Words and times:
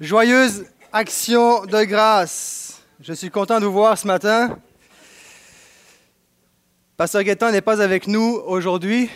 Joyeuse 0.00 0.64
action 0.92 1.66
de 1.66 1.84
grâce. 1.84 2.82
Je 3.00 3.12
suis 3.12 3.30
content 3.30 3.60
de 3.60 3.66
vous 3.66 3.72
voir 3.74 3.96
ce 3.96 4.08
matin. 4.08 4.58
Pasteur 6.96 7.22
Gaétan 7.22 7.52
n'est 7.52 7.60
pas 7.60 7.80
avec 7.80 8.08
nous 8.08 8.42
aujourd'hui, 8.44 9.08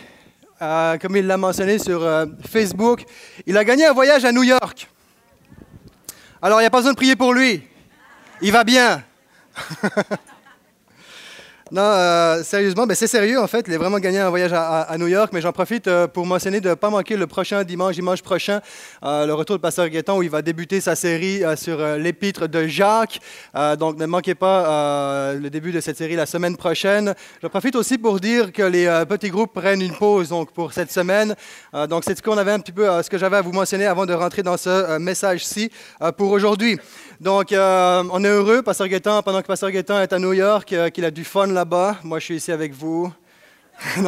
euh, 0.61 0.97
comme 0.97 1.17
il 1.17 1.27
l'a 1.27 1.35
mentionné 1.35 1.79
sur 1.79 2.01
euh, 2.01 2.27
Facebook. 2.47 3.03
Il 3.45 3.57
a 3.57 3.65
gagné 3.65 3.87
un 3.87 3.91
voyage 3.91 4.23
à 4.23 4.31
New 4.31 4.43
York. 4.43 4.89
Alors, 6.41 6.61
il 6.61 6.63
n'y 6.63 6.67
a 6.67 6.69
pas 6.69 6.77
besoin 6.77 6.93
de 6.93 6.97
prier 6.97 7.17
pour 7.17 7.33
lui. 7.33 7.61
Il 8.41 8.53
va 8.53 8.63
bien. 8.63 9.03
Non, 11.71 11.83
euh, 11.83 12.43
sérieusement, 12.43 12.85
c'est 12.93 13.05
sérieux 13.05 13.39
en 13.39 13.45
fait. 13.45 13.65
Il 13.67 13.73
a 13.75 13.77
vraiment 13.77 13.99
gagné 13.99 14.17
un 14.17 14.29
voyage 14.29 14.53
à, 14.53 14.95
New 14.97 15.05
York, 15.05 15.29
mais 15.33 15.41
j'en 15.41 15.51
profite 15.51 15.87
euh, 15.87 16.07
pour 16.07 16.25
mentionner 16.25 16.61
de 16.61 16.69
ne 16.69 16.73
pas 16.73 16.89
manquer 16.89 17.15
le 17.15 17.27
prochain 17.27 17.63
dimanche, 17.63 17.93
dimanche 17.93 18.23
prochain, 18.23 18.59
euh, 19.03 19.27
le 19.27 19.35
retour 19.35 19.57
de 19.57 19.61
Pasteur 19.61 19.87
Guetton 19.87 20.17
où 20.17 20.23
il 20.23 20.31
va 20.31 20.41
débuter 20.41 20.81
sa 20.81 20.95
série 20.95 21.43
sur 21.57 21.77
l'épître 21.97 22.47
de 22.47 22.65
Jacques. 22.65 23.19
donc 23.77 23.97
ne 23.97 24.07
manquez 24.07 24.33
pas 24.33 25.33
le 25.33 25.49
début 25.49 25.71
de 25.71 25.79
cette 25.79 25.97
série 25.97 26.15
la 26.15 26.25
semaine 26.25 26.57
prochaine. 26.57 27.13
J'en 27.41 27.49
profite 27.49 27.75
aussi 27.75 27.99
pour 27.99 28.19
dire 28.19 28.51
que 28.51 28.63
les 28.63 28.85
petits 29.07 29.29
groupes 29.29 29.53
prennent 29.53 29.81
une 29.81 29.95
pause 29.95 30.29
donc, 30.29 30.51
pour 30.51 30.73
cette 30.73 30.91
semaine. 30.91 31.35
donc 31.87 32.03
c'est 32.03 32.17
ce 32.17 32.23
qu'on 32.23 32.37
avait 32.37 32.51
un 32.51 32.59
petit 32.59 32.71
peu, 32.71 32.87
ce 33.03 33.09
que 33.09 33.17
j'avais 33.17 33.37
à 33.37 33.41
vous 33.41 33.51
mentionner 33.51 33.85
avant 33.85 34.05
de 34.05 34.13
rentrer 34.13 34.41
dans 34.41 34.57
ce 34.57 34.97
message-ci 34.97 35.71
pour 36.17 36.31
aujourd'hui. 36.31 36.79
Donc 37.19 37.47
on 37.51 38.23
est 38.23 38.27
heureux, 38.27 38.61
Pasteur 38.61 38.87
Guetton, 38.87 39.21
pendant 39.21 39.41
que 39.41 39.47
Pasteur 39.47 39.71
Guetton 39.71 39.99
est 39.99 40.13
à 40.13 40.19
New 40.19 40.31
York, 40.31 40.73
qu'il 40.93 41.03
a 41.03 41.11
du 41.11 41.25
fun 41.25 41.47
là 41.47 41.53
là-bas. 41.53 41.97
Moi, 42.03 42.19
je 42.19 42.25
suis 42.25 42.35
ici 42.37 42.51
avec 42.51 42.73
vous. 42.73 43.11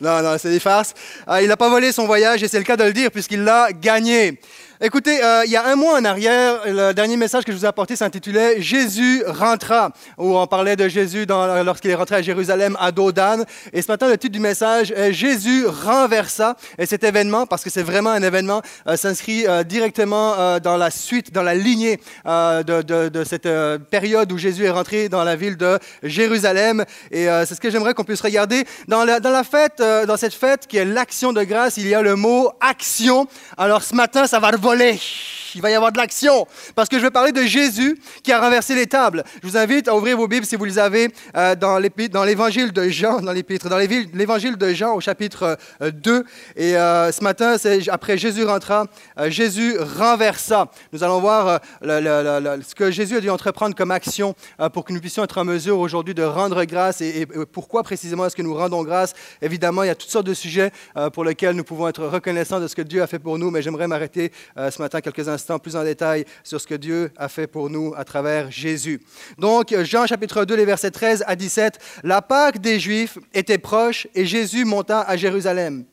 non, 0.00 0.22
non, 0.22 0.36
c'est 0.38 0.50
des 0.50 0.60
farces. 0.60 0.94
Ah, 1.26 1.42
il 1.42 1.48
n'a 1.48 1.56
pas 1.56 1.68
volé 1.68 1.90
son 1.90 2.06
voyage 2.06 2.42
et 2.42 2.48
c'est 2.48 2.58
le 2.58 2.64
cas 2.64 2.76
de 2.76 2.84
le 2.84 2.92
dire 2.92 3.10
puisqu'il 3.10 3.42
l'a 3.42 3.72
gagné. 3.72 4.40
Écoutez, 4.80 5.24
euh, 5.24 5.42
il 5.44 5.50
y 5.50 5.56
a 5.56 5.66
un 5.66 5.74
mois 5.74 5.98
en 5.98 6.04
arrière, 6.04 6.60
le 6.64 6.92
dernier 6.92 7.16
message 7.16 7.42
que 7.42 7.50
je 7.50 7.56
vous 7.56 7.64
ai 7.64 7.68
apporté 7.68 7.96
s'intitulait 7.96 8.62
Jésus 8.62 9.24
rentra, 9.26 9.90
où 10.16 10.38
on 10.38 10.46
parlait 10.46 10.76
de 10.76 10.86
Jésus 10.86 11.26
lorsqu'il 11.64 11.90
est 11.90 11.96
rentré 11.96 12.14
à 12.14 12.22
Jérusalem 12.22 12.76
à 12.78 12.92
Dodane. 12.92 13.44
Et 13.72 13.82
ce 13.82 13.90
matin, 13.90 14.06
le 14.06 14.16
titre 14.16 14.34
du 14.34 14.38
message 14.38 14.92
est 14.92 15.12
Jésus 15.12 15.66
renversa. 15.66 16.54
Et 16.78 16.86
cet 16.86 17.02
événement, 17.02 17.44
parce 17.44 17.64
que 17.64 17.70
c'est 17.70 17.82
vraiment 17.82 18.10
un 18.10 18.22
événement, 18.22 18.62
euh, 18.86 18.96
s'inscrit 18.96 19.48
euh, 19.48 19.64
directement 19.64 20.60
dans 20.60 20.76
la 20.76 20.92
suite, 20.92 21.32
dans 21.32 21.42
la 21.42 21.56
lignée 21.56 21.98
de, 22.24 23.24
cette 23.24 23.48
période 23.90 24.30
où 24.30 24.38
Jésus 24.38 24.64
est 24.64 24.70
rentré 24.70 25.08
dans 25.08 25.24
la 25.24 25.34
ville 25.34 25.56
de 25.56 25.80
Jérusalem. 26.04 26.84
Et 27.10 27.24
c'est 27.24 27.56
ce 27.56 27.60
que 27.60 27.70
j'aimerais 27.70 27.94
qu'on 27.94 28.04
puisse 28.04 28.20
regarder. 28.20 28.64
Dans 28.86 29.04
la, 29.04 29.42
fête, 29.42 29.82
dans 30.06 30.16
cette 30.16 30.34
fête 30.34 30.68
qui 30.68 30.76
est 30.76 30.84
l'action 30.84 31.32
de 31.32 31.42
grâce, 31.42 31.78
il 31.78 31.88
y 31.88 31.94
a 31.96 32.02
le 32.02 32.14
mot 32.14 32.52
action. 32.60 33.26
Alors 33.56 33.82
ce 33.82 33.96
matin, 33.96 34.28
ça 34.28 34.38
va 34.38 34.50
muckelig. 34.68 35.47
Il 35.54 35.62
va 35.62 35.70
y 35.70 35.74
avoir 35.74 35.92
de 35.92 35.98
l'action. 35.98 36.46
Parce 36.74 36.88
que 36.88 36.98
je 36.98 37.02
vais 37.02 37.10
parler 37.10 37.32
de 37.32 37.42
Jésus 37.42 37.98
qui 38.22 38.32
a 38.32 38.40
renversé 38.40 38.74
les 38.74 38.86
tables. 38.86 39.24
Je 39.42 39.48
vous 39.48 39.56
invite 39.56 39.88
à 39.88 39.96
ouvrir 39.96 40.16
vos 40.16 40.28
Bibles 40.28 40.46
si 40.46 40.56
vous 40.56 40.64
les 40.64 40.78
avez 40.78 41.08
euh, 41.36 41.54
dans 41.54 41.78
l'évangile 42.24 42.72
de 42.72 42.88
Jean, 42.88 43.20
dans 43.20 43.32
l'épître, 43.32 43.68
dans 43.68 43.78
l'évangile 43.78 44.56
de 44.56 44.72
Jean 44.72 44.94
au 44.94 45.00
chapitre 45.00 45.58
2. 45.80 46.12
Euh, 46.12 46.22
Et 46.56 46.76
euh, 46.76 47.12
ce 47.12 47.22
matin, 47.22 47.56
après 47.90 48.18
Jésus 48.18 48.44
rentra, 48.44 48.86
Jésus 49.26 49.76
renversa. 49.78 50.70
Nous 50.92 51.02
allons 51.04 51.20
voir 51.20 51.60
ce 51.82 52.74
que 52.74 52.90
Jésus 52.90 53.16
a 53.16 53.20
dû 53.20 53.30
entreprendre 53.30 53.74
comme 53.74 53.90
action 53.90 54.34
pour 54.72 54.84
que 54.84 54.92
nous 54.92 55.00
puissions 55.00 55.24
être 55.24 55.38
en 55.38 55.44
mesure 55.44 55.78
aujourd'hui 55.78 56.14
de 56.14 56.22
rendre 56.22 56.64
grâce. 56.64 57.00
Et, 57.00 57.26
pourquoi 57.52 57.82
précisément 57.82 58.26
est-ce 58.26 58.36
que 58.36 58.42
nous 58.42 58.54
rendons 58.54 58.82
grâce? 58.82 59.14
Évidemment, 59.42 59.82
il 59.82 59.86
y 59.86 59.90
a 59.90 59.94
toutes 59.94 60.10
sortes 60.10 60.26
de 60.26 60.34
sujets 60.34 60.70
pour 61.12 61.24
lesquels 61.24 61.56
nous 61.56 61.64
pouvons 61.64 61.88
être 61.88 62.04
reconnaissants 62.04 62.60
de 62.60 62.68
ce 62.68 62.74
que 62.74 62.82
Dieu 62.82 63.02
a 63.02 63.06
fait 63.06 63.18
pour 63.18 63.38
nous, 63.38 63.50
mais 63.50 63.62
j'aimerais 63.62 63.86
m'arrêter 63.86 64.32
ce 64.56 64.80
matin 64.80 65.00
quelques 65.00 65.28
instants 65.28 65.37
plus 65.60 65.76
en 65.76 65.84
détail 65.84 66.24
sur 66.42 66.60
ce 66.60 66.66
que 66.66 66.74
Dieu 66.74 67.10
a 67.16 67.28
fait 67.28 67.46
pour 67.46 67.70
nous 67.70 67.94
à 67.96 68.04
travers 68.04 68.50
Jésus. 68.50 69.00
Donc, 69.38 69.74
Jean 69.84 70.06
chapitre 70.06 70.44
2, 70.44 70.54
les 70.54 70.64
versets 70.64 70.90
13 70.90 71.24
à 71.26 71.36
17, 71.36 71.78
la 72.02 72.22
Pâque 72.22 72.60
des 72.60 72.80
Juifs 72.80 73.18
était 73.34 73.58
proche 73.58 74.06
et 74.14 74.26
Jésus 74.26 74.64
monta 74.64 75.00
à 75.00 75.16
Jérusalem. 75.16 75.84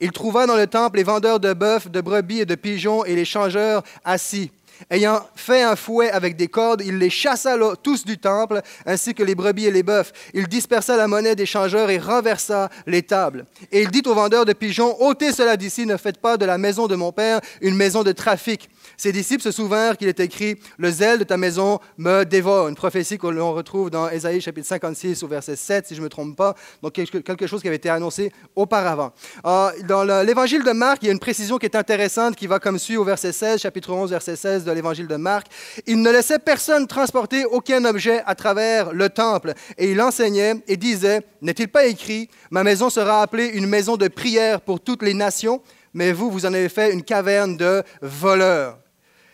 Il 0.00 0.12
trouva 0.12 0.46
dans 0.46 0.56
le 0.56 0.66
temple 0.66 0.98
les 0.98 1.04
vendeurs 1.04 1.40
de 1.40 1.52
bœufs, 1.52 1.88
de 1.88 2.00
brebis 2.00 2.40
et 2.40 2.46
de 2.46 2.54
pigeons 2.54 3.04
et 3.04 3.14
les 3.14 3.24
changeurs 3.24 3.82
assis. 4.04 4.50
Ayant 4.90 5.24
fait 5.36 5.62
un 5.62 5.76
fouet 5.76 6.10
avec 6.10 6.36
des 6.36 6.48
cordes, 6.48 6.82
il 6.84 6.98
les 6.98 7.10
chassa 7.10 7.56
tous 7.82 8.04
du 8.04 8.18
temple, 8.18 8.60
ainsi 8.84 9.14
que 9.14 9.22
les 9.22 9.34
brebis 9.34 9.66
et 9.66 9.70
les 9.70 9.82
bœufs. 9.82 10.12
Il 10.34 10.48
dispersa 10.48 10.96
la 10.96 11.06
monnaie 11.06 11.36
des 11.36 11.46
changeurs 11.46 11.90
et 11.90 11.98
renversa 11.98 12.68
les 12.86 13.02
tables. 13.02 13.46
Et 13.70 13.82
il 13.82 13.90
dit 13.90 14.02
aux 14.06 14.14
vendeurs 14.14 14.44
de 14.44 14.52
pigeons, 14.52 15.00
ôtez 15.00 15.32
cela 15.32 15.56
d'ici, 15.56 15.86
ne 15.86 15.96
faites 15.96 16.18
pas 16.18 16.36
de 16.36 16.44
la 16.44 16.58
maison 16.58 16.86
de 16.86 16.96
mon 16.96 17.12
père 17.12 17.40
une 17.60 17.76
maison 17.76 18.02
de 18.02 18.12
trafic. 18.12 18.68
Ses 18.96 19.12
disciples 19.12 19.42
se 19.42 19.50
souvinrent 19.50 19.96
qu'il 19.96 20.08
est 20.08 20.20
écrit, 20.20 20.56
le 20.78 20.90
zèle 20.90 21.18
de 21.18 21.24
ta 21.24 21.36
maison 21.36 21.80
me 21.98 22.24
dévore. 22.24 22.68
Une 22.68 22.74
prophétie 22.74 23.18
que 23.18 23.26
l'on 23.26 23.52
retrouve 23.52 23.90
dans 23.90 24.08
Ésaïe 24.08 24.40
chapitre 24.40 24.66
56 24.66 25.22
au 25.22 25.28
verset 25.28 25.56
7, 25.56 25.86
si 25.86 25.94
je 25.94 26.00
ne 26.00 26.04
me 26.04 26.08
trompe 26.08 26.36
pas. 26.36 26.54
Donc 26.82 26.92
quelque 26.92 27.46
chose 27.46 27.60
qui 27.60 27.68
avait 27.68 27.76
été 27.76 27.88
annoncé 27.88 28.32
auparavant. 28.54 29.12
Ah, 29.42 29.72
dans 29.86 30.04
l'évangile 30.22 30.62
de 30.62 30.72
Marc, 30.72 30.98
il 31.02 31.06
y 31.06 31.08
a 31.08 31.12
une 31.12 31.18
précision 31.18 31.58
qui 31.58 31.66
est 31.66 31.76
intéressante 31.76 32.36
qui 32.36 32.46
va 32.46 32.58
comme 32.58 32.78
suit 32.78 32.96
au 32.96 33.04
verset 33.04 33.32
16, 33.32 33.60
chapitre 33.60 33.92
11, 33.92 34.10
verset 34.10 34.36
16 34.36 34.64
de 34.64 34.72
l'évangile 34.72 35.06
de 35.06 35.16
Marc. 35.16 35.46
Il 35.86 36.00
ne 36.00 36.10
laissait 36.10 36.38
personne 36.38 36.86
transporter 36.86 37.44
aucun 37.44 37.84
objet 37.84 38.22
à 38.26 38.34
travers 38.34 38.92
le 38.92 39.08
temple. 39.08 39.54
Et 39.78 39.90
il 39.90 40.00
enseignait 40.00 40.62
et 40.66 40.76
disait, 40.76 41.22
n'est-il 41.42 41.68
pas 41.68 41.86
écrit, 41.86 42.28
ma 42.50 42.64
maison 42.64 42.90
sera 42.90 43.22
appelée 43.22 43.46
une 43.46 43.66
maison 43.66 43.96
de 43.96 44.08
prière 44.08 44.60
pour 44.60 44.80
toutes 44.80 45.02
les 45.02 45.14
nations, 45.14 45.62
mais 45.92 46.12
vous, 46.12 46.30
vous 46.30 46.46
en 46.46 46.54
avez 46.54 46.68
fait 46.68 46.92
une 46.92 47.02
caverne 47.02 47.56
de 47.56 47.82
voleurs. 48.02 48.78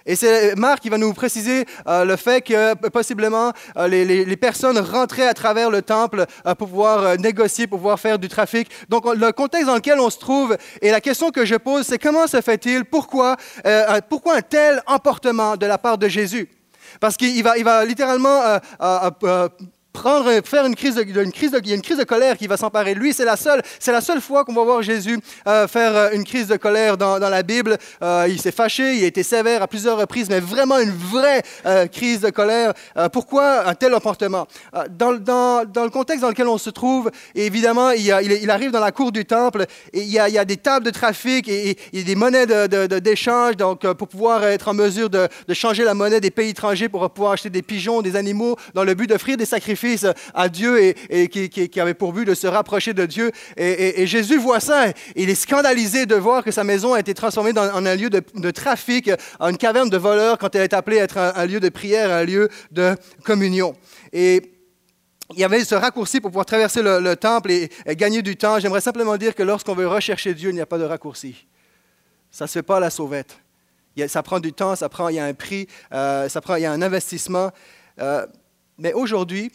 Et 0.06 0.16
c'est 0.16 0.56
Marc 0.56 0.80
qui 0.80 0.88
va 0.88 0.98
nous 0.98 1.12
préciser 1.12 1.66
euh, 1.86 2.04
le 2.04 2.16
fait 2.16 2.40
que 2.40 2.74
possiblement 2.88 3.52
euh, 3.76 3.86
les, 3.86 4.36
personnes 4.36 4.78
rentraient 4.78 5.26
à 5.26 5.34
travers 5.34 5.70
le 5.70 5.82
temple 5.82 6.24
euh, 6.46 6.54
pour 6.54 6.68
pouvoir 6.68 7.18
négocier, 7.18 7.66
pour 7.66 7.78
pouvoir 7.78 8.00
faire 8.00 8.18
du 8.18 8.28
trafic. 8.28 8.70
Donc 8.88 9.04
le 9.14 9.32
contexte 9.32 9.66
dans 9.66 9.74
lequel 9.74 10.00
on 10.00 10.10
se 10.10 10.18
trouve 10.18 10.56
et 10.80 10.90
la 10.90 11.00
question 11.00 11.30
que 11.30 11.44
je 11.44 11.56
pose, 11.56 11.86
c'est 11.86 11.98
comment 11.98 12.26
se 12.26 12.40
fait-il, 12.40 12.84
pourquoi, 12.84 13.36
pourquoi 14.08 14.36
un 14.36 14.42
tel 14.42 14.82
emportement 14.86 15.56
de 15.56 15.66
la 15.66 15.78
part 15.78 15.98
de 15.98 16.08
Jésus? 16.08 16.48
Parce 17.00 17.16
qu'il 17.16 17.42
va, 17.42 17.58
il 17.58 17.64
va 17.64 17.84
littéralement 17.84 18.40
faire 20.44 20.66
une 20.66 20.76
crise, 20.76 20.94
de, 20.94 21.02
il 21.02 21.16
y 21.16 21.72
a 21.72 21.74
une 21.74 21.82
crise 21.82 21.98
de 21.98 22.04
colère 22.04 22.36
qui 22.36 22.46
va 22.46 22.56
s'emparer 22.56 22.94
de 22.94 23.00
lui. 23.00 23.12
C'est 23.12 23.24
la 23.24 23.36
seule, 23.36 23.62
la 23.86 24.00
seule 24.00 24.20
fois 24.20 24.44
qu'on 24.44 24.54
va 24.54 24.64
voir 24.64 24.82
Jésus 24.82 25.18
euh, 25.46 25.66
faire 25.66 25.96
euh, 25.96 26.10
une 26.12 26.24
crise 26.24 26.46
de 26.46 26.56
colère 26.56 26.96
dans, 26.96 27.18
la 27.18 27.42
Bible. 27.42 27.76
Euh, 28.02 28.26
il 28.28 28.40
s'est 28.40 28.52
fâché, 28.52 28.96
il 28.96 29.04
a 29.04 29.06
été 29.06 29.22
sévère 29.22 29.62
à 29.62 29.66
plusieurs 29.66 29.98
reprises, 29.98 30.28
mais 30.30 30.40
vraiment 30.40 30.78
une 30.78 30.90
vraie 30.90 31.42
crise 31.92 32.20
de 32.20 32.30
colère. 32.30 32.72
pourquoi 33.12 33.68
un 33.68 33.74
tel 33.74 33.92
comportement 33.92 34.46
dans, 34.90 35.10
le 35.10 35.88
contexte 35.90 36.22
dans 36.22 36.28
lequel 36.28 36.48
on 36.48 36.58
se 36.58 36.70
trouve, 36.70 37.10
évidemment, 37.34 37.90
il, 37.90 38.50
arrive 38.50 38.70
dans 38.70 38.80
la 38.80 38.92
cour 38.92 39.12
du 39.12 39.24
temple 39.24 39.66
et 39.92 40.00
il 40.00 40.08
y 40.08 40.18
a, 40.18 40.44
des 40.44 40.56
tables 40.56 40.86
de 40.86 40.90
trafic 40.90 41.48
et, 41.48 41.76
des 41.92 42.14
monnaies 42.14 42.46
d'échange, 42.46 43.56
donc 43.56 43.86
pour 43.94 44.08
pouvoir 44.08 44.44
être 44.44 44.68
en 44.68 44.74
mesure 44.74 45.10
de 45.10 45.28
changer 45.52 45.84
la 45.84 45.94
monnaie 45.94 46.20
des 46.20 46.30
pays 46.30 46.50
étrangers 46.50 46.88
pour 46.88 47.08
pouvoir 47.10 47.32
acheter 47.32 47.50
des 47.50 47.62
pigeons, 47.62 48.02
des 48.02 48.16
animaux, 48.16 48.56
dans 48.74 48.84
le 48.84 48.94
but 48.94 49.06
d'offrir 49.06 49.36
des 49.36 49.46
sacrifices 49.46 49.79
à 50.34 50.48
Dieu 50.48 50.94
et, 51.10 51.28
qui, 51.28 51.80
avait 51.80 51.94
pour 51.94 52.12
but 52.12 52.24
de 52.24 52.34
se 52.34 52.46
rapprocher 52.46 52.94
de 52.94 53.06
Dieu. 53.06 53.30
Et, 53.56 54.06
Jésus 54.06 54.38
voit 54.38 54.60
ça. 54.60 54.86
Il 55.16 55.30
est 55.30 55.34
scandalisé 55.34 56.06
de 56.06 56.14
voir 56.14 56.44
que 56.44 56.50
sa 56.50 56.64
maison 56.64 56.94
a 56.94 57.00
été 57.00 57.14
transformée 57.14 57.52
en 57.56 57.86
un 57.86 57.94
lieu 57.94 58.10
de, 58.10 58.50
trafic, 58.50 59.10
en 59.38 59.48
une 59.50 59.58
caverne 59.58 59.88
de 59.88 59.96
voleurs, 59.96 60.38
quand 60.38 60.54
elle 60.54 60.62
est 60.62 60.74
appelée 60.74 61.00
à 61.00 61.04
être 61.04 61.18
un, 61.18 61.46
lieu 61.46 61.60
de 61.60 61.68
prière, 61.68 62.10
un 62.10 62.24
lieu 62.24 62.48
de 62.70 62.94
communion. 63.24 63.74
Et 64.12 64.42
il 65.32 65.38
y 65.38 65.44
avait 65.44 65.64
ce 65.64 65.74
raccourci 65.74 66.20
pour 66.20 66.30
pouvoir 66.30 66.46
traverser 66.46 66.82
le, 66.82 67.14
temple 67.14 67.50
et, 67.50 67.70
gagner 67.90 68.22
du 68.22 68.36
temps. 68.36 68.58
J'aimerais 68.58 68.80
simplement 68.80 69.16
dire 69.16 69.34
que 69.34 69.42
lorsqu'on 69.42 69.74
veut 69.74 69.88
rechercher 69.88 70.34
Dieu, 70.34 70.50
il 70.50 70.54
n'y 70.54 70.60
a 70.60 70.66
pas 70.66 70.78
de 70.78 70.84
raccourci. 70.84 71.46
Ça 72.30 72.44
ne 72.44 72.48
se 72.48 72.52
fait 72.54 72.62
pas 72.62 72.76
à 72.76 72.80
la 72.80 72.90
sauvette. 72.90 73.38
ça 74.08 74.22
prend 74.22 74.40
du 74.40 74.52
temps, 74.52 74.76
ça 74.76 74.88
prend, 74.88 75.08
il 75.08 75.16
y 75.16 75.18
a 75.18 75.24
un 75.24 75.34
prix, 75.34 75.66
euh, 75.92 76.28
ça 76.28 76.40
prend, 76.40 76.56
il 76.56 76.62
y 76.62 76.66
a 76.66 76.72
un 76.72 76.82
investissement. 76.82 77.50
Euh, 78.00 78.26
mais 78.78 78.92
aujourd'hui, 78.92 79.52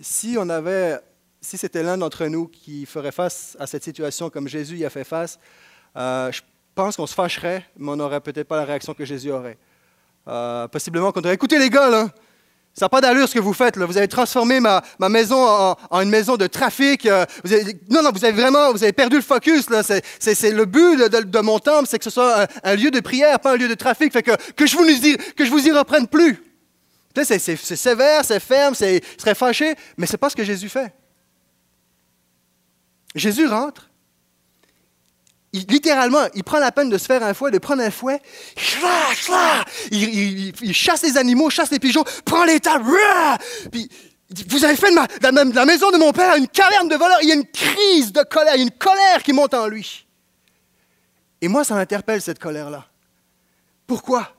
si 0.00 0.36
on 0.38 0.48
avait, 0.48 0.98
si 1.40 1.58
c'était 1.58 1.82
l'un 1.82 1.98
d'entre 1.98 2.26
nous 2.26 2.48
qui 2.48 2.86
ferait 2.86 3.12
face 3.12 3.56
à 3.58 3.66
cette 3.66 3.84
situation 3.84 4.30
comme 4.30 4.48
Jésus 4.48 4.76
y 4.76 4.84
a 4.84 4.90
fait 4.90 5.04
face, 5.04 5.38
euh, 5.96 6.32
je 6.32 6.40
pense 6.74 6.96
qu'on 6.96 7.06
se 7.06 7.14
fâcherait, 7.14 7.64
mais 7.76 7.90
on 7.90 7.96
n'aurait 7.96 8.20
peut-être 8.20 8.48
pas 8.48 8.56
la 8.56 8.64
réaction 8.64 8.94
que 8.94 9.04
Jésus 9.04 9.30
aurait. 9.30 9.58
Euh, 10.28 10.68
possiblement 10.68 11.12
qu'on 11.12 11.20
dirait, 11.20 11.34
écoutez 11.34 11.58
les 11.58 11.68
gars, 11.68 11.90
ça 12.74 12.86
n'a 12.86 12.88
pas 12.88 13.02
d'allure 13.02 13.28
ce 13.28 13.34
que 13.34 13.40
vous 13.40 13.52
faites. 13.52 13.76
Vous 13.76 13.98
avez 13.98 14.08
transformé 14.08 14.60
ma, 14.60 14.82
ma 14.98 15.10
maison 15.10 15.36
en, 15.90 16.00
une 16.00 16.08
maison 16.08 16.38
de 16.38 16.46
trafic. 16.46 17.04
Euh, 17.04 17.26
vous 17.44 17.52
avez, 17.52 17.78
non, 17.90 18.02
non, 18.02 18.10
vous 18.12 18.24
avez 18.24 18.32
vraiment 18.32 18.72
vous 18.72 18.82
avez 18.82 18.94
perdu 18.94 19.16
le 19.16 19.22
focus. 19.22 19.66
C'est, 20.18 20.50
le 20.50 20.64
but 20.64 20.96
de, 20.96 21.40
mon 21.40 21.58
temple, 21.58 21.86
c'est 21.86 21.98
que 21.98 22.04
ce 22.04 22.10
soit 22.10 22.46
un, 22.64 22.74
lieu 22.74 22.90
de 22.90 23.00
prière, 23.00 23.40
pas 23.40 23.52
un 23.52 23.56
lieu 23.56 23.68
de 23.68 23.74
trafic. 23.74 24.10
Fait 24.12 24.22
que, 24.22 24.30
que, 24.52 24.66
je 24.66 24.76
vous 24.76 24.84
que 25.36 25.44
je 25.44 25.50
vous 25.50 25.66
y 25.66 25.70
reprenne 25.70 26.08
plus. 26.08 26.42
C'est, 27.14 27.38
sévère, 27.38 28.24
c'est 28.24 28.40
ferme, 28.40 28.74
c'est 28.74 29.02
serait 29.18 29.34
fâché, 29.34 29.74
mais 29.96 30.06
ce 30.06 30.12
n'est 30.12 30.18
pas 30.18 30.30
ce 30.30 30.36
que 30.36 30.44
Jésus 30.44 30.68
fait. 30.68 30.92
Jésus 33.14 33.46
rentre 33.46 33.88
littéralement, 35.52 36.26
il 36.34 36.44
prend 36.44 36.58
la 36.58 36.72
peine 36.72 36.88
de 36.88 36.96
se 36.96 37.04
faire 37.04 37.22
un 37.22 37.34
fouet, 37.34 37.50
de 37.50 37.58
prendre 37.58 37.82
un 37.82 37.90
fouet, 37.90 38.20
il, 39.90 40.74
chasse 40.74 41.02
les 41.02 41.18
animaux, 41.18 41.50
chasse 41.50 41.70
les 41.70 41.78
pigeons, 41.78 42.04
prend 42.24 42.44
les 42.44 42.58
tables, 42.58 42.90
puis 43.70 43.88
vous 44.48 44.64
avez 44.64 44.76
fait 44.76 44.90
de, 44.90 45.54
la, 45.54 45.66
maison 45.66 45.90
de 45.90 45.98
mon 45.98 46.12
père 46.12 46.36
une 46.36 46.48
caverne 46.48 46.88
de 46.88 46.96
voleurs. 46.96 47.18
Il 47.22 47.28
y 47.28 47.32
a 47.32 47.34
une 47.34 47.46
crise 47.46 48.12
de 48.12 48.22
colère, 48.22 48.54
il 48.56 48.62
une 48.62 48.70
colère 48.70 49.22
qui 49.22 49.32
monte 49.32 49.52
en 49.52 49.66
lui. 49.66 50.06
Et 51.42 51.48
moi, 51.48 51.64
ça 51.64 51.74
m'interpelle, 51.74 52.22
cette 52.22 52.38
colère-là. 52.38 52.86
Pourquoi? 53.86 54.32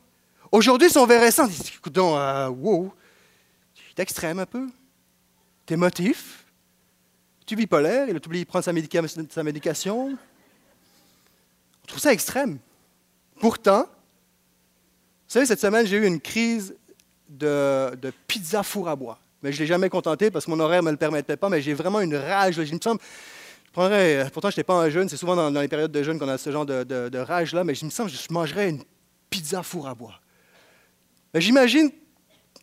Aujourd'hui, 0.54 0.90
si 0.90 0.98
on 1.00 1.06
verrait 1.06 1.32
ça, 1.32 1.48
dit, 1.48 1.74
écoute 1.76 1.94
donc, 1.94 2.16
wow, 2.60 2.94
tu 3.74 4.02
extrême 4.02 4.38
un 4.38 4.46
peu. 4.46 4.70
Tu 5.66 5.74
es 5.74 5.78
motif. 5.78 6.46
Tu 7.46 7.56
es 7.56 7.58
bipolaire, 7.58 8.08
il 8.08 8.16
a 8.16 8.20
oublié 8.24 8.44
de 8.46 8.50
prendre 8.50 8.64
sa, 8.64 8.72
médication. 8.72 10.10
On 10.12 11.88
trouve 11.88 12.00
ça 12.00 12.14
extrême. 12.14 12.60
Pourtant, 13.40 13.82
vous 13.82 13.90
savez, 15.28 15.48
cette 15.48 15.60
semaine, 15.60 15.88
j'ai 15.88 15.98
eu 15.98 16.06
une 16.06 16.22
crise 16.22 16.76
de, 17.28 17.96
de 17.96 18.14
pizza 18.28 18.62
four 18.62 18.88
à 18.88 18.96
bois 18.96 19.20
mais 19.44 19.52
je 19.52 19.58
ne 19.58 19.60
l'ai 19.64 19.68
jamais 19.68 19.90
contenté 19.90 20.32
parce 20.32 20.46
que 20.46 20.52
mon 20.52 20.60
horaire 20.62 20.82
ne 20.82 20.86
me 20.86 20.92
le 20.92 20.98
permettait 20.98 21.36
pas, 21.36 21.50
mais 21.50 21.62
j'ai 21.62 21.74
vraiment 21.74 22.00
une 22.00 22.16
rage. 22.16 22.56
Il 22.58 22.76
me 22.76 22.80
semble, 22.82 23.02
je 23.66 23.72
prendrais, 23.72 24.30
pourtant, 24.32 24.50
je 24.50 24.54
n'étais 24.54 24.64
pas 24.64 24.76
un 24.76 24.90
jeune, 24.90 25.10
c'est 25.10 25.18
souvent 25.18 25.36
dans, 25.36 25.60
les 25.62 25.68
périodes 25.68 25.92
de 25.92 26.02
jeûne 26.02 26.18
qu'on 26.18 26.30
a 26.30 26.38
ce 26.38 26.50
genre 26.50 26.66
de, 26.66 27.18
rage-là, 27.18 27.66
mais 27.66 27.76
je 27.76 27.84
me 27.84 27.90
semble 27.90 28.10
que 28.10 28.16
je 28.16 28.34
mangerais 28.34 28.70
une 28.70 28.82
pizza 29.30 29.62
four 29.62 29.88
à 29.90 29.94
bois. 29.94 30.14
J'imagine 31.36 31.90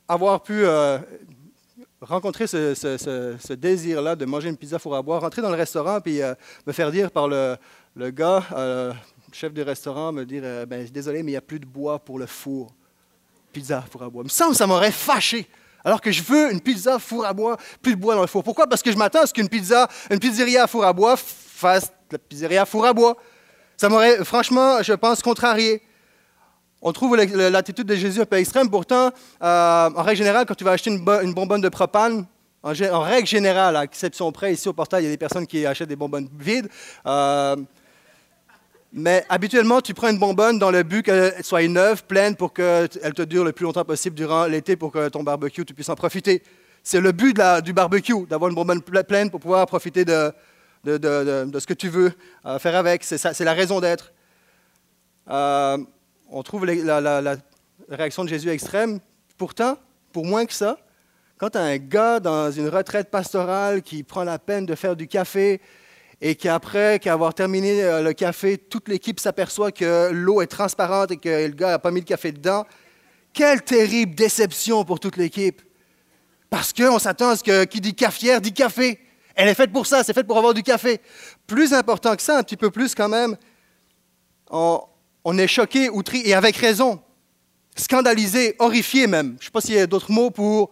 avoir 0.06 0.44
pu 0.44 0.64
euh, 0.64 0.99
rencontrer 2.00 2.46
ce, 2.46 3.52
désir-là 3.55 4.14
de 4.14 4.25
manger 4.25 4.49
une 4.49 4.56
pizza 4.56 4.78
four 4.78 4.94
à 4.94 5.02
bois, 5.02 5.19
rentrer 5.19 5.43
dans 5.43 5.50
le 5.50 5.56
restaurant 5.56 6.00
puis 6.00 6.22
euh, 6.22 6.34
me 6.67 6.72
faire 6.72 6.93
dire 6.93 7.11
par 7.11 7.26
le, 7.26 7.58
gars, 7.96 8.44
euh, 8.52 8.93
chef 9.32 9.52
du 9.52 9.62
restaurant, 9.62 10.12
me 10.12 10.25
dire 10.25 10.43
ben, 10.69 10.87
Désolé, 10.88 11.25
mais 11.25 11.31
il 11.31 11.34
n'y 11.34 11.37
a 11.37 11.40
plus 11.40 11.58
de 11.58 11.67
bois 11.67 11.99
pour 11.99 12.17
le 12.17 12.26
four. 12.26 12.72
Pizza 13.52 13.84
four 13.90 14.05
à 14.05 14.08
bois. 14.08 14.22
Il 14.22 14.26
me 14.26 14.31
semble 14.31 14.52
que 14.52 14.58
ça 14.58 14.69
m'aurait 14.69 14.93
fâché. 14.93 15.49
Alors 15.84 16.00
que 16.00 16.12
je 16.12 16.22
veux 16.22 16.52
une 16.52 16.61
pizza 16.61 17.00
four 17.00 17.26
à 17.26 17.32
bois, 17.32 17.56
plus 17.82 17.96
de 17.96 18.00
bois 18.00 18.14
dans 18.14 18.20
le 18.20 18.28
four. 18.28 18.44
Pourquoi? 18.44 18.69
Parce 18.69 18.82
que 18.82 18.93
je 18.93 18.96
m'attends 18.96 19.22
à 19.22 19.26
ce 19.26 19.34
qu'une 19.34 19.49
pizza, 19.49 19.88
une 20.11 20.20
pizzeria 20.20 20.64
à 20.64 20.67
four 20.69 20.84
à 20.84 20.93
bois 20.93 21.17
fasse 21.17 21.90
la 22.12 22.19
pizzeria 22.19 22.62
à 22.62 22.67
four 22.67 22.87
à 22.87 22.93
bois. 22.93 23.17
Ça 23.76 23.88
m'aurait, 23.88 24.25
franchement, 24.25 24.81
je 24.81 24.93
pense, 24.93 25.22
contrarié. 25.22 25.82
On 26.82 26.93
trouve 26.93 27.17
l'attitude 27.17 27.87
de 27.87 27.94
Jésus 27.94 28.23
un 28.23 28.25
peu 28.25 28.37
extrême. 28.37 28.71
Pourtant, 28.71 29.11
euh, 29.43 29.91
en 29.94 30.03
règle 30.03 30.19
générale, 30.19 30.47
quand 30.47 30.55
tu 30.55 30.65
vas 30.65 30.73
acheter 30.73 30.91
une, 30.91 31.05
bonbonne 31.35 31.61
de 31.61 31.69
propane, 31.69 32.27
en, 32.62 33.00
règle 33.00 33.27
générale, 33.27 33.77
à 33.77 33.85
exception 33.85 34.32
près, 34.32 34.55
ici 34.55 34.69
au 34.69 34.73
portail, 34.73 35.03
il 35.03 35.06
y 35.06 35.09
a 35.09 35.12
des 35.12 35.19
personnes 35.19 35.47
qui 35.47 35.67
achètent 35.67 35.88
des 35.88 35.97
bonbonnes 35.97 36.29
vides. 36.38 36.69
Euh, 37.06 37.56
mais 38.93 39.25
habituellement, 39.29 39.82
tu 39.82 39.93
prends 39.93 40.09
une 40.09 40.19
bonbonne 40.19 40.59
dans 40.59 40.71
le 40.71 40.82
but 40.82 41.03
qu'elle 41.03 41.44
soit 41.44 41.67
neuve, 41.69 42.05
pleine, 42.05 42.35
pour 42.35 42.53
qu'elle 42.55 42.88
te 42.88 43.23
dure 43.23 43.44
le 43.44 43.53
plus 43.53 43.65
longtemps 43.65 43.85
possible 43.85 44.17
durant 44.17 44.47
l'été 44.47 44.75
pour 44.77 44.91
que 44.91 45.09
ton 45.11 45.23
barbecue, 45.23 45.65
tu 45.65 45.75
puisses 45.75 45.91
en 45.91 45.94
profiter. 45.94 46.43
C'est 46.82 47.00
le 47.00 47.12
but 47.12 47.38
du 47.62 47.75
barbecue, 47.75 48.27
d'avoir 48.27 48.49
une 48.49 48.55
bonbonne 48.56 48.81
pleine 48.81 49.31
pour 49.31 49.41
pouvoir 49.41 49.67
profiter 49.67 50.06
de, 50.06 50.32
ce 50.87 51.67
que 51.67 51.75
tu 51.75 51.91
veux 51.91 52.12
euh, 52.47 52.59
faire 52.59 52.75
avec. 52.75 53.05
C'est 53.05 53.41
la 53.41 53.53
raison 53.53 53.81
d'être. 53.81 54.12
On 56.31 56.43
trouve 56.43 56.65
la, 56.65 57.37
réaction 57.88 58.25
de 58.25 58.29
Jésus 58.29 58.50
extrême. 58.50 59.00
Pourtant, 59.37 59.77
pour 60.12 60.25
moins 60.25 60.47
que 60.47 60.53
ça, 60.53 60.79
quand 61.38 61.56
un 61.56 61.77
gars 61.79 62.21
dans 62.21 62.50
une 62.50 62.69
retraite 62.69 63.11
pastorale 63.11 63.82
qui 63.82 64.03
prend 64.03 64.25
la 64.25 64.38
peine 64.38 64.67
de 64.67 64.75
faire 64.75 64.97
du 64.97 65.09
café, 65.09 65.61
et 66.23 66.35
qu'après 66.35 66.99
qu'avoir 66.99 67.32
terminé 67.32 67.82
euh, 67.82 68.03
le 68.03 68.12
café, 68.12 68.59
toute 68.59 68.88
l'équipe 68.88 69.19
s'aperçoit 69.19 69.73
que 69.73 70.11
l'eau 70.12 70.43
est 70.43 70.47
transparente 70.47 71.12
et 71.12 71.17
que 71.17 71.47
le 71.47 71.55
gars 71.55 71.71
n'a 71.71 71.79
pas 71.79 71.91
mis 71.91 72.00
le 72.00 72.05
café 72.05 72.31
dedans. 72.31 72.67
Quelle 73.32 73.62
terrible 73.62 74.15
déception 74.15 74.85
pour 74.85 75.00
toute 75.00 75.17
l'équipe. 75.17 75.62
Parce 76.50 76.75
qu'on 76.75 76.99
s'attend 76.99 77.31
à 77.31 77.37
ce 77.37 77.43
que 77.43 77.65
qui 77.65 77.81
dit 77.81 77.94
cafetière 77.94 78.43
dit 78.43 78.53
café. 78.53 78.99
Elle 79.35 79.49
est 79.49 79.55
faite 79.55 79.73
pour 79.73 79.87
ça, 79.87 80.05
c'est 80.05 80.12
faite 80.12 80.27
pour 80.27 80.37
avoir 80.37 80.53
du 80.53 80.62
café. 80.62 81.00
Plus 81.47 81.73
important 81.73 82.15
que 82.17 82.23
ça, 82.23 82.37
un 82.37 82.43
petit 82.43 82.59
peu 82.59 82.71
plus 82.71 82.94
quand 82.94 83.09
même, 83.09 83.37
on, 84.50 84.82
on 85.25 85.37
est 85.38 85.46
choqué, 85.46 85.90
outré, 85.90 86.22
et 86.25 86.34
avec 86.34 86.56
raison, 86.56 87.00
scandalisé, 87.76 88.56
horrifié 88.58 89.06
même. 89.06 89.37
Je 89.38 89.43
ne 89.43 89.44
sais 89.44 89.50
pas 89.50 89.61
s'il 89.61 89.75
y 89.75 89.78
a 89.78 89.87
d'autres 89.87 90.11
mots 90.11 90.31
pour 90.31 90.70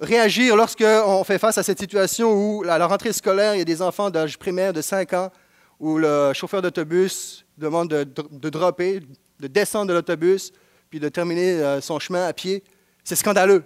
réagir 0.00 0.56
lorsqu'on 0.56 1.22
fait 1.24 1.38
face 1.38 1.58
à 1.58 1.62
cette 1.62 1.78
situation 1.78 2.32
où, 2.32 2.64
à 2.68 2.78
la 2.78 2.86
rentrée 2.86 3.12
scolaire, 3.12 3.54
il 3.54 3.58
y 3.58 3.62
a 3.62 3.64
des 3.64 3.82
enfants 3.82 4.10
d'âge 4.10 4.38
primaire 4.38 4.72
de 4.72 4.80
5 4.80 5.12
ans, 5.12 5.30
où 5.78 5.98
le 5.98 6.32
chauffeur 6.34 6.62
d'autobus 6.62 7.44
demande 7.56 7.88
de, 7.88 8.48
dropper, 8.48 9.00
de 9.38 9.46
descendre 9.46 9.86
de 9.86 9.94
l'autobus, 9.94 10.52
puis 10.88 10.98
de 10.98 11.08
terminer 11.08 11.52
euh, 11.52 11.80
son 11.80 11.98
chemin 11.98 12.26
à 12.26 12.32
pied. 12.32 12.64
C'est 13.04 13.16
scandaleux. 13.16 13.62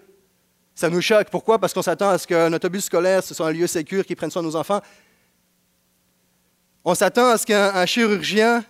Ça 0.75 0.91
nous 0.91 1.01
choque. 1.01 1.31
Pourquoi? 1.31 1.59
Parce 1.59 1.73
qu'on 1.73 1.83
s'attend 1.83 2.11
à 2.11 2.19
ce 2.19 2.27
qu'un 2.27 2.53
autobus 2.53 2.85
scolaire, 2.85 3.23
ce 3.23 3.35
soit 3.35 3.49
un 3.49 3.53
lieu 3.53 3.67
sécur 3.67 4.05
qui 4.05 4.15
prenne 4.15 4.31
soin 4.31 4.43
de 4.43 4.49
nos 4.49 4.57
enfants. 4.57 4.81
On 6.85 6.95
s'attend 6.95 7.29
à 7.29 7.39
ce 7.39 7.47
qu'un 7.47 7.87
chirurgien 7.87 8.65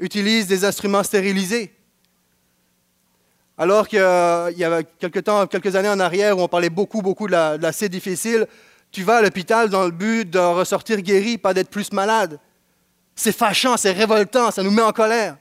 utilise 0.00 0.46
des 0.46 0.64
instruments 0.64 1.02
stérilisés. 1.02 1.72
Alors 3.56 3.86
qu'il 3.86 3.98
y 3.98 4.64
a 4.64 4.82
quelques, 4.98 5.24
temps, 5.24 5.46
quelques 5.46 5.76
années 5.76 5.90
en 5.90 6.00
arrière 6.00 6.36
où 6.38 6.40
on 6.40 6.48
parlait 6.48 6.70
beaucoup, 6.70 7.02
beaucoup 7.02 7.26
de 7.26 7.32
la, 7.32 7.58
assez 7.62 7.88
difficile, 7.90 8.46
tu 8.90 9.04
vas 9.04 9.18
à 9.18 9.22
l'hôpital 9.22 9.68
dans 9.68 9.84
le 9.84 9.90
but 9.90 10.28
de 10.28 10.38
ressortir 10.38 11.00
guéri, 11.02 11.36
pas 11.36 11.52
d'être 11.52 11.68
plus 11.68 11.92
malade. 11.92 12.40
C'est 13.14 13.36
fâchant, 13.36 13.76
c'est 13.76 13.92
révoltant, 13.92 14.50
ça 14.50 14.62
nous 14.62 14.70
met 14.70 14.82
en 14.82 14.92
colère. 14.92 15.36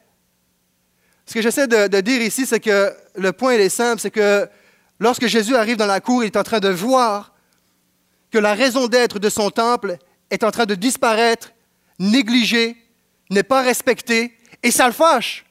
Ce 1.25 1.33
que 1.33 1.41
j'essaie 1.41 1.67
de, 1.67 1.87
de, 1.87 2.01
dire 2.01 2.21
ici, 2.21 2.45
c'est 2.45 2.59
que 2.59 2.93
le 3.15 3.31
point 3.31 3.53
est 3.53 3.69
simple, 3.69 4.01
c'est 4.01 4.11
que 4.11 4.47
lorsque 4.99 5.27
Jésus 5.27 5.55
arrive 5.55 5.77
dans 5.77 5.85
la 5.85 6.01
cour, 6.01 6.23
il 6.23 6.27
est 6.27 6.37
en 6.37 6.43
train 6.43 6.59
de 6.59 6.69
voir 6.69 7.33
que 8.31 8.37
la 8.37 8.53
raison 8.53 8.87
d'être 8.87 9.17
de 9.17 9.29
son 9.29 9.49
temple 9.49 9.97
est 10.29 10.43
en 10.43 10.51
train 10.51 10.65
de 10.65 10.75
disparaître, 10.75 11.51
négligée, 11.99 12.75
n'est 13.29 13.43
pas 13.43 13.61
respectée, 13.61 14.33
et 14.63 14.71
ça 14.71 14.87
le 14.87 14.93
fâche. 14.93 15.45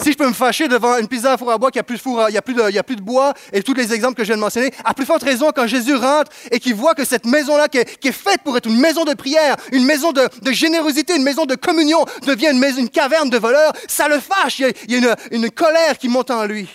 Si 0.00 0.12
je 0.12 0.16
peux 0.16 0.28
me 0.28 0.32
fâcher 0.32 0.68
devant 0.68 0.96
une 0.96 1.08
pizza 1.08 1.32
à 1.32 1.36
four 1.36 1.50
à 1.50 1.58
bois 1.58 1.72
qui 1.72 1.78
a 1.80 1.82
plus 1.82 1.96
de 1.96 2.00
four, 2.00 2.24
il 2.30 2.36
a, 2.36 2.42
plus 2.42 2.54
de, 2.54 2.60
a 2.60 2.82
plus 2.84 2.94
de 2.94 3.02
bois, 3.02 3.34
et 3.52 3.64
tous 3.64 3.74
les 3.74 3.92
exemples 3.92 4.14
que 4.14 4.22
je 4.22 4.28
viens 4.28 4.36
de 4.36 4.40
mentionner, 4.40 4.72
à 4.84 4.94
plus 4.94 5.04
forte 5.04 5.24
raison 5.24 5.50
quand 5.52 5.66
Jésus 5.66 5.96
rentre 5.96 6.30
et 6.52 6.60
qu'il 6.60 6.76
voit 6.76 6.94
que 6.94 7.04
cette 7.04 7.26
maison-là, 7.26 7.66
qui, 7.66 7.78
est 7.78 8.12
faite 8.12 8.42
pour 8.44 8.56
être 8.56 8.66
une 8.66 8.78
maison 8.78 9.04
de 9.04 9.14
prière, 9.14 9.56
une 9.72 9.84
maison 9.84 10.12
de, 10.12 10.28
générosité, 10.52 11.16
une 11.16 11.24
maison 11.24 11.46
de 11.46 11.56
communion, 11.56 12.04
devient 12.26 12.50
une, 12.52 12.60
maison, 12.60 12.78
une 12.78 12.88
caverne 12.88 13.28
de 13.28 13.38
voleurs, 13.38 13.72
ça 13.88 14.08
le 14.08 14.20
fâche. 14.20 14.60
Il 14.60 14.72
y 14.88 14.94
a, 14.94 14.98
une, 14.98 15.16
une 15.32 15.50
colère 15.50 15.98
qui 15.98 16.08
monte 16.08 16.30
en 16.30 16.44
lui. 16.44 16.68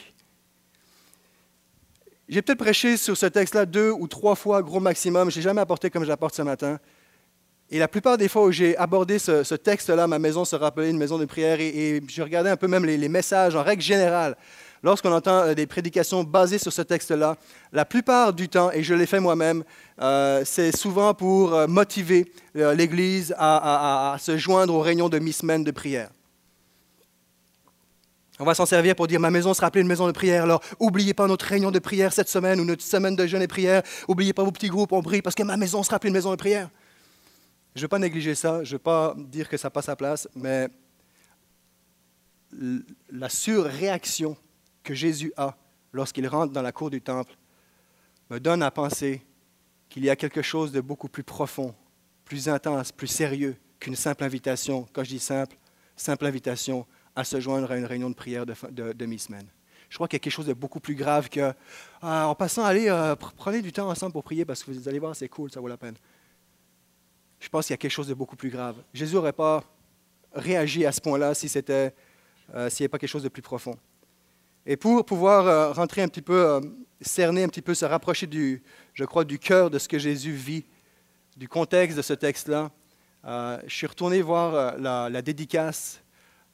J'ai 2.28 2.42
peut-être 2.42 2.60
prêché 2.60 2.98
sur 2.98 3.16
ce 3.16 3.28
texte-là 3.28 3.66
deux 3.66 3.92
ou 3.92 4.08
trois 4.08 4.36
fois, 4.36 4.62
gros 4.62 4.82
maximum. 4.82 5.32
Je 5.32 5.38
n'ai 5.38 5.44
jamais 5.44 5.62
apporté 5.62 5.90
comme 5.90 6.04
j'apporte 6.04 6.36
ce 6.36 6.42
matin. 6.42 6.78
Et 7.74 7.80
la 7.80 7.88
plupart 7.88 8.20
des 8.20 8.28
fois 8.28 8.44
où 8.44 8.52
j'ai 8.52 8.78
abordé 8.78 9.18
ce, 9.18 9.56
texte-là, 9.56 10.06
ma 10.06 10.20
maison 10.20 10.46
se 10.46 10.56
rappelait 10.56 10.92
une 10.92 10.98
maison 11.00 11.18
de 11.18 11.26
prière, 11.26 11.60
et, 11.60 12.04
je 12.08 12.22
regardais 12.22 12.52
un 12.52 12.56
peu 12.56 12.68
même 12.68 12.86
les, 12.86 13.10
messages 13.10 13.56
en 13.56 13.64
règle 13.64 13.82
générale. 13.82 14.38
Lorsqu'on 14.84 15.12
entend 15.12 15.40
euh, 15.40 15.54
des 15.56 15.66
prédications 15.66 16.24
basées 16.24 16.60
sur 16.60 16.72
ce 16.72 16.84
texte-là, 16.84 17.36
la 17.72 17.84
plupart 17.84 18.32
du 18.32 18.48
temps, 18.48 18.70
et 18.72 18.84
je 18.84 18.94
l'ai 18.94 19.08
fait 19.08 19.20
moi-même, 19.20 19.64
euh, 20.00 20.44
c'est 20.46 20.76
souvent 20.78 21.16
pour 21.16 21.56
euh, 21.56 21.66
motiver 21.66 22.32
l'Église 22.54 23.34
à, 23.40 24.18
se 24.20 24.38
joindre 24.38 24.76
aux 24.76 24.82
réunions 24.82 25.10
de 25.10 25.18
mi-semaine 25.18 25.64
de 25.64 25.72
prière. 25.72 26.10
On 28.40 28.46
va 28.46 28.54
s'en 28.54 28.68
servir 28.68 28.96
pour 28.96 29.08
dire 29.08 29.20
ma 29.20 29.32
maison 29.32 29.52
sera 29.56 29.68
appelée 29.68 29.82
une 29.82 29.88
maison 29.88 30.06
de 30.06 30.12
prière. 30.12 30.44
Alors, 30.44 30.62
n'oubliez 30.80 31.16
pas 31.16 31.26
notre 31.26 31.46
réunion 31.48 31.72
de 31.72 31.80
prière 31.80 32.14
cette 32.14 32.30
semaine 32.30 32.60
ou 32.60 32.66
notre 32.66 32.84
semaine 32.84 33.16
de 33.16 33.26
jeûne 33.26 33.42
et 33.42 33.48
prière. 33.48 33.82
N'oubliez 34.08 34.34
pas 34.34 34.44
vos 34.44 34.52
petits 34.52 34.70
groupes, 34.70 34.92
on 34.92 35.02
brille 35.02 35.24
parce 35.24 35.36
que 35.36 35.42
ma 35.42 35.58
maison 35.58 35.82
sera 35.82 35.96
appelée 35.96 36.10
une 36.10 36.16
maison 36.16 36.30
de 36.30 36.36
prière. 36.36 36.70
Je 37.76 37.80
ne 37.80 37.84
veux 37.84 37.88
pas 37.88 38.00
négliger 38.00 38.36
ça, 38.36 38.64
je 38.64 38.70
ne 38.70 38.76
veux 38.76 38.84
pas 38.84 39.16
dire 39.18 39.50
que 39.50 39.58
ça 39.58 39.70
passe 39.70 39.90
à 39.90 39.96
place, 39.96 40.28
mais 40.36 40.68
la 43.10 43.30
surréaction 43.30 44.38
que 44.84 44.94
Jésus 44.94 45.34
a 45.38 45.58
lorsqu'il 45.92 46.28
rentre 46.28 46.54
dans 46.54 46.62
la 46.62 46.72
cour 46.72 46.92
du 46.92 47.02
temple 47.02 47.36
me 48.30 48.40
donne 48.40 48.62
à 48.62 48.70
penser 48.70 49.22
qu'il 49.90 50.04
y 50.04 50.10
a 50.10 50.16
quelque 50.16 50.42
chose 50.42 50.72
de 50.72 50.82
beaucoup 50.82 51.08
plus 51.08 51.24
profond, 51.24 51.74
plus 52.26 52.48
intense, 52.48 52.92
plus 52.92 53.08
sérieux 53.08 53.56
qu'une 53.80 53.96
simple 53.96 54.24
invitation. 54.24 54.88
Quand 54.94 55.04
je 55.04 55.10
dis 55.10 55.20
simple, 55.20 55.58
simple 55.96 56.26
invitation 56.26 56.86
à 57.16 57.24
se 57.24 57.40
joindre 57.40 57.72
à 57.72 57.78
une 57.78 57.86
réunion 57.86 58.10
de 58.10 58.16
prière 58.16 58.46
de, 58.46 58.94
de, 58.94 59.06
mi-semaine. 59.06 59.48
Je 59.90 59.96
crois 59.96 60.08
qu'il 60.08 60.16
y 60.16 60.22
a 60.22 60.24
quelque 60.24 60.34
chose 60.34 60.48
de 60.48 60.54
beaucoup 60.54 60.80
plus 60.80 60.96
grave 60.96 61.30
que, 61.30 61.54
ah, 62.02 62.28
en 62.28 62.34
passant, 62.34 62.66
allez, 62.66 62.90
euh, 62.90 63.16
prenez 63.16 63.62
du 63.62 63.72
temps 63.72 63.90
ensemble 63.90 64.14
pour 64.14 64.24
prier 64.24 64.46
parce 64.46 64.64
que 64.64 64.72
vous 64.72 64.88
allez 64.88 65.00
voir, 65.00 65.16
c'est 65.16 65.30
cool, 65.30 65.52
ça 65.52 65.60
vaut 65.60 65.68
la 65.68 65.78
peine 65.78 65.96
je 67.44 67.50
pense 67.50 67.68
qu'il 67.68 67.74
y 67.74 67.76
a 67.76 67.78
quelque 67.78 67.92
chose 67.92 68.08
de 68.08 68.14
beaucoup 68.14 68.38
plus 68.38 68.50
grave. 68.50 68.78
Jésus 68.94 69.16
n'aurait 69.16 69.34
pas 69.34 69.66
réagi 70.32 70.86
à 70.86 70.94
ce 70.94 71.02
point-là 71.02 71.34
si 71.34 71.50
c'était, 71.50 71.94
euh, 72.56 72.70
s'il 72.70 72.84
n'y 72.84 72.86
avait 72.86 72.90
pas 72.90 73.00
quelque 73.00 73.10
chose 73.10 73.24
de 73.24 73.28
plus 73.28 73.42
profond. 73.42 73.76
Et 74.66 74.78
pour 74.78 75.04
pouvoir 75.04 75.46
euh, 75.46 75.74
rentrer 75.74 76.02
un 76.02 76.08
petit 76.08 76.22
peu, 76.22 76.42
euh, 76.42 76.62
cerner 77.02 77.44
un 77.44 77.50
petit 77.50 77.62
peu, 77.62 77.74
se 77.74 77.84
rapprocher 77.84 78.28
du, 78.28 78.64
je 78.94 79.04
crois, 79.04 79.26
du 79.26 79.40
cœur 79.40 79.70
de 79.70 79.78
ce 79.78 79.90
que 79.90 80.00
Jésus 80.00 80.32
vit, 80.32 80.64
du 81.36 81.50
contexte 81.50 81.98
de 81.98 82.02
ce 82.02 82.14
texte-là, 82.14 82.72
je 83.26 83.74
suis 83.74 83.88
retourné 83.88 84.22
voir 84.22 84.78
la, 84.78 85.22
dédicace 85.22 86.02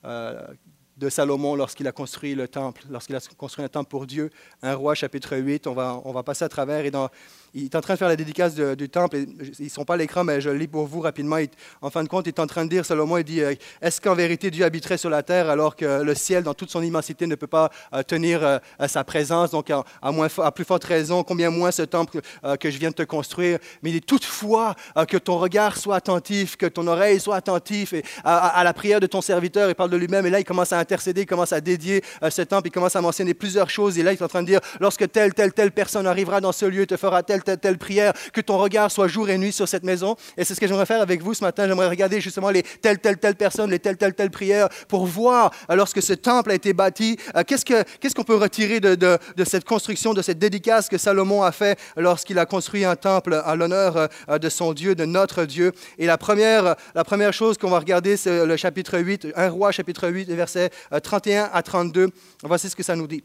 de 0.04 1.10
Salomon 1.10 1.56
lorsqu'il 1.56 1.88
a 1.88 1.92
construit 1.92 2.34
le 2.36 2.48
temple, 2.48 2.84
lorsqu'il 2.90 3.16
a 3.16 3.20
construit 3.38 3.66
un 3.66 3.70
temple 3.70 3.90
pour 3.90 4.08
Dieu, 4.08 4.30
un 4.62 4.76
roi 4.76 4.96
chapitre 4.96 5.36
8. 5.36 5.68
On 5.68 5.74
va, 5.74 6.02
on 6.06 6.12
va 6.12 6.24
passer 6.24 6.46
à 6.46 6.50
travers 6.50 6.86
et 6.86 6.92
dans 6.92 7.10
il 7.54 7.66
est 7.66 7.76
en 7.76 7.82
train 7.82 7.94
de 7.94 8.00
faire 8.00 8.08
la 8.08 8.16
dédicace 8.16 8.56
du 8.56 8.90
temple. 8.90 9.18
ils 9.18 9.64
ne 9.66 9.70
sont 9.70 9.86
pas 9.86 9.96
à 9.96 9.98
l'écran, 9.98 10.24
mais 10.24 10.42
je 10.42 10.50
lis 10.50 10.68
pour 10.68 10.86
vous 10.86 11.02
rapidement. 11.02 11.38
en 11.82 11.90
fin 11.90 12.04
de 12.04 12.10
compte, 12.10 12.28
il 12.28 12.30
est 12.30 12.40
en 12.40 12.48
train 12.48 12.66
de 12.66 12.70
dire, 12.70 12.86
Salomon, 12.86 13.18
il 13.18 13.24
dit, 13.24 13.42
euh, 13.42 13.54
est-ce 13.82 14.00
qu'en 14.02 14.16
vérité 14.16 14.52
Dieu 14.52 14.66
habiterait 14.66 14.98
sur 14.98 15.10
la 15.10 15.24
terre 15.24 15.50
alors 15.50 15.76
que 15.76 16.04
le 16.04 16.16
ciel, 16.16 16.44
dans 16.44 16.54
toute 16.54 16.70
son 16.70 16.82
immensité, 16.82 17.28
ne 17.28 17.36
peut 17.36 17.48
pas 17.48 17.70
euh, 17.94 18.04
tenir 18.04 18.44
euh, 18.44 18.58
sa 18.88 19.04
présence? 19.04 19.52
Donc, 19.52 19.70
à, 19.70 20.12
moins, 20.12 20.28
à, 20.38 20.52
plus 20.52 20.66
forte 20.66 20.84
raison, 20.84 21.24
combien 21.24 21.50
moins 21.50 21.72
ce 21.72 21.82
temple 21.82 22.20
que 22.60 22.70
je 22.70 22.78
viens 22.78 22.90
de 22.90 22.96
te 22.96 23.04
construire? 23.04 23.60
Mais 23.82 23.90
il 23.90 23.94
dit 23.94 24.02
toutefois 24.02 24.76
que 25.08 25.18
ton 25.18 25.38
regard 25.38 25.78
soit 25.78 25.96
attentif, 25.96 26.58
que 26.58 26.66
ton 26.66 26.88
oreille 26.88 27.20
soit 27.20 27.36
attentive 27.36 27.94
et 27.94 28.04
à, 28.24 28.64
la 28.64 28.74
prière 28.74 29.00
de 29.00 29.08
ton 29.08 29.22
serviteur. 29.22 29.70
Il 29.70 29.76
parle 29.76 29.90
de 29.90 29.98
lui-même 29.98 30.26
et 30.26 30.30
là, 30.30 30.40
il 30.40 30.46
commence 30.46 30.74
à 30.74 30.80
intercéder, 30.80 31.22
il 31.22 31.26
commence 31.26 31.54
à 31.54 31.62
dédier 31.62 32.04
ce 32.30 32.42
temple, 32.42 32.68
il 32.68 32.72
commence 32.72 32.96
à 32.96 33.02
mentionner 33.02 33.34
plusieurs 33.34 33.70
choses. 33.70 33.98
Et 33.98 34.04
là, 34.04 34.12
il 34.14 34.18
est 34.18 34.24
en 34.24 34.28
train 34.28 34.42
de 34.42 34.48
dire, 34.48 34.60
lorsque 34.80 35.10
telle, 35.12 35.34
telle, 35.34 35.54
telle 35.54 35.72
personne 35.72 36.08
arrivera 36.08 36.42
dans 36.42 36.52
ce 36.52 36.66
lieu, 36.66 36.86
te 36.86 36.98
fera 36.98 37.24
telle 37.44 37.60
telle, 37.60 37.78
prière, 37.78 38.14
que 38.34 38.42
ton 38.42 38.58
regard 38.58 38.92
soit 38.92 39.08
jour 39.08 39.30
et 39.30 39.38
nuit 39.38 39.52
sur 39.52 39.68
cette 39.68 39.84
maison. 39.84 40.16
Et 40.38 40.44
c'est 40.44 40.56
ce 40.56 40.60
que 40.60 40.68
j'aimerais 40.68 40.86
faire 40.86 41.02
avec 41.02 41.22
vous 41.22 41.34
ce 41.34 41.44
matin. 41.44 41.68
J'aimerais 41.68 41.88
regarder 41.88 42.22
justement 42.22 42.50
les 42.50 42.64
telles, 42.64 43.00
telles, 43.00 43.18
telles 43.18 43.36
personnes, 43.36 43.70
les 43.70 43.80
telles, 43.80 43.98
telles, 43.98 44.14
telles 44.14 44.32
prières 44.32 44.70
pour 44.88 45.06
voir, 45.06 45.52
euh, 45.70 45.76
lorsque 45.76 46.02
ce 46.02 46.14
temple 46.14 46.52
a 46.52 46.54
été 46.54 46.74
bâti, 46.74 47.18
euh, 47.36 47.44
qu'est-ce, 47.46 47.66
que, 47.66 47.84
qu'est-ce 48.00 48.16
qu'on 48.16 48.24
peut 48.24 48.36
retirer 48.36 48.80
de, 48.80 48.96
de, 48.96 49.18
cette 49.44 49.66
construction, 49.66 50.14
de 50.14 50.22
cette 50.22 50.40
dédicace 50.40 50.90
que 50.90 50.98
Salomon 50.98 51.44
a 51.44 51.52
fait 51.52 51.80
lorsqu'il 51.98 52.40
a 52.40 52.46
construit 52.46 52.86
un 52.86 52.96
temple 52.96 53.42
à 53.44 53.56
l'honneur 53.56 54.10
euh, 54.30 54.38
de 54.38 54.50
son 54.50 54.74
Dieu, 54.74 54.96
de 54.96 55.06
notre 55.06 55.46
Dieu. 55.46 55.72
Et 55.98 56.06
la 56.06 56.18
première, 56.18 56.76
la 56.96 57.04
première 57.04 57.34
chose 57.34 57.58
qu'on 57.58 57.70
va 57.70 57.80
regarder, 57.80 58.18
c'est 58.18 58.46
le 58.46 58.58
chapitre 58.58 59.00
8, 59.00 59.28
1 59.36 59.50
roi 59.50 59.72
chapitre 59.72 60.10
8, 60.10 60.30
versets 60.32 60.70
31 61.04 61.50
à 61.54 61.62
32. 61.64 62.10
Voici 62.44 62.70
ce 62.70 62.76
que 62.76 62.84
ça 62.84 62.96
nous 62.96 63.08
dit. 63.08 63.24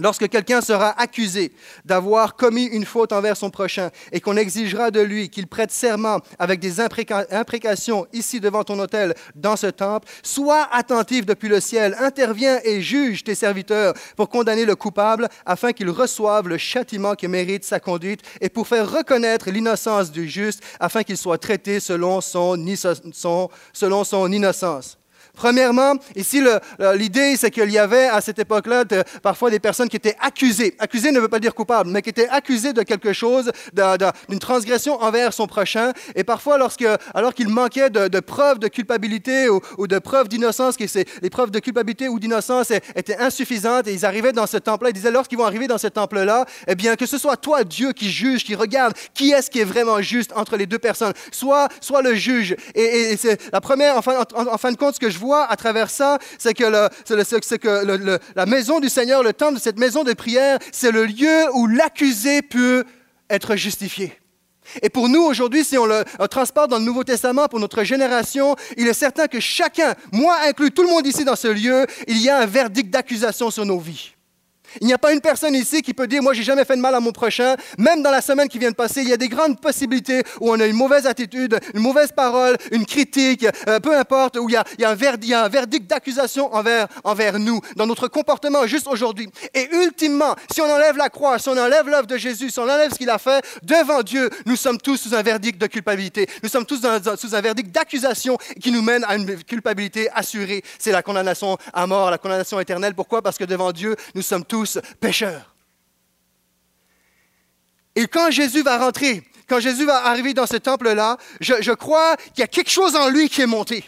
Lorsque 0.00 0.28
quelqu'un 0.28 0.60
sera 0.60 1.00
accusé 1.00 1.52
d'avoir 1.84 2.34
commis 2.34 2.64
une 2.64 2.84
faute 2.84 3.12
envers 3.12 3.36
son 3.36 3.50
prochain 3.50 3.90
et 4.10 4.20
qu'on 4.20 4.36
exigera 4.36 4.90
de 4.90 5.00
lui 5.00 5.28
qu'il 5.28 5.46
prête 5.46 5.70
serment 5.70 6.18
avec 6.38 6.58
des 6.58 6.80
imprécations 6.80 8.06
ici 8.12 8.40
devant 8.40 8.64
ton 8.64 8.78
hôtel 8.80 9.14
dans 9.36 9.54
ce 9.54 9.68
temple, 9.68 10.08
sois 10.24 10.66
attentif 10.72 11.26
depuis 11.26 11.48
le 11.48 11.60
ciel, 11.60 11.96
interviens 12.00 12.58
et 12.64 12.80
juge 12.80 13.22
tes 13.22 13.36
serviteurs 13.36 13.94
pour 14.16 14.28
condamner 14.28 14.64
le 14.64 14.74
coupable 14.74 15.28
afin 15.46 15.72
qu'il 15.72 15.90
reçoive 15.90 16.48
le 16.48 16.58
châtiment 16.58 17.14
qui 17.14 17.28
mérite 17.28 17.64
sa 17.64 17.78
conduite 17.78 18.22
et 18.40 18.48
pour 18.48 18.66
faire 18.66 18.90
reconnaître 18.90 19.50
l'innocence 19.50 20.10
du 20.10 20.28
juste 20.28 20.60
afin 20.80 21.04
qu'il 21.04 21.16
soit 21.16 21.38
traité 21.38 21.78
selon 21.78 22.20
son 22.20 22.66
innocence. 22.66 24.98
Premièrement, 25.34 25.94
ici, 26.14 26.42
l'idée, 26.94 27.36
c'est 27.36 27.50
qu'il 27.50 27.70
y 27.70 27.78
avait 27.78 28.06
à 28.06 28.20
cette 28.20 28.38
époque-là 28.38 28.84
parfois 29.22 29.50
des 29.50 29.58
personnes 29.58 29.88
qui 29.88 29.96
étaient 29.96 30.16
accusées. 30.20 30.74
Accusées 30.78 31.10
ne 31.10 31.20
veut 31.20 31.28
pas 31.28 31.40
dire 31.40 31.54
coupable, 31.54 31.90
mais 31.90 32.02
qui 32.02 32.10
étaient 32.10 32.28
accusées 32.28 32.72
de 32.72 32.82
quelque 32.82 33.12
chose, 33.12 33.50
d'une 33.72 34.38
transgression 34.38 35.00
envers 35.02 35.32
son 35.32 35.46
prochain. 35.46 35.92
Et 36.14 36.24
parfois, 36.24 36.58
lorsque, 36.58 36.86
alors 37.14 37.34
qu'il 37.34 37.48
manquait 37.48 37.90
de, 37.90 38.20
preuves 38.20 38.58
de 38.58 38.68
culpabilité 38.68 39.48
ou, 39.48 39.86
de 39.86 39.98
preuves 39.98 40.28
d'innocence, 40.28 40.76
que 40.76 40.84
les 41.22 41.30
preuves 41.30 41.50
de 41.50 41.58
culpabilité 41.58 42.08
ou 42.08 42.18
d'innocence 42.18 42.70
étaient 42.94 43.18
insuffisantes, 43.18 43.88
et 43.88 43.92
ils 43.92 44.06
arrivaient 44.06 44.32
dans 44.32 44.46
ce 44.46 44.56
temple-là, 44.56 44.90
ils 44.90 44.94
disaient, 44.94 45.10
lorsqu'ils 45.10 45.38
vont 45.38 45.46
arriver 45.46 45.66
dans 45.66 45.78
ce 45.78 45.88
temple-là, 45.88 46.46
eh 46.68 46.74
bien, 46.74 46.96
que 46.96 47.06
ce 47.06 47.18
soit 47.18 47.36
toi, 47.36 47.64
Dieu, 47.64 47.92
qui 47.92 48.10
juge, 48.10 48.44
qui 48.44 48.54
regarde 48.54 48.94
qui 49.14 49.32
est-ce 49.32 49.50
qui 49.50 49.60
est 49.60 49.64
vraiment 49.64 50.00
juste 50.00 50.32
entre 50.36 50.56
les 50.56 50.66
deux 50.66 50.78
personnes, 50.78 51.12
soit, 51.30 51.68
soit 51.80 52.02
le 52.02 52.14
juge. 52.14 52.56
Et, 52.74 53.16
c'est 53.16 53.52
la 53.52 53.60
première, 53.60 53.96
en 53.96 54.02
fin, 54.02 54.24
en 54.34 54.58
fin 54.58 54.72
de 54.72 54.76
compte, 54.76 54.94
ce 54.94 55.00
que 55.00 55.10
je 55.10 55.18
à 55.32 55.56
travers 55.56 55.90
ça, 55.90 56.18
c'est 56.38 56.54
que, 56.54 58.20
la 58.36 58.46
maison 58.46 58.80
du 58.80 58.88
Seigneur, 58.88 59.22
le 59.22 59.32
temple 59.32 59.54
de 59.54 59.60
cette 59.60 59.78
maison 59.78 60.04
de 60.04 60.12
prière, 60.12 60.58
c'est 60.72 60.92
le 60.92 61.06
lieu 61.06 61.44
où 61.54 61.66
l'accusé 61.66 62.42
peut 62.42 62.84
être 63.30 63.56
justifié. 63.56 64.18
Et 64.82 64.88
pour 64.88 65.08
nous 65.08 65.22
aujourd'hui, 65.22 65.64
si 65.64 65.76
on 65.76 65.86
le 65.86 66.04
transporte 66.28 66.70
dans 66.70 66.78
le 66.78 66.84
Nouveau 66.84 67.04
Testament 67.04 67.48
pour 67.48 67.60
notre 67.60 67.84
génération, 67.84 68.56
il 68.76 68.88
est 68.88 68.94
certain 68.94 69.26
que 69.26 69.40
chacun, 69.40 69.94
moi 70.12 70.36
inclus, 70.46 70.70
tout 70.70 70.82
le 70.82 70.88
monde 70.88 71.06
ici 71.06 71.24
dans 71.24 71.36
ce 71.36 71.48
lieu, 71.48 71.86
il 72.08 72.18
y 72.18 72.30
a 72.30 72.38
un 72.38 72.46
verdict 72.46 72.90
d'accusation 72.90 73.50
sur 73.50 73.66
nos 73.66 73.78
vies. 73.78 74.14
Il 74.80 74.86
n'y 74.86 74.92
a 74.92 74.98
pas 74.98 75.12
une 75.12 75.20
personne 75.20 75.54
ici 75.54 75.82
qui 75.82 75.94
peut 75.94 76.06
dire, 76.06 76.22
moi, 76.22 76.32
j'ai 76.32 76.42
jamais 76.42 76.64
fait 76.64 76.76
de 76.76 76.80
mal 76.80 76.94
à 76.94 77.00
mon 77.00 77.12
prochain. 77.12 77.56
Même 77.78 78.02
dans 78.02 78.10
la 78.10 78.20
semaine 78.20 78.48
qui 78.48 78.58
vient 78.58 78.70
de 78.70 78.76
passer, 78.76 79.02
il 79.02 79.08
y 79.08 79.12
a 79.12 79.16
des 79.16 79.28
grandes 79.28 79.60
possibilités 79.60 80.22
où 80.40 80.50
on 80.50 80.60
a 80.60 80.66
une 80.66 80.76
mauvaise 80.76 81.06
attitude, 81.06 81.58
une 81.74 81.80
mauvaise 81.80 82.10
parole, 82.12 82.56
une 82.72 82.86
critique, 82.86 83.46
euh, 83.68 83.80
peu 83.80 83.96
importe, 83.96 84.36
où 84.36 84.48
il 84.48 84.52
y 84.52 84.84
a, 84.84 84.90
un 84.90 85.48
verdict 85.48 85.88
d'accusation 85.88 86.54
envers, 86.54 86.86
envers 87.04 87.38
nous, 87.38 87.60
dans 87.76 87.86
notre 87.86 88.08
comportement 88.08 88.66
juste 88.66 88.86
aujourd'hui. 88.86 89.28
Et 89.54 89.68
ultimement, 89.72 90.34
si 90.52 90.60
on 90.60 90.70
enlève 90.70 90.96
la 90.96 91.08
croix, 91.08 91.38
si 91.38 91.48
on 91.48 91.56
enlève 91.56 91.88
l'œuvre 91.88 92.06
de 92.06 92.16
Jésus, 92.16 92.50
si 92.50 92.58
on 92.58 92.64
enlève 92.64 92.92
ce 92.92 92.98
qu'il 92.98 93.10
a 93.10 93.18
fait, 93.18 93.44
devant 93.62 94.02
Dieu, 94.02 94.30
nous 94.46 94.56
sommes 94.56 94.78
tous 94.78 94.96
sous 94.96 95.14
un 95.14 95.22
verdict 95.22 95.60
de 95.60 95.66
culpabilité. 95.66 96.28
Nous 96.42 96.48
sommes 96.48 96.66
tous 96.66 96.80
sous 97.16 97.34
un 97.34 97.40
verdict 97.40 97.70
d'accusation 97.70 98.36
qui 98.60 98.70
nous 98.70 98.82
mène 98.82 99.04
à 99.04 99.16
une 99.16 99.42
culpabilité 99.44 100.10
assurée. 100.14 100.62
C'est 100.78 100.92
la 100.92 101.02
condamnation 101.02 101.56
à 101.72 101.86
mort, 101.86 102.10
la 102.10 102.18
condamnation 102.18 102.60
éternelle. 102.60 102.94
Pourquoi? 102.94 103.22
Parce 103.22 103.38
que 103.38 103.44
devant 103.44 103.72
Dieu, 103.72 103.96
nous 104.14 104.22
sommes 104.22 104.44
tous 104.44 104.63
pécheurs. 105.00 105.54
Et 107.96 108.06
quand 108.06 108.30
Jésus 108.30 108.62
va 108.62 108.78
rentrer, 108.78 109.22
quand 109.48 109.60
Jésus 109.60 109.84
va 109.84 110.06
arriver 110.06 110.34
dans 110.34 110.46
ce 110.46 110.56
temple-là, 110.56 111.16
je, 111.40 111.72
crois 111.72 112.16
qu'il 112.16 112.40
y 112.40 112.42
a 112.42 112.48
quelque 112.48 112.70
chose 112.70 112.96
en 112.96 113.08
lui 113.08 113.28
qui 113.28 113.42
est 113.42 113.46
monté. 113.46 113.84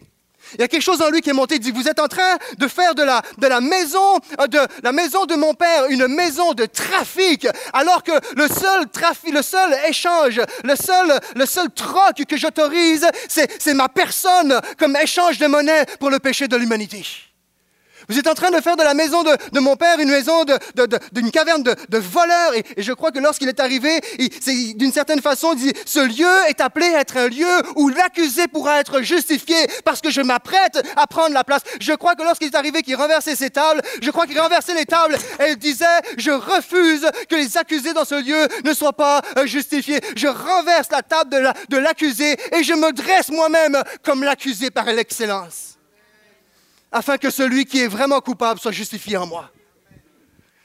Il 0.54 0.60
y 0.60 0.62
a 0.62 0.68
quelque 0.68 0.82
chose 0.82 1.02
en 1.02 1.10
lui 1.10 1.22
qui 1.22 1.30
est 1.30 1.32
monté. 1.32 1.56
Il 1.56 1.60
dit, 1.60 1.72
vous 1.72 1.88
êtes 1.88 1.98
en 1.98 2.06
train 2.06 2.36
de 2.56 2.68
faire 2.68 2.94
de 2.94 3.02
la, 3.02 3.20
de 3.38 3.46
la 3.48 3.60
maison, 3.60 4.20
euh, 4.40 4.46
de 4.46 4.60
la 4.84 4.92
maison 4.92 5.26
de 5.26 5.34
mon 5.34 5.54
père 5.54 5.86
une 5.86 6.06
maison 6.06 6.52
de 6.52 6.66
trafic, 6.66 7.48
alors 7.72 8.04
que 8.04 8.12
le 8.36 8.46
seul 8.46 8.88
trafic, 8.90 9.34
le 9.34 9.42
seul 9.42 9.76
échange, 9.88 10.40
le 10.62 10.76
seul, 10.76 11.18
le 11.34 11.46
seul 11.46 11.68
troc 11.70 12.24
que 12.28 12.36
j'autorise, 12.36 13.06
c'est 13.28 13.74
ma 13.74 13.88
personne 13.88 14.60
comme 14.78 14.96
échange 14.96 15.38
de 15.38 15.48
monnaie 15.48 15.84
pour 15.98 16.10
le 16.10 16.20
péché 16.20 16.46
de 16.46 16.56
l'humanité. 16.56 17.04
Vous 18.08 18.18
êtes 18.18 18.26
en 18.26 18.34
train 18.34 18.50
de 18.50 18.60
faire 18.60 18.76
de 18.76 18.82
la 18.82 18.94
maison 18.94 19.22
de, 19.22 19.60
mon 19.60 19.76
père 19.76 19.98
une 19.98 20.10
maison 20.10 20.44
d'une 21.12 21.30
caverne 21.30 21.62
de, 21.62 21.98
voleurs. 21.98 22.54
Et, 22.54 22.82
je 22.82 22.92
crois 22.92 23.10
que 23.10 23.18
lorsqu'il 23.18 23.48
est 23.48 23.60
arrivé, 23.60 24.00
d'une 24.76 24.92
certaine 24.92 25.20
façon, 25.20 25.54
il 25.54 25.58
dit, 25.58 25.72
ce 25.84 26.00
lieu 26.00 26.48
est 26.48 26.60
appelé 26.60 26.86
à 26.86 27.00
être 27.00 27.16
un 27.16 27.28
lieu 27.28 27.46
où 27.74 27.88
l'accusé 27.88 28.48
pourra 28.48 28.80
être 28.80 29.02
justifié 29.02 29.56
parce 29.84 30.00
que 30.00 30.10
je 30.10 30.20
m'apprête 30.20 30.82
à 30.96 31.06
prendre 31.06 31.34
la 31.34 31.44
place. 31.44 31.62
Je 31.80 31.92
crois 31.92 32.14
que 32.14 32.22
lorsqu'il 32.22 32.48
est 32.48 32.56
arrivé, 32.56 32.82
qu'il 32.82 32.96
renversait 32.96 33.36
ses 33.36 33.50
tables, 33.50 33.82
je 34.00 34.10
crois 34.10 34.26
qu'il 34.26 34.38
renversait 34.38 34.74
les 34.74 34.86
tables 34.86 35.16
et 35.40 35.50
il 35.50 35.56
disait, 35.56 35.84
je 36.16 36.30
refuse 36.30 37.06
que 37.28 37.34
les 37.34 37.56
accusés 37.56 37.92
dans 37.92 38.04
ce 38.04 38.22
lieu 38.22 38.48
ne 38.64 38.74
soient 38.74 38.92
pas 38.92 39.22
euh, 39.36 39.46
justifiés. 39.46 40.00
Je 40.16 40.28
renverse 40.28 40.90
la 40.90 41.02
table 41.02 41.52
de 41.68 41.76
l'accusé 41.76 42.36
et 42.52 42.62
je 42.62 42.74
me 42.74 42.92
dresse 42.92 43.30
moi-même 43.30 43.82
comme 44.02 44.22
l'accusé 44.22 44.70
par 44.70 44.84
l'excellence 44.86 45.75
afin 46.92 47.18
que 47.18 47.30
celui 47.30 47.64
qui 47.64 47.80
est 47.80 47.88
vraiment 47.88 48.20
coupable 48.20 48.60
soit 48.60 48.72
justifié 48.72 49.16
en 49.16 49.26
moi. 49.26 49.50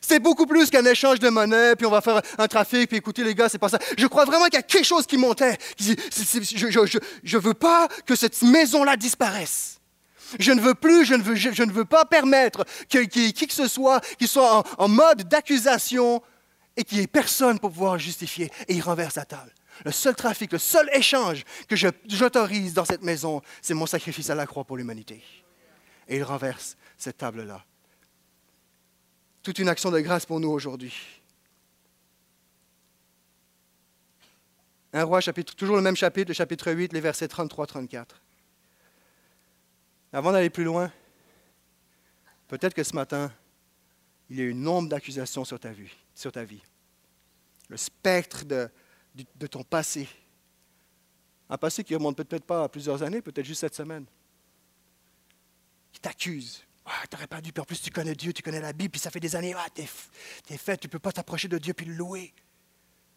C'est 0.01 0.19
beaucoup 0.19 0.45
plus 0.45 0.69
qu'un 0.69 0.83
échange 0.85 1.19
de 1.19 1.29
monnaie, 1.29 1.75
puis 1.75 1.85
on 1.85 1.91
va 1.91 2.01
faire 2.01 2.21
un 2.37 2.47
trafic, 2.47 2.89
puis 2.89 2.97
écoutez 2.97 3.23
les 3.23 3.35
gars, 3.35 3.47
c'est 3.47 3.59
pas 3.59 3.69
ça. 3.69 3.79
Je 3.97 4.07
crois 4.07 4.25
vraiment 4.25 4.45
qu'il 4.45 4.55
y 4.55 4.57
a 4.57 4.63
quelque 4.63 4.85
chose 4.85 5.05
qui 5.05 5.17
montait. 5.17 5.57
je 5.79 7.37
ne 7.37 7.41
veux 7.41 7.53
pas 7.53 7.87
que 8.05 8.15
cette 8.15 8.41
maison-là 8.41 8.97
disparaisse. 8.97 9.79
Je 10.39 10.51
ne 10.51 10.61
veux 10.61 10.73
plus, 10.73 11.05
je 11.05 11.13
ne 11.13 11.71
veux, 11.71 11.85
pas 11.85 12.05
permettre 12.05 12.65
y 12.93 12.97
ait 12.97 13.07
qui 13.07 13.47
que 13.47 13.53
ce 13.53 13.67
soit 13.67 14.01
qui 14.17 14.27
soit 14.27 14.59
en, 14.59 14.63
en 14.77 14.87
mode 14.87 15.27
d'accusation 15.27 16.21
et 16.77 16.83
qu'il 16.83 16.97
n'y 16.97 17.03
ait 17.03 17.07
personne 17.07 17.59
pour 17.59 17.71
pouvoir 17.71 17.99
justifier. 17.99 18.49
Et 18.67 18.75
il 18.75 18.81
renverse 18.81 19.15
la 19.15 19.25
table. 19.25 19.51
Le 19.85 19.91
seul 19.91 20.15
trafic, 20.15 20.51
le 20.51 20.57
seul 20.57 20.89
échange 20.93 21.43
que 21.67 21.75
j'autorise 21.75 22.73
dans 22.73 22.85
cette 22.85 23.03
maison, 23.03 23.41
c'est 23.61 23.73
mon 23.73 23.85
sacrifice 23.85 24.29
à 24.29 24.35
la 24.35 24.45
croix 24.45 24.63
pour 24.63 24.77
l'humanité 24.77 25.21
et 26.11 26.17
il 26.17 26.23
renverse 26.23 26.75
cette 26.97 27.17
table-là. 27.17 27.65
Toute 29.41 29.57
une 29.59 29.69
action 29.69 29.89
de 29.89 29.99
grâce 30.01 30.25
pour 30.25 30.41
nous 30.41 30.49
aujourd'hui. 30.49 30.93
Un 34.91 35.05
roi, 35.05 35.21
chapitre, 35.21 35.55
toujours 35.55 35.77
le 35.77 35.81
même 35.81 35.95
chapitre, 35.95 36.27
le 36.27 36.33
chapitre 36.33 36.73
8, 36.73 36.91
les 36.91 36.99
versets 36.99 37.27
33-34. 37.27 38.07
Avant 40.11 40.33
d'aller 40.33 40.49
plus 40.49 40.65
loin, 40.65 40.91
peut-être 42.49 42.73
que 42.73 42.83
ce 42.83 42.93
matin, 42.93 43.31
il 44.29 44.37
y 44.37 44.41
a 44.41 44.43
eu 44.43 44.49
une 44.49 44.61
nombre 44.61 44.89
d'accusations 44.89 45.45
sur 45.45 45.61
ta 45.61 45.71
vie, 45.71 45.95
sur 46.13 46.33
ta 46.33 46.43
vie. 46.43 46.61
Le 47.69 47.77
spectre 47.77 48.43
de, 48.43 48.69
de 49.15 49.47
ton 49.47 49.63
passé. 49.63 50.09
Un 51.49 51.57
passé 51.57 51.85
qui 51.85 51.93
ne 51.93 51.99
remonte 51.99 52.17
peut-être 52.17 52.43
pas 52.43 52.65
à 52.65 52.69
plusieurs 52.69 53.01
années, 53.01 53.21
peut-être 53.21 53.45
juste 53.45 53.61
cette 53.61 53.75
semaine 53.75 54.05
t'accuse. 56.01 56.63
Ah, 56.85 56.91
tu 57.09 57.15
n'aurais 57.15 57.27
pas 57.27 57.41
dû, 57.41 57.53
puis 57.53 57.61
en 57.61 57.65
plus 57.65 57.81
tu 57.81 57.91
connais 57.91 58.15
Dieu, 58.15 58.33
tu 58.33 58.41
connais 58.41 58.59
la 58.59 58.73
Bible, 58.73 58.91
puis 58.91 58.99
ça 58.99 59.11
fait 59.11 59.19
des 59.19 59.35
années, 59.35 59.53
ah, 59.55 59.67
t'es, 59.73 59.87
es 60.49 60.57
fait, 60.57 60.77
tu 60.77 60.87
ne 60.87 60.91
peux 60.91 60.99
pas 60.99 61.11
t'approcher 61.11 61.47
de 61.47 61.57
Dieu 61.57 61.73
puis 61.73 61.85
le 61.85 61.93
louer. 61.93 62.33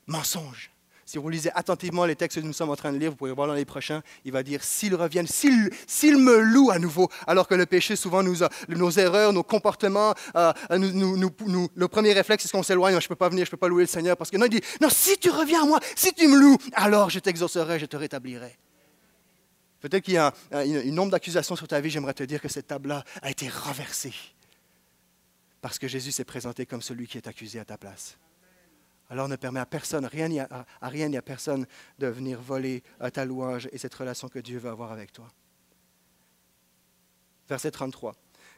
Mensonge. 0.06 0.70
Si 1.06 1.18
vous 1.18 1.28
lisez 1.28 1.50
attentivement 1.54 2.06
les 2.06 2.16
textes 2.16 2.40
que 2.40 2.46
nous 2.46 2.54
sommes 2.54 2.70
en 2.70 2.76
train 2.76 2.90
de 2.92 2.96
lire, 2.96 3.10
vous 3.10 3.16
pouvez 3.16 3.32
voir 3.32 3.46
dans 3.46 3.54
les 3.54 3.66
prochains, 3.66 4.02
il 4.24 4.32
va 4.32 4.42
dire 4.42 4.64
s'ils 4.64 4.94
reviennent, 4.94 5.26
s'ils 5.26 6.16
me 6.16 6.38
louent 6.38 6.70
à 6.70 6.78
nouveau, 6.78 7.10
alors 7.26 7.46
que 7.46 7.54
le 7.54 7.66
péché, 7.66 7.94
souvent, 7.94 8.22
nous 8.22 8.36
nos 8.68 8.90
erreurs, 8.90 9.32
nos 9.32 9.42
comportements, 9.42 10.14
nos 10.70 11.88
premiers 11.88 12.14
réflexes, 12.14 12.44
c'est 12.44 12.52
qu'on 12.52 12.62
s'éloigne, 12.62 12.98
je 13.00 13.04
ne 13.04 13.08
peux 13.08 13.16
pas 13.16 13.28
venir, 13.28 13.44
je 13.44 13.48
ne 13.48 13.50
peux 13.50 13.58
pas 13.58 13.68
louer 13.68 13.82
le 13.82 13.88
Seigneur, 13.88 14.16
parce 14.16 14.30
que 14.30 14.38
non, 14.38 14.46
il 14.46 14.50
dit 14.50 14.62
non, 14.80 14.88
si 14.88 15.18
tu 15.18 15.28
reviens 15.28 15.64
à 15.64 15.66
moi, 15.66 15.78
si 15.94 16.12
tu 16.14 16.26
me 16.26 16.38
loues, 16.38 16.56
alors 16.72 17.10
je 17.10 17.18
t'exaucerai, 17.18 17.78
je 17.78 17.86
te 17.86 17.96
rétablirai. 17.96 18.56
Peut-être 19.84 20.04
qu'il 20.04 20.14
y 20.14 20.16
a 20.16 20.32
une 20.50 20.94
nombre 20.94 21.10
d'accusations 21.10 21.56
sur 21.56 21.68
ta 21.68 21.78
vie, 21.78 21.90
j'aimerais 21.90 22.14
te 22.14 22.22
dire 22.22 22.40
que 22.40 22.48
cette 22.48 22.68
table-là 22.68 23.04
a 23.20 23.30
été 23.30 23.50
renversée 23.50 24.14
parce 25.60 25.78
que 25.78 25.86
Jésus 25.86 26.10
s'est 26.10 26.24
présenté 26.24 26.64
comme 26.64 26.80
celui 26.80 27.06
qui 27.06 27.18
est 27.18 27.28
accusé 27.28 27.60
à 27.60 27.66
ta 27.66 27.76
place. 27.76 28.16
Alors 29.10 29.28
ne 29.28 29.36
permet 29.36 29.60
à 29.60 29.66
personne, 29.66 30.06
rien 30.06 30.28
ni 30.28 30.40
à, 30.40 30.64
rien 30.80 31.10
ni 31.10 31.18
à 31.18 31.22
personne 31.22 31.66
de 31.98 32.06
venir 32.06 32.40
voler 32.40 32.82
à 32.98 33.10
ta 33.10 33.26
louange 33.26 33.68
et 33.72 33.76
cette 33.76 33.94
relation 33.94 34.26
que 34.28 34.38
Dieu 34.38 34.58
veut 34.58 34.70
avoir 34.70 34.90
avec 34.90 35.12
toi. 35.12 35.30
Verset 37.46 37.72
33. 37.72 38.14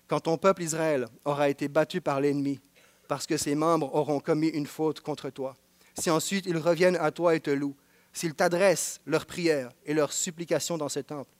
Quand 0.06 0.21
ton 0.21 0.38
peuple 0.38 0.62
Israël 0.62 1.09
aura 1.25 1.49
été 1.49 1.66
battu 1.66 2.00
par 2.00 2.21
l'ennemi, 2.21 2.61
parce 3.09 3.26
que 3.26 3.37
ses 3.37 3.56
membres 3.56 3.92
auront 3.97 4.21
commis 4.21 4.50
une 4.50 4.68
faute 4.68 5.00
contre 5.00 5.30
toi, 5.30 5.56
si 5.99 6.09
ensuite 6.09 6.47
ils 6.47 6.59
reviennent 6.59 6.95
à 6.95 7.11
toi 7.11 7.35
et 7.35 7.40
te 7.40 7.50
louent, 7.50 7.75
s'ils 8.16 8.35
t'adressent 8.35 9.00
leurs 9.04 9.26
prières 9.26 9.70
et 9.85 9.92
leurs 9.92 10.12
supplications 10.12 10.78
dans 10.78 10.88
ce 10.88 11.00
temple, 11.00 11.30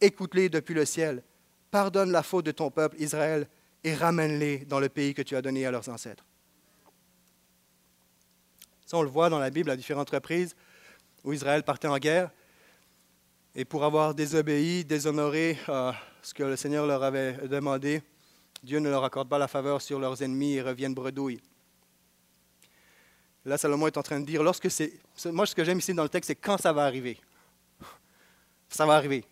écoute-les 0.00 0.48
depuis 0.48 0.74
le 0.74 0.84
ciel, 0.84 1.22
pardonne 1.70 2.10
la 2.10 2.24
faute 2.24 2.44
de 2.44 2.50
ton 2.50 2.72
peuple 2.72 3.00
Israël 3.00 3.48
et 3.84 3.94
ramène-les 3.94 4.64
dans 4.64 4.80
le 4.80 4.88
pays 4.88 5.14
que 5.14 5.22
tu 5.22 5.36
as 5.36 5.42
donné 5.42 5.64
à 5.64 5.70
leurs 5.70 5.88
ancêtres. 5.88 6.24
Ça, 8.84 8.96
on 8.96 9.02
le 9.02 9.08
voit 9.08 9.30
dans 9.30 9.38
la 9.38 9.50
Bible 9.50 9.70
à 9.70 9.76
différentes 9.76 10.10
reprises 10.10 10.56
où 11.22 11.32
Israël 11.32 11.62
partait 11.62 11.86
en 11.86 11.98
guerre. 11.98 12.30
Et 13.54 13.64
pour 13.64 13.84
avoir 13.84 14.12
désobéi, 14.12 14.84
déshonoré 14.84 15.56
euh, 15.68 15.92
ce 16.20 16.34
que 16.34 16.42
le 16.42 16.56
Seigneur 16.56 16.84
leur 16.84 17.04
avait 17.04 17.46
demandé, 17.46 18.02
Dieu 18.64 18.80
ne 18.80 18.90
leur 18.90 19.04
accorde 19.04 19.28
pas 19.28 19.38
la 19.38 19.46
faveur 19.46 19.80
sur 19.80 20.00
leurs 20.00 20.20
ennemis 20.20 20.54
et 20.54 20.62
reviennent 20.62 20.94
bredouilles. 20.94 21.40
Là, 23.44 23.58
Salomon 23.58 23.86
est 23.86 23.96
en 23.96 24.02
train 24.02 24.20
de 24.20 24.24
dire, 24.24 24.42
lorsque 24.42 24.70
c'est. 24.70 24.92
Moi, 25.26 25.46
ce 25.46 25.54
que 25.54 25.64
j'aime 25.64 25.78
ici 25.78 25.92
dans 25.92 26.02
le 26.02 26.08
texte, 26.08 26.28
c'est 26.28 26.34
quand 26.34 26.56
ça 26.56 26.72
va 26.72 26.84
arriver. 26.84 27.18
Ça 28.68 28.86
va 28.86 28.94
arriver. 28.94 29.24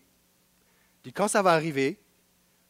Il 1.01 1.09
dit, 1.09 1.13
quand 1.13 1.29
ça 1.29 1.43
va 1.43 1.53
arriver, 1.53 1.99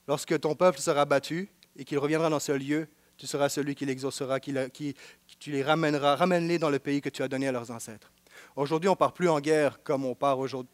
lorsque 0.06 0.38
ton 0.40 0.54
peuple 0.54 0.78
sera 0.78 1.04
battu 1.04 1.50
et 1.76 1.84
qu'il 1.84 1.98
reviendra 1.98 2.30
dans 2.30 2.40
ce 2.40 2.52
lieu, 2.52 2.88
tu 3.16 3.26
seras 3.26 3.48
celui 3.48 3.74
qui 3.74 3.84
l'exaucera, 3.84 4.40
qui, 4.40 4.54
qui, 4.72 4.94
tu 5.38 5.50
les 5.50 5.62
ramèneras, 5.62 6.16
ramène-les 6.16 6.58
dans 6.58 6.70
le 6.70 6.78
pays 6.78 7.00
que 7.00 7.08
tu 7.08 7.22
as 7.22 7.28
donné 7.28 7.48
à 7.48 7.52
leurs 7.52 7.70
ancêtres. 7.70 8.10
Aujourd'hui, 8.56 8.88
on 8.88 8.92
ne 8.92 8.96
part 8.96 9.12
plus 9.12 9.28
en 9.28 9.40
guerre 9.40 9.82
comme 9.82 10.04
on 10.04 10.14
part 10.14 10.38
aujourd'hui, 10.38 10.72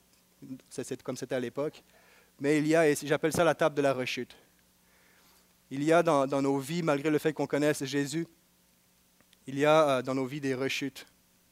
comme 1.02 1.16
c'était 1.16 1.34
à 1.34 1.40
l'époque, 1.40 1.82
mais 2.40 2.58
il 2.58 2.66
y 2.66 2.74
a, 2.74 2.88
et 2.88 2.94
j'appelle 3.02 3.32
ça 3.32 3.44
la 3.44 3.54
table 3.54 3.74
de 3.74 3.82
la 3.82 3.92
rechute. 3.92 4.36
Il 5.70 5.82
y 5.82 5.92
a 5.92 6.02
dans, 6.02 6.26
dans 6.26 6.40
nos 6.40 6.58
vies, 6.58 6.82
malgré 6.82 7.10
le 7.10 7.18
fait 7.18 7.32
qu'on 7.32 7.46
connaisse 7.46 7.84
Jésus, 7.84 8.26
il 9.48 9.58
y 9.58 9.64
a 9.64 9.88
euh, 9.88 10.02
dans 10.02 10.14
nos 10.14 10.26
vies 10.26 10.42
des 10.42 10.54
rechutes 10.54 11.06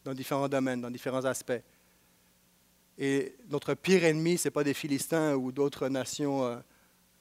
dans 0.05 0.13
différents 0.13 0.49
domaines, 0.49 0.83
dans 0.83 0.91
différents 0.91 1.25
aspects. 1.25 1.63
Et 2.99 3.35
notre 3.49 3.73
pire 3.73 4.05
ennemi, 4.05 4.37
ce 4.37 4.47
n'est 4.47 4.53
pas 4.53 4.65
des 4.65 4.75
Philistins 4.75 5.35
ou 5.35 5.51
d'autres 5.51 5.89
nations 5.89 6.45
euh, 6.45 6.57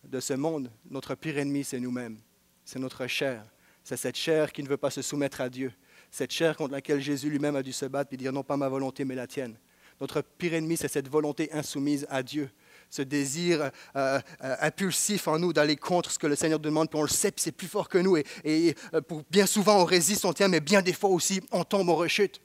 de 0.03 0.19
ce 0.19 0.33
monde. 0.33 0.69
Notre 0.89 1.15
pire 1.15 1.37
ennemi, 1.37 1.63
c'est 1.63 1.79
nous-mêmes. 1.79 2.17
C'est 2.65 2.79
notre 2.79 3.07
chair. 3.07 3.45
C'est 3.85 3.95
cette 3.95 4.17
chair 4.17 4.51
qui 4.51 4.63
ne 4.63 4.67
veut 4.67 4.77
pas 4.77 4.89
se 4.89 5.01
soumettre 5.01 5.39
à 5.39 5.49
Dieu. 5.49 5.71
Cette 6.11 6.31
chair 6.31 6.57
contre 6.57 6.73
laquelle 6.73 6.99
Jésus 6.99 7.29
lui-même 7.29 7.55
a 7.55 7.63
dû 7.63 7.71
se 7.71 7.85
battre 7.85 8.13
et 8.13 8.17
dire 8.17 8.33
non 8.33 8.43
pas 8.43 8.57
ma 8.57 8.67
volonté, 8.67 9.05
mais 9.05 9.15
la 9.15 9.27
tienne. 9.27 9.57
Notre 10.01 10.21
pire 10.21 10.55
ennemi, 10.55 10.75
c'est 10.75 10.89
cette 10.89 11.07
volonté 11.07 11.51
insoumise 11.53 12.05
à 12.09 12.21
Dieu 12.21 12.49
ce 12.89 13.01
désir 13.01 13.71
euh, 13.95 14.19
euh, 14.43 14.55
impulsif 14.61 15.27
en 15.27 15.39
nous 15.39 15.53
d'aller 15.53 15.75
contre 15.75 16.11
ce 16.11 16.19
que 16.19 16.27
le 16.27 16.35
Seigneur 16.35 16.59
demande, 16.59 16.89
puis 16.89 16.99
on 16.99 17.03
le 17.03 17.09
sait, 17.09 17.31
puis 17.31 17.41
c'est 17.41 17.51
plus 17.51 17.67
fort 17.67 17.89
que 17.89 17.97
nous. 17.97 18.17
Et, 18.43 18.75
euh, 18.93 19.01
bien 19.29 19.45
souvent, 19.45 19.81
on 19.81 19.85
résiste, 19.85 20.25
on 20.25 20.33
tient, 20.33 20.47
mais 20.47 20.59
bien 20.59 20.81
des 20.81 20.93
fois 20.93 21.09
aussi, 21.09 21.41
on 21.51 21.63
tombe, 21.63 21.89
on 21.89 21.95
rechute. 21.95 22.41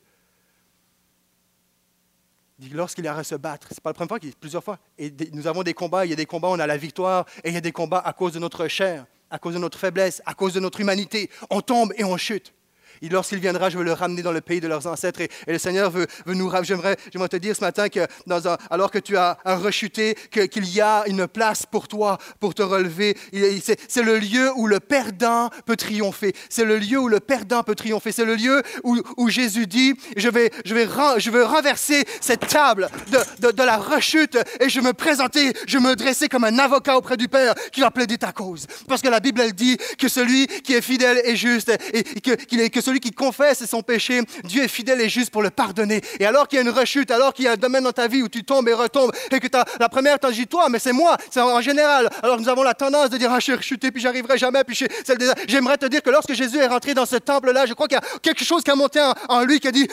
Lorsqu'il 2.73 3.07
a 3.09 3.17
à 3.17 3.25
se 3.25 3.37
battre, 3.37 3.69
ce 3.69 3.75
n'est 3.75 3.81
pas 3.83 3.91
la 3.91 3.95
première 3.95 4.09
fois, 4.09 4.19
plusieurs 4.39 4.63
fois. 4.63 4.79
Et 4.99 5.13
nous 5.33 5.47
avons 5.47 5.63
des 5.63 5.73
combats, 5.73 6.05
il 6.05 6.11
y 6.11 6.13
a 6.13 6.17
des 6.17 6.27
combats, 6.27 6.49
on 6.49 6.59
a 6.59 6.67
la 6.67 6.77
victoire, 6.77 7.25
et 7.43 7.49
il 7.49 7.55
y 7.55 7.59
a 7.59 7.63
des 7.63 7.73
combats 7.73 8.01
à 8.01 8.13
cause 8.13 8.33
de 8.33 8.39
notre 8.39 8.69
chair, 8.69 9.07
à 9.31 9.39
cause 9.39 9.55
de 9.55 9.59
notre 9.59 9.79
faiblesse, 9.79 10.21
à 10.27 10.35
cause 10.35 10.53
de 10.53 10.61
notre 10.61 10.81
humanité. 10.81 11.31
On 11.49 11.63
tombe 11.63 11.95
et 11.97 12.05
on 12.05 12.19
chute. 12.19 12.53
Lorsqu'il 13.03 13.39
viendra, 13.39 13.71
je 13.71 13.79
vais 13.79 13.85
le 13.85 13.93
ramener 13.93 14.23
dans 14.23 14.33
le 14.33 14.41
pays 14.41 14.61
de 14.61 14.69
leurs 14.69 14.87
ancêtres. 14.87 15.21
Et, 15.21 15.31
le 15.47 15.59
Seigneur 15.59 15.91
veut, 15.91 16.07
nous 16.27 16.51
j'aimerais, 16.63 16.97
j'aimerais 17.13 17.29
te 17.29 17.37
dire 17.37 17.57
ce 17.57 17.63
matin 17.63 17.89
que 17.89 18.01
alors 18.71 18.91
que 18.91 18.99
tu 18.99 19.17
as 19.17 19.39
un 19.45 19.57
rechuté, 19.57 20.17
qu'il 20.31 20.69
y 20.69 20.81
a 20.81 21.05
une 21.07 21.27
place 21.27 21.65
pour 21.67 21.89
toi, 21.89 22.19
pour 22.39 22.55
te 22.55 22.63
relever. 22.63 23.17
C'est 23.89 24.03
le 24.03 24.19
lieu 24.19 24.51
où 24.57 24.67
le 24.67 24.81
perdant 24.81 25.51
peut 25.67 25.77
triompher. 25.77 26.35
C'est 26.49 26.65
le 26.65 26.79
lieu 26.79 26.99
où 26.99 27.09
le 27.09 27.21
perdant 27.21 27.63
peut 27.63 27.75
triompher. 27.75 28.13
C'est 28.13 28.25
le 28.25 28.35
lieu 28.35 28.63
où, 28.85 29.29
Jésus 29.29 29.67
dit, 29.67 29.95
je 30.17 30.29
vais, 30.29 31.45
renverser 31.45 32.05
cette 32.21 32.47
table 32.49 32.89
de, 33.41 33.63
la 33.63 33.77
rechute 33.77 34.39
et 34.61 34.69
je 34.69 34.81
me 34.81 34.93
présenter, 34.93 35.53
je 35.67 35.79
me 35.79 35.95
dresser 35.95 36.29
comme 36.29 36.45
un 36.45 36.59
avocat 36.59 36.97
auprès 36.97 37.17
du 37.17 37.29
Père 37.29 37.55
qui 37.73 37.81
va 37.81 37.91
plaider 37.91 38.19
ta 38.19 38.33
cause. 38.33 38.67
Parce 38.89 39.03
que 39.03 39.09
la 39.09 39.21
Bible, 39.21 39.41
elle 39.41 39.53
dit 39.53 39.77
que 39.99 40.09
celui 40.09 40.47
qui 40.47 40.75
est 40.75 40.81
fidèle 40.81 41.21
et 41.25 41.37
juste 41.37 41.71
et, 41.93 42.03
que, 42.21 42.33
qu'il 42.33 42.61
est, 42.61 42.71
qui 42.99 43.13
confesse 43.13 43.65
son 43.67 43.83
péché, 43.83 44.23
Dieu 44.45 44.65
est 44.65 44.69
fidèle 44.69 45.01
et 45.01 45.09
juste 45.09 45.31
pour 45.31 45.43
le 45.43 45.51
pardonner. 45.51 46.01
Et 46.19 46.27
alors 46.27 46.49
qu'il 46.49 46.57
y 46.57 46.61
a 46.61 46.63
une 46.63 46.71
rechute, 46.71 47.11
alors 47.11 47.33
qu'il 47.33 47.45
y 47.45 47.49
a 47.49 47.53
un 47.53 47.57
domaine 47.57 47.85
dans 47.85 47.93
ta 47.93 48.09
vie 48.09 48.23
où 48.23 48.29
tu 48.29 48.43
tombes 48.43 48.69
et 48.69 48.73
retombes, 48.73 49.13
et 49.31 49.39
que 49.39 49.57
as, 49.57 49.65
la 49.79 49.89
première, 49.89 50.19
t'as 50.19 50.31
dit 50.31 50.47
toi, 50.47 50.69
mais 50.69 50.79
c'est 50.79 50.93
moi, 50.93 51.17
c'est 51.31 51.41
en, 51.41 51.61
général. 51.61 52.09
Alors 52.23 52.41
nous 52.41 52.49
avons 52.49 52.63
la 52.63 52.75
tendance 52.75 53.11
de 53.11 53.19
dire, 53.19 53.31
ah, 53.31 53.39
je 53.39 53.45
suis 53.45 53.55
rechuté, 53.55 53.91
puis 53.91 54.01
j'arriverai 54.03 54.39
jamais, 54.39 54.65
puis 54.65 54.79
j'aimerais 55.47 55.77
te 55.77 55.87
dire 55.87 56.03
que 56.03 56.11
lorsque 56.11 56.33
Jésus 56.33 56.59
est 56.59 56.67
rentré 56.67 56.95
dans 56.95 57.07
ce 57.07 57.17
temple-là, 57.17 57.67
je 57.67 57.75
crois 57.75 57.87
qu'il 57.87 57.99
y 57.99 58.01
a 58.01 58.19
quelque 58.23 58.45
chose 58.45 58.63
qui 58.63 58.71
a 58.71 58.75
monté 58.75 59.01
en, 59.29 59.43
lui, 59.43 59.61
qui 59.61 59.69
a 59.69 59.73
dit, 59.73 59.87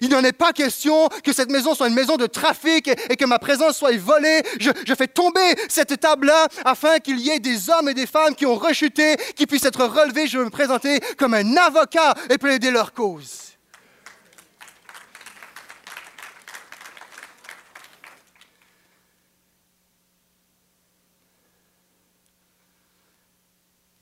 il 0.00 0.10
n'en 0.10 0.22
est 0.22 0.32
pas 0.32 0.52
question 0.52 1.08
que 1.22 1.32
cette 1.32 1.50
maison 1.50 1.74
soit 1.74 1.88
une 1.88 1.94
maison 1.94 2.16
de 2.16 2.26
trafic 2.26 2.88
et, 2.88 3.16
que 3.16 3.24
ma 3.24 3.38
présence 3.38 3.78
soit 3.78 3.96
volée. 3.96 4.42
Je, 4.60 4.94
fais 4.94 5.06
tomber 5.06 5.40
cette 5.68 5.98
table-là 5.98 6.48
afin 6.64 6.98
qu'il 6.98 7.18
y 7.20 7.30
ait 7.30 7.38
des 7.38 7.70
hommes 7.70 7.88
et 7.88 7.94
des 7.94 8.06
femmes 8.06 8.34
qui 8.34 8.46
ont 8.46 8.54
rechuté, 8.54 9.16
qui 9.34 9.46
puissent 9.46 9.64
être 9.64 9.84
relevés. 9.84 10.26
Je 10.26 10.38
veux 10.38 10.44
me 10.44 10.50
présenter 10.50 11.00
comme 11.16 11.34
un 11.34 11.56
avocat 11.56 12.14
plaider 12.44 12.70
leur 12.70 12.92
cause. 12.92 13.54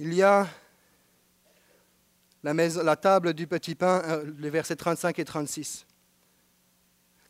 Il 0.01 0.13
y 0.13 0.25
a 0.25 0.49
la, 2.43 2.53
la 2.53 2.97
table 2.97 3.33
du 3.33 3.47
petit 3.47 3.77
pain, 3.77 4.03
euh, 4.07 4.33
les 4.41 4.51
versets 4.51 4.75
35 4.75 5.21
et 5.21 5.25
36. 5.25 5.87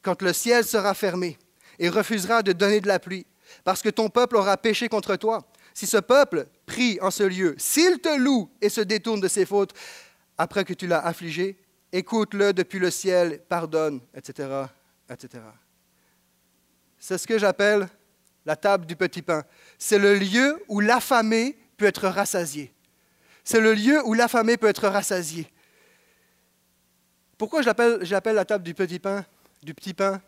Quand 0.00 0.22
le 0.22 0.32
ciel 0.32 0.64
sera 0.64 0.94
fermé 0.94 1.36
et 1.78 1.90
refusera 1.90 2.42
de 2.42 2.52
donner 2.52 2.80
de 2.80 2.88
la 2.88 2.98
pluie, 2.98 3.26
parce 3.64 3.82
que 3.82 3.90
ton 3.90 4.08
peuple 4.08 4.36
aura 4.36 4.56
péché 4.56 4.88
contre 4.88 5.16
toi, 5.16 5.46
si 5.74 5.86
ce 5.86 5.98
peuple 5.98 6.46
prie 6.64 6.98
en 7.02 7.10
ce 7.10 7.24
lieu, 7.24 7.54
s'il 7.58 7.98
te 7.98 8.16
loue 8.18 8.50
et 8.62 8.70
se 8.70 8.80
détourne 8.80 9.20
de 9.20 9.28
ses 9.28 9.44
fautes, 9.44 9.74
après 10.38 10.64
que 10.64 10.74
tu 10.74 10.86
l'as 10.86 11.04
affligé, 11.04 11.56
écoute-le 11.92 12.52
depuis 12.52 12.78
le 12.78 12.90
ciel, 12.90 13.40
pardonne, 13.48 14.00
etc., 14.14 14.48
etc. 15.08 15.42
C'est 16.98 17.18
ce 17.18 17.26
que 17.26 17.38
j'appelle 17.38 17.88
la 18.44 18.56
table 18.56 18.86
du 18.86 18.96
petit 18.96 19.22
pain. 19.22 19.44
C'est 19.78 19.98
le 19.98 20.14
lieu 20.14 20.62
où 20.68 20.80
l'affamé 20.80 21.56
peut 21.76 21.86
être 21.86 22.08
rassasié. 22.08 22.72
C'est 23.44 23.60
le 23.60 23.74
lieu 23.74 24.00
où 24.04 24.14
l'affamé 24.14 24.56
peut 24.56 24.68
être 24.68 24.88
rassasié. 24.88 25.48
Pourquoi 27.36 27.62
j'appelle 27.62 28.34
la 28.34 28.44
table 28.44 28.64
du 28.64 28.74
petit 28.74 28.98
pain, 28.98 29.24
du 29.62 29.74
petit 29.74 29.94
pain? 29.94 30.20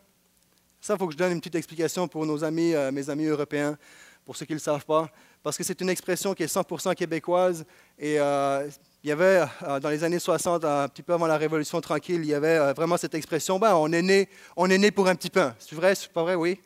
Ça, 0.81 0.93
il 0.93 0.97
faut 0.99 1.07
que 1.07 1.13
je 1.13 1.17
donne 1.17 1.31
une 1.31 1.39
petite 1.39 1.55
explication 1.55 2.07
pour 2.07 2.25
nos 2.25 2.43
amis, 2.43 2.75
euh, 2.75 2.91
mes 2.91 3.09
amis 3.09 3.25
européens, 3.25 3.77
pour 4.25 4.35
ceux 4.35 4.45
qui 4.45 4.51
ne 4.51 4.57
le 4.57 4.61
savent 4.61 4.85
pas, 4.85 5.09
parce 5.41 5.57
que 5.57 5.63
c'est 5.63 5.79
une 5.81 5.89
expression 5.89 6.33
qui 6.33 6.43
est 6.43 6.53
100% 6.53 6.93
québécoise 6.93 7.65
et 7.97 8.19
euh, 8.19 8.69
il 9.05 9.09
y 9.09 9.11
avait, 9.11 9.45
euh, 9.67 9.79
dans 9.79 9.89
les 9.89 10.03
années 10.03 10.17
60, 10.17 10.65
un 10.65 10.87
petit 10.87 11.03
peu 11.03 11.13
avant 11.13 11.27
la 11.27 11.37
Révolution 11.37 11.79
tranquille, 11.79 12.21
il 12.23 12.25
y 12.25 12.33
avait 12.33 12.57
euh, 12.57 12.73
vraiment 12.73 12.97
cette 12.97 13.13
expression, 13.13 13.59
ben, 13.59 13.75
on, 13.75 13.91
est 13.91 14.01
né, 14.01 14.27
on 14.57 14.67
est 14.67 14.79
né 14.79 14.89
pour 14.89 15.07
un 15.07 15.13
petit 15.13 15.29
pain. 15.29 15.53
C'est 15.59 15.75
vrai, 15.75 15.93
c'est 15.93 16.11
pas 16.11 16.23
vrai, 16.23 16.33
oui? 16.33 16.59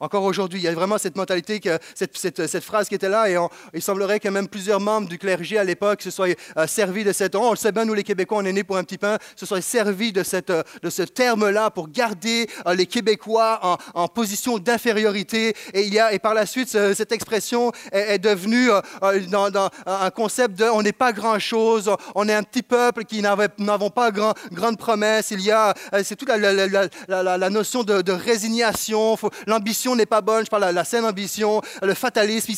Encore 0.00 0.24
aujourd'hui, 0.24 0.58
il 0.58 0.62
y 0.64 0.68
a 0.68 0.72
vraiment 0.72 0.98
cette 0.98 1.16
mentalité, 1.16 1.60
cette, 1.94 2.60
phrase 2.60 2.88
qui 2.88 2.94
était 2.94 3.08
là, 3.08 3.30
et 3.30 3.36
il 3.72 3.82
semblerait 3.82 4.18
que 4.18 4.28
même 4.28 4.48
plusieurs 4.48 4.80
membres 4.80 5.08
du 5.08 5.18
clergé 5.18 5.56
à 5.56 5.64
l'époque 5.64 6.02
se 6.02 6.10
soient 6.10 6.28
euh, 6.56 6.66
servis 6.66 7.04
de 7.04 7.12
cette... 7.12 7.34
on 7.36 7.50
le 7.50 7.56
sait 7.56 7.70
bien, 7.70 7.84
nous 7.84 7.94
les 7.94 8.02
Québécois, 8.02 8.38
on 8.38 8.44
est 8.44 8.52
nés 8.52 8.64
pour 8.64 8.76
un 8.76 8.84
petit 8.84 8.98
pain, 8.98 9.18
se 9.36 9.46
soient 9.46 9.60
servis 9.60 10.12
de, 10.12 10.22
euh, 10.50 10.62
ce 10.90 11.02
terme-là 11.02 11.70
pour 11.70 11.88
garder 11.88 12.48
euh, 12.66 12.74
les 12.74 12.86
Québécois 12.86 13.78
en, 13.94 14.08
position 14.08 14.58
d'infériorité. 14.58 15.54
Et, 15.72 16.18
par 16.18 16.34
la 16.34 16.46
suite, 16.46 16.68
cette 16.68 17.12
expression 17.12 17.72
est, 17.90 18.18
devenue 18.18 18.70
un 19.00 20.10
concept 20.10 20.58
de 20.58 20.64
on 20.64 20.82
n'est 20.82 20.92
pas 20.92 21.12
grand-chose, 21.12 21.90
on 22.14 22.28
est 22.28 22.34
un 22.34 22.42
petit 22.42 22.62
peuple 22.62 23.04
qui 23.04 23.22
n'avons 23.22 23.90
pas 23.90 24.10
grand, 24.10 24.34
grande 24.52 24.78
promesse. 24.78 25.30
Il 25.30 25.40
y 25.40 25.50
a, 25.50 25.74
c'est 26.02 26.16
toute 26.16 26.28
la, 26.28 27.50
notion 27.50 27.82
de 27.82 28.12
résignation, 28.12 29.16
l'ambition 29.46 29.83
n'est 29.94 30.06
pas 30.06 30.20
bonne, 30.20 30.44
je 30.44 30.50
parle 30.50 30.68
de 30.68 30.74
la 30.74 30.84
saine 30.84 31.04
ambition, 31.04 31.60
le 31.82 31.94
fatalisme. 31.94 32.52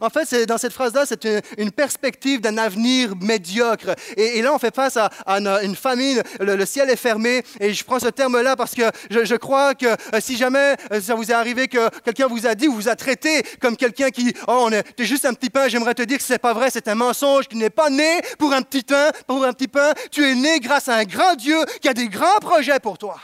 en 0.00 0.10
fait, 0.10 0.24
c'est, 0.26 0.46
dans 0.46 0.58
cette 0.58 0.72
phrase-là, 0.72 1.04
c'est 1.06 1.24
une, 1.58 1.70
perspective 1.70 2.40
d'un 2.40 2.58
avenir 2.58 3.14
médiocre. 3.16 3.94
Et, 4.16 4.42
là, 4.42 4.52
on 4.52 4.58
fait 4.58 4.74
face 4.74 4.96
à, 4.96 5.10
une, 5.26 5.76
famine, 5.76 6.22
le, 6.40 6.66
ciel 6.66 6.90
est 6.90 6.96
fermé, 6.96 7.42
et 7.58 7.72
je 7.72 7.84
prends 7.84 7.98
ce 7.98 8.08
terme-là 8.08 8.56
parce 8.56 8.74
que 8.74 8.82
je, 9.10 9.34
crois 9.36 9.74
que 9.74 9.86
euh, 9.86 10.20
si 10.20 10.36
jamais 10.36 10.76
euh, 10.92 11.00
ça 11.00 11.14
vous 11.14 11.30
est 11.30 11.34
arrivé 11.34 11.68
que 11.68 11.88
quelqu'un 12.00 12.26
vous 12.26 12.46
a 12.46 12.54
dit 12.54 12.68
ou 12.68 12.74
vous 12.74 12.88
a 12.88 12.96
traité 12.96 13.42
comme 13.60 13.76
quelqu'un 13.76 14.10
qui, 14.10 14.34
oh, 14.46 14.68
on 14.70 15.04
juste 15.04 15.24
un 15.24 15.34
petit 15.34 15.50
pain, 15.50 15.68
j'aimerais 15.68 15.94
te 15.94 16.02
dire 16.02 16.18
que 16.18 16.24
c'est 16.24 16.38
pas 16.38 16.52
vrai, 16.52 16.70
c'est 16.70 16.88
un 16.88 16.94
mensonge, 16.94 17.48
tu 17.48 17.56
n'es 17.56 17.70
pas 17.70 17.90
né 17.90 18.20
pour 18.38 18.52
un 18.52 18.62
petit 18.62 18.82
pain, 18.82 19.10
pour 19.26 19.44
un 19.44 19.52
petit 19.52 19.68
pain, 19.68 19.92
tu 20.10 20.24
es 20.24 20.34
né 20.34 20.60
grâce 20.60 20.88
à 20.88 20.96
un 20.96 21.04
grand 21.04 21.34
Dieu 21.34 21.58
qui 21.80 21.88
a 21.88 21.94
des 21.94 22.08
grands 22.08 22.38
projets 22.40 22.80
pour 22.80 22.98
toi. 22.98 23.16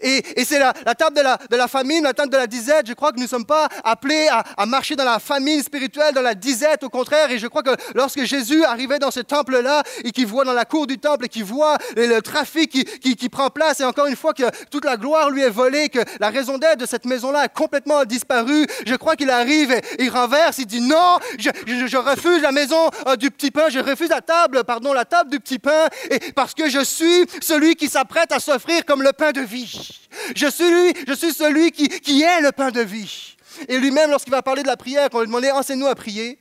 Et, 0.00 0.44
c'est 0.44 0.58
la, 0.58 0.72
table 0.94 1.16
de 1.16 1.56
la, 1.56 1.68
famine, 1.68 2.04
la 2.04 2.14
table 2.14 2.30
de 2.30 2.36
la 2.36 2.46
disette. 2.46 2.86
Je 2.86 2.94
crois 2.94 3.12
que 3.12 3.16
nous 3.16 3.24
ne 3.24 3.28
sommes 3.28 3.44
pas 3.44 3.68
appelés 3.84 4.28
à, 4.56 4.66
marcher 4.66 4.96
dans 4.96 5.04
la 5.04 5.18
famine 5.18 5.62
spirituelle, 5.62 6.14
dans 6.14 6.22
la 6.22 6.34
disette, 6.34 6.84
au 6.84 6.88
contraire. 6.88 7.30
Et 7.30 7.38
je 7.38 7.46
crois 7.46 7.62
que 7.62 7.74
lorsque 7.94 8.24
Jésus 8.24 8.64
arrivait 8.64 8.98
dans 8.98 9.10
ce 9.10 9.20
temple-là 9.20 9.82
et 10.04 10.12
qu'il 10.12 10.26
voit 10.26 10.44
dans 10.44 10.52
la 10.52 10.64
cour 10.64 10.86
du 10.86 10.98
temple 10.98 11.26
et 11.26 11.28
qu'il 11.28 11.44
voit 11.44 11.78
le, 11.96 12.20
trafic 12.20 12.70
qui, 13.00 13.28
prend 13.28 13.50
place, 13.50 13.80
et 13.80 13.84
encore 13.84 14.06
une 14.06 14.16
fois 14.16 14.34
que 14.34 14.44
toute 14.70 14.84
la 14.84 14.96
gloire 14.96 15.30
lui 15.30 15.42
est 15.42 15.50
volée, 15.50 15.88
que 15.88 16.00
la 16.18 16.30
raison 16.30 16.58
d'être 16.58 16.78
de 16.78 16.86
cette 16.86 17.04
maison-là 17.04 17.40
a 17.40 17.48
complètement 17.48 18.04
disparu, 18.04 18.66
je 18.86 18.94
crois 18.94 19.16
qu'il 19.16 19.30
arrive 19.30 19.72
et 19.72 19.82
il 19.98 20.10
renverse, 20.10 20.58
il 20.58 20.66
dit 20.66 20.80
non, 20.80 21.18
je, 21.38 21.96
refuse 21.96 22.42
la 22.42 22.52
maison 22.52 22.90
euh, 23.06 23.16
du 23.16 23.30
petit 23.30 23.50
pain, 23.50 23.68
je 23.68 23.78
refuse 23.78 24.08
la 24.08 24.20
table, 24.20 24.64
pardon, 24.64 24.92
la 24.92 25.04
table 25.04 25.30
du 25.30 25.40
petit 25.40 25.58
pain, 25.58 25.88
parce 26.34 26.54
que 26.54 26.68
je 26.68 26.82
suis 26.82 27.26
celui 27.40 27.76
qui 27.76 27.88
s'apprête 27.88 28.32
à 28.32 28.40
s'offrir 28.40 28.84
comme 28.84 29.02
le 29.02 29.12
pain 29.12 29.32
de 29.32 29.40
vie. 29.40 29.79
Je 30.36 30.46
suis, 30.46 30.94
je 31.06 31.12
suis 31.12 31.32
celui 31.32 31.72
qui, 31.72 32.22
est 32.22 32.40
le 32.40 32.52
pain 32.52 32.70
de 32.70 32.80
vie. 32.80 33.36
Et 33.68 33.78
lui-même, 33.78 34.10
lorsqu'il 34.10 34.30
va 34.30 34.42
parler 34.42 34.62
de 34.62 34.68
la 34.68 34.76
prière, 34.76 35.10
quand 35.10 35.20
lui 35.20 35.26
demandait 35.26 35.50
enseigne-nous 35.50 35.86
à 35.86 35.94
prier, 35.94 36.38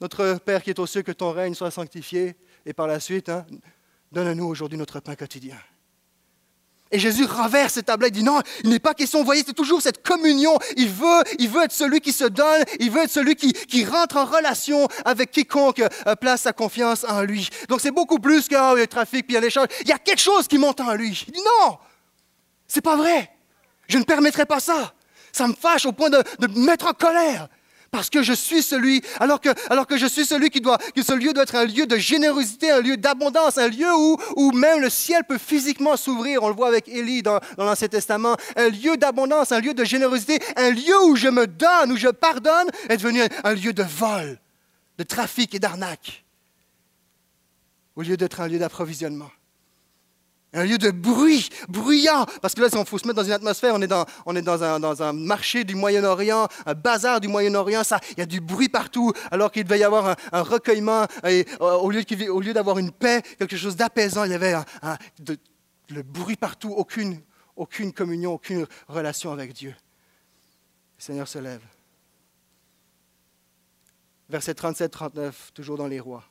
notre 0.00 0.34
Père 0.44 0.62
qui 0.62 0.70
est 0.70 0.78
aux 0.78 0.86
cieux, 0.86 1.02
que 1.02 1.12
ton 1.12 1.30
règne 1.30 1.54
soit 1.54 1.70
sanctifié, 1.70 2.36
et 2.64 2.72
par 2.72 2.86
la 2.86 2.98
suite, 2.98 3.28
hein, 3.28 3.46
donne-nous 4.12 4.46
aujourd'hui 4.46 4.76
notre 4.76 5.00
pain 5.00 5.14
quotidien. 5.14 5.56
Et 6.92 7.00
Jésus 7.00 7.24
renverse 7.24 7.74
cette 7.74 7.86
tablette, 7.86 8.12
il 8.14 8.20
dit 8.20 8.22
non, 8.22 8.40
il 8.62 8.70
n'est 8.70 8.78
pas 8.78 8.94
question, 8.94 9.18
vous 9.18 9.24
voyez, 9.24 9.42
c'est 9.44 9.52
toujours 9.52 9.82
cette 9.82 10.04
communion. 10.04 10.56
Il 10.76 10.88
veut, 10.88 11.22
il 11.38 11.48
veut 11.48 11.64
être 11.64 11.72
celui 11.72 12.00
qui 12.00 12.12
se 12.12 12.24
donne, 12.24 12.62
il 12.78 12.90
veut 12.90 13.02
être 13.02 13.10
celui 13.10 13.34
qui, 13.34 13.84
rentre 13.84 14.16
en 14.16 14.24
relation 14.24 14.86
avec 15.04 15.32
quiconque 15.32 15.80
euh, 15.80 16.14
place 16.14 16.42
sa 16.42 16.52
confiance 16.52 17.04
en 17.08 17.22
lui. 17.22 17.48
Donc 17.68 17.80
c'est 17.80 17.90
beaucoup 17.90 18.18
plus 18.18 18.48
que 18.48 18.54
oh, 18.54 18.76
le 18.76 18.86
trafic, 18.86 19.26
puis 19.26 19.38
l'échange. 19.40 19.66
Il 19.82 19.88
y 19.88 19.92
a 19.92 19.98
quelque 19.98 20.20
chose 20.20 20.46
qui 20.46 20.58
monte 20.58 20.80
en 20.80 20.94
lui. 20.94 21.24
Il 21.26 21.32
dit 21.32 21.42
non, 21.60 21.76
c'est 22.68 22.80
pas 22.80 22.96
vrai. 22.96 23.30
Je 23.88 23.98
ne 23.98 24.04
permettrai 24.04 24.46
pas 24.46 24.60
ça. 24.60 24.92
Ça 25.32 25.46
me 25.46 25.54
fâche 25.54 25.86
au 25.86 25.92
point 25.92 26.10
de, 26.10 26.22
me 26.40 26.66
mettre 26.66 26.86
en 26.86 26.92
colère. 26.92 27.48
Parce 27.90 28.10
que 28.10 28.22
je 28.22 28.32
suis 28.32 28.62
celui, 28.62 29.00
alors 29.20 29.40
que, 29.40 29.50
je 29.96 30.06
suis 30.06 30.26
celui 30.26 30.50
qui 30.50 30.60
doit, 30.60 30.76
que 30.94 31.02
ce 31.02 31.12
lieu 31.12 31.32
doit 31.32 31.44
être 31.44 31.54
un 31.54 31.64
lieu 31.64 31.86
de 31.86 31.96
générosité, 31.96 32.70
un 32.70 32.80
lieu 32.80 32.96
d'abondance, 32.96 33.58
un 33.58 33.68
lieu 33.68 33.88
où, 34.36 34.52
même 34.52 34.80
le 34.80 34.90
ciel 34.90 35.22
peut 35.24 35.38
physiquement 35.38 35.96
s'ouvrir. 35.96 36.42
On 36.42 36.48
le 36.48 36.54
voit 36.54 36.68
avec 36.68 36.88
Élie 36.88 37.22
dans, 37.22 37.38
dans 37.56 37.64
l'Ancien 37.64 37.88
Testament. 37.88 38.36
Un 38.56 38.68
lieu 38.68 38.96
d'abondance, 38.96 39.52
un 39.52 39.60
lieu 39.60 39.72
de 39.72 39.84
générosité, 39.84 40.40
un 40.56 40.70
lieu 40.70 41.00
où 41.04 41.16
je 41.16 41.28
me 41.28 41.46
donne, 41.46 41.92
où 41.92 41.96
je 41.96 42.08
pardonne, 42.08 42.68
est 42.88 42.96
devenu 42.96 43.22
un 43.44 43.54
lieu 43.54 43.72
de 43.72 43.84
vol, 43.84 44.38
de 44.98 45.04
trafic 45.04 45.54
et 45.54 45.58
d'arnaque. 45.58 46.24
Au 47.94 48.02
lieu 48.02 48.16
d'être 48.16 48.40
un 48.40 48.48
lieu 48.48 48.58
d'approvisionnement 48.58 49.30
un 50.56 50.64
lieu 50.64 50.78
de 50.78 50.90
bruit, 50.90 51.48
bruyant. 51.68 52.26
Parce 52.40 52.54
que 52.54 52.62
là, 52.62 52.68
on 52.74 52.84
faut 52.84 52.98
se 52.98 53.06
mettre 53.06 53.20
dans 53.20 53.26
une 53.26 53.32
atmosphère, 53.32 53.74
on 53.74 53.82
est 53.82 54.42
dans, 54.42 55.02
un, 55.02 55.12
marché 55.12 55.64
du 55.64 55.74
Moyen-Orient, 55.74 56.48
un 56.64 56.74
bazar 56.74 57.20
du 57.20 57.28
Moyen-Orient, 57.28 57.84
ça, 57.84 58.00
il 58.12 58.18
y 58.18 58.22
a 58.22 58.26
du 58.26 58.40
bruit 58.40 58.68
partout, 58.68 59.12
alors 59.30 59.52
qu'il 59.52 59.64
devait 59.64 59.78
y 59.78 59.84
avoir 59.84 60.16
un, 60.32 60.42
recueillement. 60.42 61.06
Euh, 61.24 61.44
au 61.60 61.90
lieu, 61.90 62.02
au 62.30 62.40
lieu 62.40 62.52
d'avoir 62.52 62.78
une 62.78 62.90
paix, 62.90 63.22
quelque 63.38 63.56
chose 63.56 63.76
d'apaisant, 63.76 64.24
il 64.24 64.32
y 64.32 64.34
avait 64.34 64.54
le 65.90 66.02
bruit 66.02 66.36
partout, 66.36 66.72
aucune, 66.72 67.20
aucune 67.54 67.92
communion, 67.92 68.32
aucune 68.32 68.66
relation 68.88 69.32
avec 69.32 69.52
Dieu. 69.52 69.74
Le 70.98 71.02
Seigneur 71.02 71.28
se 71.28 71.38
lève. 71.38 71.62
Verset 74.28 74.52
37-39, 74.52 75.32
toujours 75.54 75.76
dans 75.76 75.86
les 75.86 76.00
rois. 76.00 76.24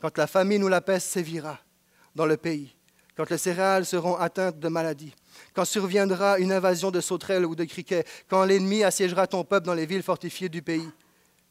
Quand 0.00 0.16
la 0.16 0.26
famine 0.26 0.62
ou 0.62 0.68
la 0.68 0.80
peste 0.80 1.08
sévira 1.08 1.58
dans 2.14 2.24
le 2.24 2.36
pays, 2.36 2.77
quand 3.18 3.30
les 3.30 3.38
céréales 3.38 3.84
seront 3.84 4.14
atteintes 4.14 4.60
de 4.60 4.68
maladies, 4.68 5.12
quand 5.52 5.64
surviendra 5.64 6.38
une 6.38 6.52
invasion 6.52 6.92
de 6.92 7.00
sauterelles 7.00 7.44
ou 7.44 7.56
de 7.56 7.64
criquets, 7.64 8.04
quand 8.28 8.44
l'ennemi 8.44 8.84
assiégera 8.84 9.26
ton 9.26 9.42
peuple 9.42 9.66
dans 9.66 9.74
les 9.74 9.86
villes 9.86 10.04
fortifiées 10.04 10.48
du 10.48 10.62
pays. 10.62 10.88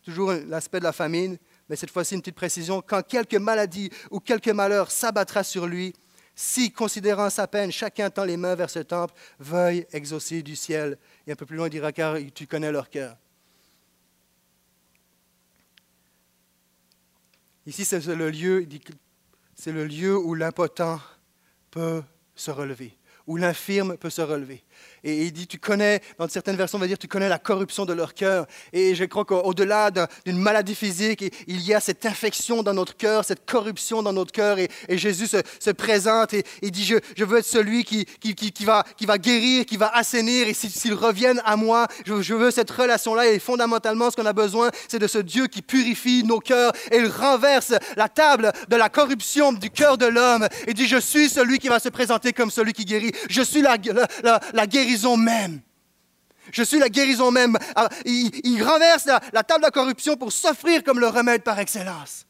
Toujours 0.01 0.32
l'aspect 0.32 0.80
de 0.80 0.86
la 0.86 0.93
famine, 0.93 1.38
mais 1.67 1.75
cette 1.75 1.91
fois-ci 1.91 2.15
une 2.15 2.21
petite 2.21 2.38
précision, 2.38 2.82
quand 2.82 3.06
quelque 3.06 3.36
maladie 3.36 3.91
ou 4.12 4.21
quelque 4.21 4.49
malheur 4.49 4.89
s'abattra 4.89 5.43
sur 5.43 5.67
lui, 5.67 5.93
si, 6.34 6.71
considérant 6.71 7.30
sa 7.30 7.47
peine, 7.47 7.69
chacun 7.69 8.10
tend 8.10 8.23
les 8.23 8.38
mains 8.38 8.56
vers 8.56 8.69
ce 8.69 8.80
temple, 8.80 9.13
veuille 9.38 9.86
exaucer 9.91 10.43
du 10.43 10.56
ciel. 10.56 10.97
Et 11.25 11.34
un 11.34 11.36
peu 11.36 11.45
plus 11.45 11.58
loin, 11.58 11.67
il 11.67 11.71
dira, 11.71 11.91
car 11.91 12.15
tu 12.34 12.47
connais 12.47 12.71
leur 12.71 12.89
cœur. 12.89 13.17
Ici, 17.65 17.84
c'est 17.84 18.06
le 18.06 18.30
lieu, 18.30 18.65
c'est 19.53 19.73
le 19.73 19.86
lieu 19.86 20.17
où 20.17 20.34
l'impotent 20.34 21.01
peut 21.78 22.02
se 22.34 22.50
relever, 22.50 22.98
où 23.28 23.38
l'infirme 23.38 23.98
peut 23.98 24.10
se 24.10 24.24
relever. 24.24 24.63
Et 25.04 25.26
il 25.26 25.32
dit, 25.32 25.48
tu 25.48 25.60
connais, 25.60 26.02
dans 26.18 26.28
certaines 26.28 26.56
versions, 26.56 26.78
on 26.78 26.82
va 26.82 26.88
dire, 26.88 26.98
tu 26.98 27.08
connais 27.08 27.30
la 27.30 27.40
corruption 27.40 27.86
de 27.86 27.94
leur 27.94 28.13
cœur. 28.13 28.46
Et 28.74 28.96
je 28.96 29.06
crois 29.06 29.26
qu'au-delà 29.26 29.92
d'une 30.26 30.38
maladie 30.38 30.76
physique, 30.76 31.24
il 31.48 31.62
y 31.62 31.74
a 31.74 31.80
cette 31.80 32.06
infection 32.06 32.63
dans 32.63 32.74
notre 32.74 32.96
cœur, 32.96 33.24
cette 33.24 33.46
corruption 33.46 34.04
dans 34.04 34.13
notre 34.13 34.32
cœur. 34.32 34.58
Et, 34.60 34.70
Jésus 34.98 35.28
se, 35.28 35.72
présente 35.72 36.34
et, 36.34 36.44
il 36.62 36.72
dit, 36.72 36.84
je, 36.84 37.24
veux 37.24 37.38
être 37.38 37.46
celui 37.46 37.84
qui, 37.84 38.06
qui, 38.06 38.66
va, 38.66 38.84
qui 38.98 39.06
va 39.06 39.18
guérir, 39.18 39.66
qui 39.66 39.78
va 39.78 39.96
assainir. 39.96 40.48
Et 40.48 40.54
s'ils 40.54 40.94
reviennent 40.94 41.42
à 41.46 41.56
moi, 41.56 41.88
je, 42.06 42.34
veux 42.34 42.52
cette 42.52 42.72
relation-là. 42.72 43.28
Et 43.28 43.40
fondamentalement, 43.40 44.12
ce 44.12 44.16
qu'on 44.16 44.26
a 44.26 44.34
besoin, 44.34 44.72
c'est 44.88 45.00
de 45.00 45.08
ce 45.08 45.20
Dieu 45.20 45.48
qui 45.48 45.62
purifie 45.62 46.24
nos 46.24 46.40
cœurs. 46.40 46.74
Et 46.92 46.98
il 46.98 47.08
renverse 47.08 47.74
la 47.96 48.10
table 48.10 48.52
de 48.68 48.76
la 48.76 48.90
corruption 48.90 49.54
du 49.54 49.70
cœur 49.70 49.98
de 49.98 50.08
l'homme. 50.08 50.48
Et 50.66 50.74
dit, 50.74 50.88
je 50.88 50.98
suis 50.98 51.30
celui 51.30 51.60
qui 51.60 51.68
va 51.68 51.80
se 51.80 51.90
présenter 51.90 52.34
comme 52.34 52.52
celui 52.52 52.74
qui 52.74 52.86
guérit. 52.86 53.12
Je 53.30 53.42
suis 53.42 53.62
la, 53.62 53.78
la, 54.24 54.40
la 54.54 54.66
guérison 54.67 55.17
même. 55.17 55.62
Je 56.51 56.63
suis 56.63 56.80
la 56.80 56.89
guérison 56.89 57.32
même. 57.32 57.58
Ah, 57.75 57.89
il, 58.06 58.63
renverse 58.63 59.06
la, 59.06 59.43
table 59.43 59.62
de 59.62 59.65
la 59.65 59.71
corruption 59.71 60.15
pour 60.15 60.32
s'offrir 60.32 60.84
comme 60.84 60.99
le 60.99 61.08
remède 61.08 61.43
par 61.43 61.60
excellence. 61.60 62.25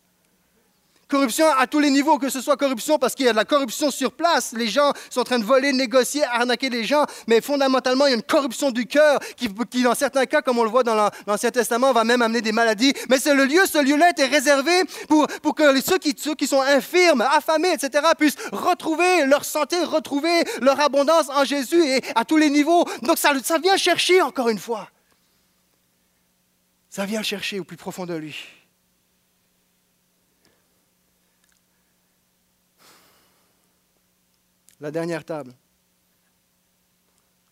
Corruption 1.08 1.46
à 1.58 1.68
tous 1.68 1.80
les 1.80 1.90
niveaux, 1.90 2.18
que 2.18 2.28
ce 2.28 2.42
soit 2.42 2.58
corruption 2.58 2.98
parce 3.00 3.16
qu'il 3.16 3.26
y 3.26 3.30
a 3.30 3.32
de 3.32 3.38
la 3.38 3.46
corruption 3.46 3.92
sur 3.92 4.12
place, 4.12 4.54
les 4.58 4.68
gens 4.68 4.92
sont 5.10 5.22
en 5.22 5.24
train 5.24 5.40
de 5.40 5.46
voler, 5.46 5.72
négocier, 5.72 6.26
arnaquer 6.26 6.70
les 6.70 6.84
gens, 6.84 7.06
mais 7.28 7.40
fondamentalement, 7.40 8.08
il 8.08 8.10
y 8.10 8.14
a 8.14 8.16
une 8.18 8.24
corruption 8.24 8.72
du 8.72 8.88
cœur 8.88 9.20
qui, 9.38 9.48
dans 9.84 9.96
certains 9.96 10.26
cas, 10.26 10.42
comme 10.42 10.58
on 10.58 10.66
le 10.66 10.70
voit 10.70 10.84
dans 10.84 11.10
l'Ancien 11.26 11.50
Testament, 11.50 11.94
va 11.94 12.04
même 12.04 12.22
amener 12.22 12.42
des 12.42 12.52
maladies. 12.52 12.94
Mais 13.10 13.20
c'est 13.20 13.34
le 13.34 13.46
lieu, 13.46 13.66
ce 13.66 13.82
lieu-là 13.82 14.10
était 14.10 14.26
réservé 14.26 14.84
pour, 15.08 15.28
pour 15.42 15.56
que 15.56 15.80
ceux 15.80 15.98
qui, 15.98 16.14
ceux 16.18 16.36
qui 16.36 16.46
sont 16.46 16.62
infirmes, 16.62 17.22
affamés, 17.22 17.72
etc., 17.72 18.04
puissent 18.18 18.38
retrouver 18.52 19.26
leur 19.28 19.46
santé, 19.46 19.82
retrouver 19.86 20.44
leur 20.60 20.78
abondance 20.82 21.30
en 21.30 21.46
Jésus 21.46 21.86
et 21.86 22.02
à 22.16 22.26
tous 22.26 22.38
les 22.38 22.50
niveaux. 22.50 22.84
Donc 23.04 23.18
ça, 23.18 23.32
ça 23.42 23.60
vient 23.60 23.78
chercher, 23.78 24.22
encore 24.22 24.50
une 24.50 24.60
fois. 24.60 24.90
Ça 26.90 27.06
vient 27.06 27.24
chercher 27.24 27.62
au 27.62 27.64
plus 27.64 27.78
profond 27.78 28.06
de 28.06 28.16
lui. 28.16 28.57
La 34.80 34.92
dernière 34.92 35.26
table. 35.26 35.54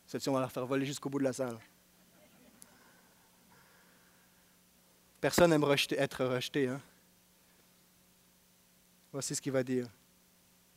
Cette-ci, 0.05 0.29
on 0.29 0.33
va 0.33 0.41
la 0.41 0.49
faire 0.49 0.65
voler 0.65 0.85
jusqu'au 0.85 1.09
bout 1.09 1.19
de 1.19 1.23
la 1.23 1.33
salle. 1.33 1.57
Personne 5.19 5.49
n'aime 5.49 5.65
être 5.97 6.25
rejeté. 6.25 6.67
Hein? 6.67 6.79
Voici 9.11 9.33
ce 9.33 9.41
qu'il 9.41 9.51
va 9.51 9.63
dire. 9.63 9.88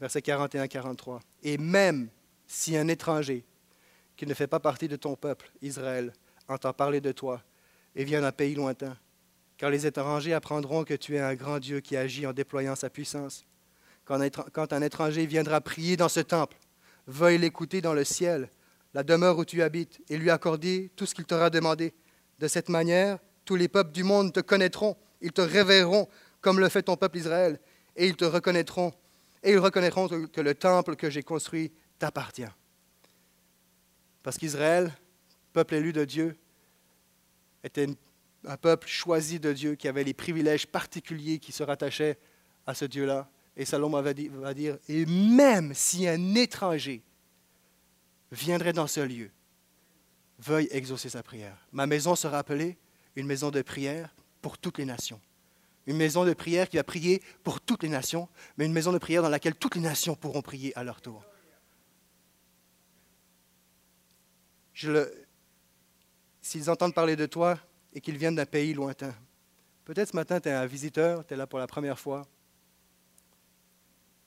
Verset 0.01 0.21
41-43. 0.21 1.21
Et 1.43 1.59
même 1.59 2.09
si 2.47 2.77
un 2.77 2.89
étranger 2.89 3.45
qui 4.17 4.27
ne 4.27 4.33
fait 4.33 4.47
pas 4.47 4.61
partie 4.61 4.89
de 4.89 4.97
ton 4.97 5.17
peuple, 5.17 5.51
Israël, 5.61 6.13
entend 6.49 6.73
parler 6.73 7.01
de 7.01 7.13
toi 7.13 7.43
et 7.95 8.05
vient 8.05 8.23
d'un 8.23 8.33
pays 8.33 8.55
lointain. 8.55 8.97
Car 9.57 9.71
les 9.71 9.87
étrangers 9.87 10.33
apprendront 10.33 10.85
que 10.85 10.95
tu 10.95 11.17
es 11.17 11.21
un 11.21 11.35
grand 11.35 11.59
Dieu 11.59 11.81
qui 11.81 11.97
agit 11.97 12.27
en 12.27 12.33
déployant 12.33 12.77
sa 12.77 12.89
puissance. 12.89 13.45
Quand 14.09 14.73
un 14.73 14.81
étranger 14.81 15.27
viendra 15.27 15.61
prier 15.61 15.99
dans 15.99 16.09
ce 16.09 16.21
temple, 16.21 16.57
veuille 17.07 17.37
l'écouter 17.37 17.83
dans 17.83 17.93
le 17.93 18.05
ciel, 18.05 18.49
la 18.95 19.03
demeure 19.03 19.37
où 19.37 19.45
tu 19.45 19.63
habites, 19.63 20.01
et 20.09 20.17
lui 20.17 20.31
accorder 20.31 20.91
tout 20.97 21.05
ce 21.05 21.15
qu'il 21.15 21.27
t'aura 21.27 21.51
demandé. 21.51 21.93
De 22.39 22.49
cette 22.49 22.71
manière, 22.71 23.19
tous 23.45 23.57
les 23.57 23.69
peuples 23.69 23.93
du 23.93 24.05
monde 24.05 24.33
te 24.33 24.41
connaîtront, 24.41 24.97
ils 25.21 25.33
te 25.33 25.43
révéreront 25.43 26.09
comme 26.41 26.59
le 26.59 26.71
fait 26.71 26.85
ton 26.85 26.97
peuple 26.97 27.19
Israël, 27.19 27.61
et 27.97 28.07
ils 28.07 28.17
te 28.17 28.25
reconnaîtront, 28.25 28.95
et 29.43 29.53
ils 29.53 29.59
reconnaîtront 29.59 30.09
que 30.09 30.41
le 30.41 30.55
temple 30.55 30.97
que 30.97 31.11
j'ai 31.11 31.23
construit 31.23 31.71
t'appartient. 31.99 32.49
Parce 34.23 34.39
qu'Israël, 34.39 34.91
peuple 35.53 35.75
élu 35.75 35.93
de 35.93 36.07
Dieu, 36.07 36.35
était 37.63 37.89
un 38.47 38.57
peuple 38.57 38.89
choisi 38.89 39.39
de 39.39 39.53
Dieu 39.53 39.75
qui 39.75 39.87
avait 39.87 40.05
les 40.05 40.15
privilèges 40.15 40.67
particuliers 40.67 41.39
qui 41.39 41.53
se 41.53 41.63
rattachaient 41.63 42.19
à 42.67 42.73
ce 42.73 42.87
Dieu-là. 42.87 43.29
Et 43.59 43.65
Salomon 43.65 44.01
va 44.01 44.15
dire, 44.55 44.79
et 44.89 45.05
même 45.05 45.75
si 45.75 46.07
un 46.07 46.37
étranger 46.37 47.03
viendrait 48.31 48.73
dans 48.73 48.87
ce 48.87 49.01
lieu, 49.01 49.31
veuille 50.39 50.69
exaucer 50.71 51.09
sa 51.09 51.25
prière. 51.25 51.59
Ma 51.73 51.87
maison 51.87 52.15
sera 52.15 52.39
appelée 52.39 52.79
une 53.17 53.27
maison 53.27 53.51
de 53.51 53.61
prière 53.61 54.15
pour 54.41 54.59
toutes 54.59 54.79
les 54.79 54.85
nations. 54.85 55.21
Une 55.89 55.97
maison 55.97 56.25
de 56.25 56.35
prière 56.35 56.69
qui 56.69 56.77
va 56.77 56.85
prier 56.85 57.21
pour 57.43 57.61
toutes 57.61 57.83
les 57.83 57.89
nations, 57.89 58.29
mais 58.57 58.67
une 58.67 58.73
maison 58.73 58.93
de 58.93 58.99
prière 58.99 59.23
dans 59.23 59.29
laquelle 59.29 59.57
toutes 59.57 59.75
les 59.75 59.81
nations 59.81 60.15
pourront 60.15 60.43
prier 60.43 60.77
à 60.79 60.85
leur 60.85 61.01
tour. 61.01 61.25
S'ils 66.41 66.71
entendent 66.71 66.95
parler 66.95 67.17
de 67.17 67.27
toi 67.27 67.59
et 67.93 68.01
qu'ils 68.01 68.19
viennent 68.19 68.37
d'un 68.37 68.47
pays 68.47 68.73
lointain, 68.73 69.13
peut-être 69.85 70.11
ce 70.11 70.17
matin 70.17 70.39
tu 70.39 70.49
es 70.49 70.53
un 70.53 70.67
visiteur, 70.67 71.27
tu 71.27 71.35
es 71.35 71.37
là 71.37 71.49
pour 71.49 71.59
la 71.59 71.67
première 71.67 71.99
fois, 71.99 72.25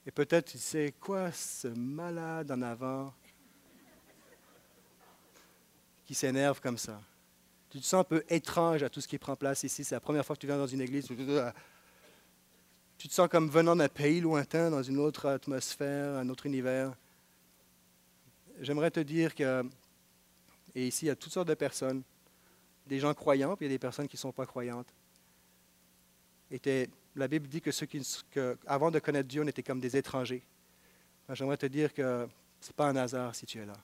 et 0.05 0.11
peut-être 0.11 0.51
tu 0.51 0.57
sais 0.57 0.93
quoi 0.99 1.31
ce 1.31 1.67
malade 1.67 2.51
en 2.51 2.61
avant 2.61 3.13
qui 6.05 6.15
s'énerve 6.15 6.59
comme 6.59 6.77
ça. 6.77 6.99
Tu 7.69 7.79
te 7.79 7.85
sens 7.85 8.01
un 8.01 8.03
peu 8.03 8.23
étrange 8.27 8.83
à 8.83 8.89
tout 8.89 8.99
ce 8.99 9.07
qui 9.07 9.17
prend 9.17 9.35
place 9.35 9.63
ici. 9.63 9.83
C'est 9.83 9.95
la 9.95 10.01
première 10.01 10.25
fois 10.25 10.35
que 10.35 10.41
tu 10.41 10.47
viens 10.47 10.57
dans 10.57 10.67
une 10.67 10.81
église. 10.81 11.07
Tu 12.97 13.07
te 13.07 13.13
sens 13.13 13.29
comme 13.29 13.49
venant 13.49 13.75
d'un 13.75 13.87
pays 13.87 14.19
lointain, 14.19 14.69
dans 14.69 14.83
une 14.83 14.97
autre 14.97 15.27
atmosphère, 15.27 16.15
un 16.15 16.27
autre 16.29 16.47
univers. 16.47 16.93
J'aimerais 18.59 18.91
te 18.91 18.99
dire 18.99 19.33
que, 19.33 19.63
et 20.75 20.87
ici, 20.87 21.05
il 21.05 21.07
y 21.07 21.11
a 21.11 21.15
toutes 21.15 21.31
sortes 21.31 21.47
de 21.47 21.53
personnes, 21.53 22.03
des 22.87 22.99
gens 22.99 23.13
croyants, 23.13 23.55
puis 23.55 23.65
il 23.65 23.69
y 23.69 23.71
a 23.71 23.75
des 23.75 23.79
personnes 23.79 24.07
qui 24.07 24.17
ne 24.17 24.19
sont 24.21 24.33
pas 24.33 24.45
croyantes. 24.45 24.93
Et 26.49 26.59
la 27.15 27.27
Bible 27.27 27.47
dit 27.47 27.61
que 27.61 27.71
ceux 27.71 27.85
qui, 27.85 28.01
avant 28.65 28.91
de 28.91 28.99
connaître 28.99 29.27
Dieu, 29.27 29.41
on 29.41 29.47
était 29.47 29.63
comme 29.63 29.79
des 29.79 29.97
étrangers. 29.97 30.43
J'aimerais 31.29 31.57
te 31.57 31.65
dire 31.65 31.93
que 31.93 32.27
ce 32.59 32.67
n'est 32.67 32.73
pas 32.73 32.87
un 32.87 32.95
hasard 32.95 33.35
si 33.35 33.45
tu 33.45 33.59
es 33.59 33.65
là. 33.65 33.75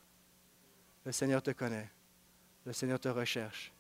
Le 1.05 1.11
Seigneur 1.11 1.41
te 1.41 1.51
connaît. 1.51 1.89
Le 2.65 2.73
Seigneur 2.73 2.99
te 2.99 3.07
recherche. 3.07 3.71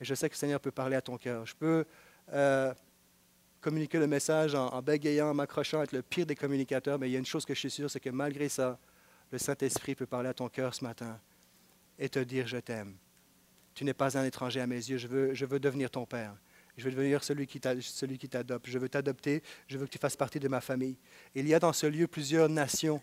Et 0.00 0.04
je 0.04 0.14
sais 0.14 0.28
que 0.28 0.34
le 0.34 0.38
Seigneur 0.38 0.60
peut 0.60 0.70
parler 0.70 0.96
à 0.96 1.00
ton 1.00 1.16
cœur. 1.16 1.46
Je 1.46 1.54
peux 1.54 1.86
euh, 2.32 2.74
communiquer 3.60 3.98
le 3.98 4.06
message 4.06 4.54
en, 4.54 4.82
bégayant, 4.82 5.30
en 5.30 5.34
m'accrochant, 5.34 5.82
être 5.82 5.92
le 5.92 6.02
pire 6.02 6.26
des 6.26 6.36
communicateurs, 6.36 6.98
mais 6.98 7.08
il 7.08 7.12
y 7.12 7.16
a 7.16 7.18
une 7.18 7.26
chose 7.26 7.44
que 7.44 7.54
je 7.54 7.60
suis 7.60 7.70
sûr, 7.70 7.90
c'est 7.90 8.00
que 8.00 8.10
malgré 8.10 8.48
ça, 8.48 8.78
le 9.32 9.38
Saint-Esprit 9.38 9.94
peut 9.94 10.06
parler 10.06 10.28
à 10.28 10.34
ton 10.34 10.48
cœur 10.48 10.74
ce 10.74 10.84
matin 10.84 11.18
et 11.98 12.08
te 12.08 12.18
dire 12.18 12.46
je 12.46 12.58
t'aime. 12.58 12.94
Tu 13.74 13.84
n'es 13.84 13.94
pas 13.94 14.16
un 14.16 14.24
étranger 14.24 14.60
à 14.60 14.66
mes 14.66 14.76
yeux, 14.76 14.98
je 14.98 15.46
veux 15.46 15.60
devenir 15.60 15.90
ton 15.90 16.06
Père. 16.06 16.34
Je 16.76 16.84
veux 16.84 16.90
devenir 16.90 17.24
celui 17.24 17.46
qui 17.46 17.58
t'adopte. 17.60 18.66
Je 18.68 18.78
veux 18.78 18.88
t'adopter. 18.88 19.42
Je 19.66 19.78
veux 19.78 19.86
que 19.86 19.90
tu 19.90 19.98
fasses 19.98 20.16
partie 20.16 20.40
de 20.40 20.48
ma 20.48 20.60
famille. 20.60 20.96
il 21.34 21.48
y 21.48 21.54
a 21.54 21.58
dans 21.58 21.72
ce 21.72 21.86
lieu 21.86 22.06
plusieurs 22.06 22.48
nations. 22.48 23.00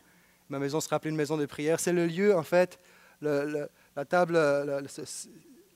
Ma 0.50 0.60
maison 0.60 0.80
sera 0.80 0.98
appelée 0.98 1.12
une 1.12 1.18
maison 1.18 1.38
de 1.38 1.46
prière. 1.46 1.80
C'est 1.80 1.94
le 1.94 2.06
lieu, 2.06 2.36
en 2.36 2.44
fait, 2.44 2.80
la 3.22 4.06
table, 4.08 4.36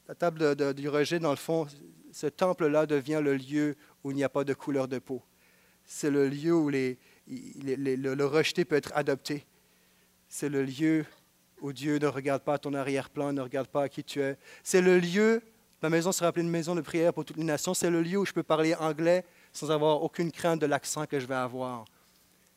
la 0.08 0.16
table 0.16 0.74
du 0.74 0.90
rejet, 0.90 1.20
dans 1.20 1.32
le 1.32 1.38
fond, 1.38 1.68
ce 2.12 2.28
temple-là 2.28 2.86
devient 2.86 3.22
le 3.24 3.36
lieu 3.36 3.76
où 4.04 4.12
il 4.12 4.16
n'y 4.16 4.24
a 4.24 4.30
pas 4.30 4.44
de 4.44 4.54
couleur 4.54 4.88
de 4.88 5.00
peau. 5.00 5.22
C'est 5.86 6.10
le 6.10 6.28
lieu 6.28 6.54
où 6.54 6.70
le, 6.70 8.26
rejeté 8.26 8.66
peut 8.66 8.76
être 8.76 8.92
adopté. 8.96 9.46
C'est 10.28 10.50
le 10.50 10.64
lieu 10.64 11.06
où 11.62 11.74
Dieu 11.74 11.98
ne 11.98 12.08
regarde 12.08 12.44
pas 12.44 12.58
ton 12.58 12.74
arrière-plan, 12.74 13.34
ne 13.34 13.42
regarde 13.42 13.68
pas 13.68 13.88
qui 13.90 14.04
tu 14.04 14.22
es. 14.22 14.38
C'est 14.64 14.82
le 14.82 15.00
lieu, 15.00 15.42
ma 15.82 15.90
maison 15.90 16.12
sera 16.12 16.28
appelée 16.28 16.44
une 16.44 16.50
maison 16.50 16.76
de 16.76 16.82
prière 16.82 17.14
pour 17.14 17.26
toutes 17.26 17.38
les 17.38 17.44
nations, 17.44 17.74
c'est 17.74 17.90
le 17.90 18.02
lieu 18.02 18.18
où 18.18 18.26
je 18.26 18.34
peux 18.34 18.44
parler 18.44 18.74
anglais 18.76 19.26
sans 19.54 19.72
avoir 19.72 20.02
aucune 20.02 20.32
crainte 20.32 20.60
de 20.60 20.66
l'accent 20.66 21.06
que 21.06 21.20
je 21.20 21.26
vais 21.26 21.36
avoir. 21.36 21.86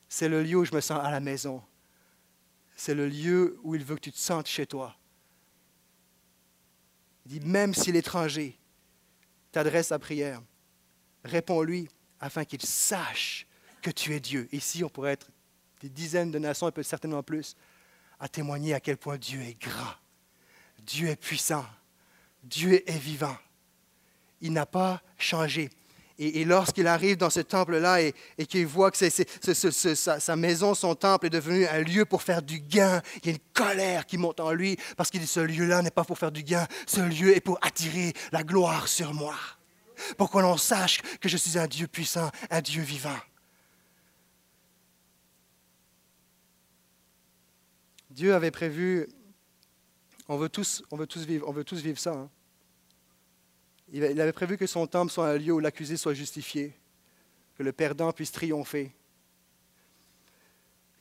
C'est 0.08 0.28
le 0.28 0.42
lieu 0.42 0.56
où 0.56 0.64
je 0.64 0.74
me 0.74 0.80
sens 0.80 1.00
à 1.02 1.10
la 1.10 1.20
maison. 1.20 1.62
C'est 2.76 2.94
le 2.94 3.08
lieu 3.08 3.58
où 3.62 3.74
il 3.74 3.84
veut 3.84 3.96
que 3.96 4.00
tu 4.00 4.12
te 4.12 4.18
sentes 4.18 4.46
chez 4.46 4.66
toi. 4.66 4.96
Il 7.26 7.38
dit, 7.38 7.46
même 7.46 7.74
si 7.74 7.92
l'étranger 7.92 8.58
t'adresse 9.52 9.92
à 9.92 9.98
prière, 9.98 10.40
réponds-lui 11.24 11.88
afin 12.18 12.44
qu'il 12.44 12.62
sache 12.62 13.46
que 13.82 13.90
tu 13.90 14.14
es 14.14 14.20
Dieu. 14.20 14.48
Ici, 14.52 14.82
on 14.82 14.88
pourrait 14.88 15.12
être 15.12 15.30
des 15.80 15.88
dizaines 15.88 16.30
de 16.30 16.38
nations, 16.38 16.68
et 16.68 16.72
peut 16.72 16.82
certainement 16.82 17.22
plus, 17.22 17.56
à 18.18 18.28
témoigner 18.28 18.74
à 18.74 18.80
quel 18.80 18.96
point 18.96 19.16
Dieu 19.16 19.40
est 19.40 19.60
grand, 19.60 19.94
Dieu 20.80 21.08
est 21.08 21.16
puissant, 21.16 21.64
Dieu 22.42 22.88
est 22.88 22.98
vivant. 22.98 23.36
Il 24.40 24.52
n'a 24.52 24.66
pas 24.66 25.02
changé. 25.18 25.70
Et, 26.22 26.44
lorsqu'il 26.44 26.86
arrive 26.86 27.16
dans 27.16 27.30
ce 27.30 27.40
temple-là 27.40 28.02
et, 28.02 28.14
qu'il 28.46 28.66
voit 28.66 28.90
que 28.90 28.98
sa, 28.98 30.36
maison, 30.36 30.74
son 30.74 30.94
temple 30.94 31.26
est 31.26 31.30
devenu 31.30 31.66
un 31.66 31.80
lieu 31.80 32.04
pour 32.04 32.22
faire 32.22 32.42
du 32.42 32.60
gain, 32.60 33.00
il 33.22 33.26
y 33.26 33.28
a 33.30 33.32
une 33.32 33.38
colère 33.54 34.04
qui 34.04 34.18
monte 34.18 34.38
en 34.38 34.52
lui 34.52 34.76
parce 34.98 35.10
qu'il 35.10 35.20
dit 35.20 35.26
ce 35.26 35.40
lieu-là 35.40 35.80
n'est 35.80 35.90
pas 35.90 36.04
pour 36.04 36.18
faire 36.18 36.30
du 36.30 36.42
gain, 36.42 36.66
ce 36.86 37.00
lieu 37.00 37.34
est 37.34 37.40
pour 37.40 37.58
attirer 37.62 38.12
la 38.32 38.42
gloire 38.42 38.86
sur 38.86 39.14
moi. 39.14 39.34
Pour 40.18 40.30
que 40.30 40.38
l'on 40.38 40.58
sache 40.58 41.00
que 41.22 41.28
je 41.30 41.38
suis 41.38 41.58
un 41.58 41.66
Dieu 41.66 41.86
puissant, 41.86 42.30
un 42.50 42.60
Dieu 42.60 42.82
vivant. 42.82 43.18
Dieu 48.10 48.34
avait 48.34 48.50
prévu, 48.50 49.08
on 50.30 50.36
veut 50.36 50.48
tous, 50.48 50.84
on 50.92 50.96
veut 50.96 51.08
tous, 51.08 51.24
vivre, 51.24 51.48
on 51.48 51.52
veut 51.52 51.64
tous 51.64 51.80
vivre 51.82 51.98
ça. 51.98 52.12
Hein. 52.12 52.30
Il 53.92 54.04
avait 54.20 54.32
prévu 54.32 54.56
que 54.56 54.68
son 54.68 54.86
temple 54.86 55.10
soit 55.10 55.28
un 55.28 55.36
lieu 55.36 55.52
où 55.52 55.58
l'accusé 55.58 55.96
soit 55.96 56.14
justifié, 56.14 56.72
que 57.56 57.64
le 57.64 57.72
perdant 57.72 58.12
puisse 58.12 58.30
triompher, 58.30 58.92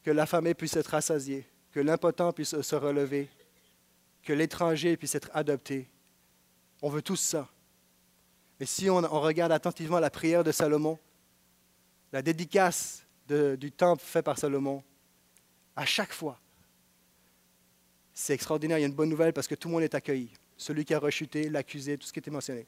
que 0.02 0.10
l'affamé 0.10 0.56
puisse 0.56 0.76
être 0.76 0.88
rassasié, 0.88 1.46
que 1.72 1.80
l'impotent 1.80 2.34
puisse 2.34 2.60
se 2.60 2.76
relever, 2.76 3.30
que 4.24 4.34
l'étranger 4.34 4.98
puisse 4.98 5.14
être 5.14 5.30
adopté. 5.36 5.88
On 6.82 6.90
veut 6.90 7.04
tous 7.04 7.20
ça. 7.20 7.48
Mais 8.60 8.66
si 8.66 8.90
on, 8.90 9.00
regarde 9.00 9.52
attentivement 9.52 10.00
la 10.00 10.10
prière 10.10 10.44
de 10.44 10.52
Salomon, 10.52 10.98
la 12.12 12.24
dédicace 12.24 13.06
du 13.28 13.72
temple 13.72 14.04
fait 14.04 14.24
par 14.24 14.40
Salomon, 14.40 14.84
à 15.76 15.86
chaque 15.86 16.14
fois, 16.14 16.40
c'est 18.20 18.34
extraordinaire. 18.34 18.78
Il 18.78 18.82
y 18.82 18.84
a 18.84 18.88
une 18.88 18.94
bonne 18.94 19.08
nouvelle 19.08 19.32
parce 19.32 19.48
que 19.48 19.56
tout 19.56 19.70
le 19.70 19.76
monde 19.76 19.84
est 19.84 19.96
accueilli. 19.96 20.30
Celui 20.58 20.84
qui 20.84 20.94
a 20.94 21.00
rechuté, 21.00 21.50
l'accusé, 21.50 21.98
tout 21.98 22.06
ce 22.06 22.12
qui 22.12 22.20
était 22.20 22.30
mentionné. 22.30 22.68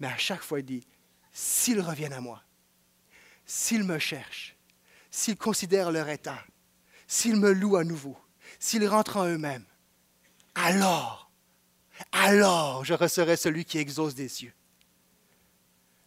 Mais 0.00 0.08
à 0.08 0.16
chaque 0.16 0.42
fois, 0.42 0.58
il 0.58 0.64
dit, 0.64 0.84
s'ils 1.32 1.80
reviennent 1.80 2.12
à 2.12 2.20
moi, 2.20 2.42
s'ils 3.46 3.84
me 3.84 4.00
cherchent, 4.00 4.56
s'ils 5.12 5.36
considèrent 5.36 5.92
leur 5.92 6.08
état, 6.08 6.42
s'ils 7.06 7.36
me 7.36 7.52
louent 7.52 7.76
à 7.76 7.84
nouveau, 7.84 8.16
s'ils 8.58 8.84
rentrent 8.88 9.18
en 9.18 9.26
eux-mêmes, 9.26 9.64
alors, 10.56 11.30
alors 12.10 12.84
je 12.84 12.94
resterai 12.94 13.36
celui 13.36 13.64
qui 13.64 13.78
exauce 13.78 14.16
des 14.16 14.28
cieux. 14.28 14.52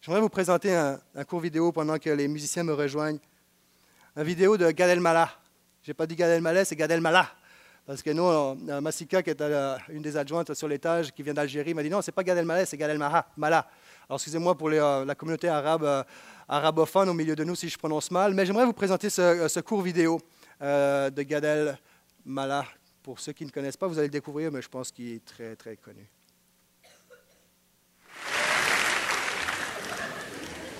J'aimerais 0.02 0.22
vous 0.22 0.30
présenter 0.30 0.76
un, 0.76 1.00
court 1.26 1.40
vidéo 1.40 1.72
pendant 1.72 1.98
que 2.00 2.10
les 2.10 2.28
musiciens 2.28 2.64
me 2.64 2.74
rejoignent. 2.74 3.20
Une 4.18 4.24
vidéo 4.24 4.58
de 4.58 4.70
Gad 4.72 4.90
Elmaleh. 4.90 5.32
Je 5.84 5.92
n'ai 5.92 5.94
pas 5.94 6.06
dit 6.06 6.18
Gad 6.18 6.32
Elmaleh, 6.32 6.66
c'est 6.66 6.76
Gad 6.76 6.92
Elmaleh. 6.92 7.28
Parce 7.88 8.04
que 8.04 8.10
nous, 8.10 8.82
Massika, 8.82 9.24
qui 9.24 9.30
est 9.30 9.42
une 9.88 10.02
des 10.02 10.18
adjointes 10.18 10.54
sur 10.54 10.68
l'étage, 10.68 11.14
qui 11.14 11.24
vient 11.24 11.34
d'Algérie, 11.34 11.74
m'a 11.74 11.82
dit 11.82 11.90
non, 11.90 12.02
c'est 12.02 12.12
pas 12.12 12.22
Gad 12.22 12.38
Elmaleh, 12.38 12.66
c'est 12.66 12.76
Gad 12.76 12.90
Elmaleh. 12.90 13.22
Alors 13.40 13.66
excusez-moi 14.12 14.58
pour 14.58 14.68
euh, 14.68 15.06
la 15.06 15.16
communauté 15.16 15.48
arabe, 15.48 15.86
euh, 15.86 16.04
arabophone 16.50 17.08
au 17.08 17.14
milieu 17.14 17.34
de 17.34 17.46
nous 17.46 17.56
si 17.56 17.70
je 17.70 17.78
prononce 17.78 18.12
mal, 18.12 18.34
mais 18.34 18.46
j'aimerais 18.46 18.66
vous 18.66 18.74
présenter 18.74 19.10
ce, 19.10 19.22
euh, 19.22 19.62
court 19.62 19.82
vidéo 19.82 20.20
de 20.60 21.22
Gad 21.22 21.46
Elmaleh. 22.26 22.68
Pour 23.04 23.22
ceux 23.22 23.32
qui 23.32 23.46
ne 23.46 23.52
connaissent 23.52 23.78
pas, 23.78 23.88
vous 23.88 23.98
allez 23.98 24.10
le 24.10 24.12
découvrir, 24.12 24.52
mais 24.52 24.62
je 24.62 24.68
pense 24.68 24.92
qu'il 24.92 25.14
est 25.14 25.24
très, 25.24 25.56
très 25.56 25.78
connu. 25.78 26.06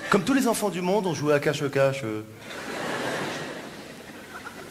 Comme 0.10 0.26
tous 0.26 0.34
les 0.34 0.46
enfants 0.46 0.70
du 0.70 0.82
monde, 0.82 1.08
on 1.08 1.14
jouait 1.14 1.36
à 1.36 1.40
cache-cache. 1.40 2.04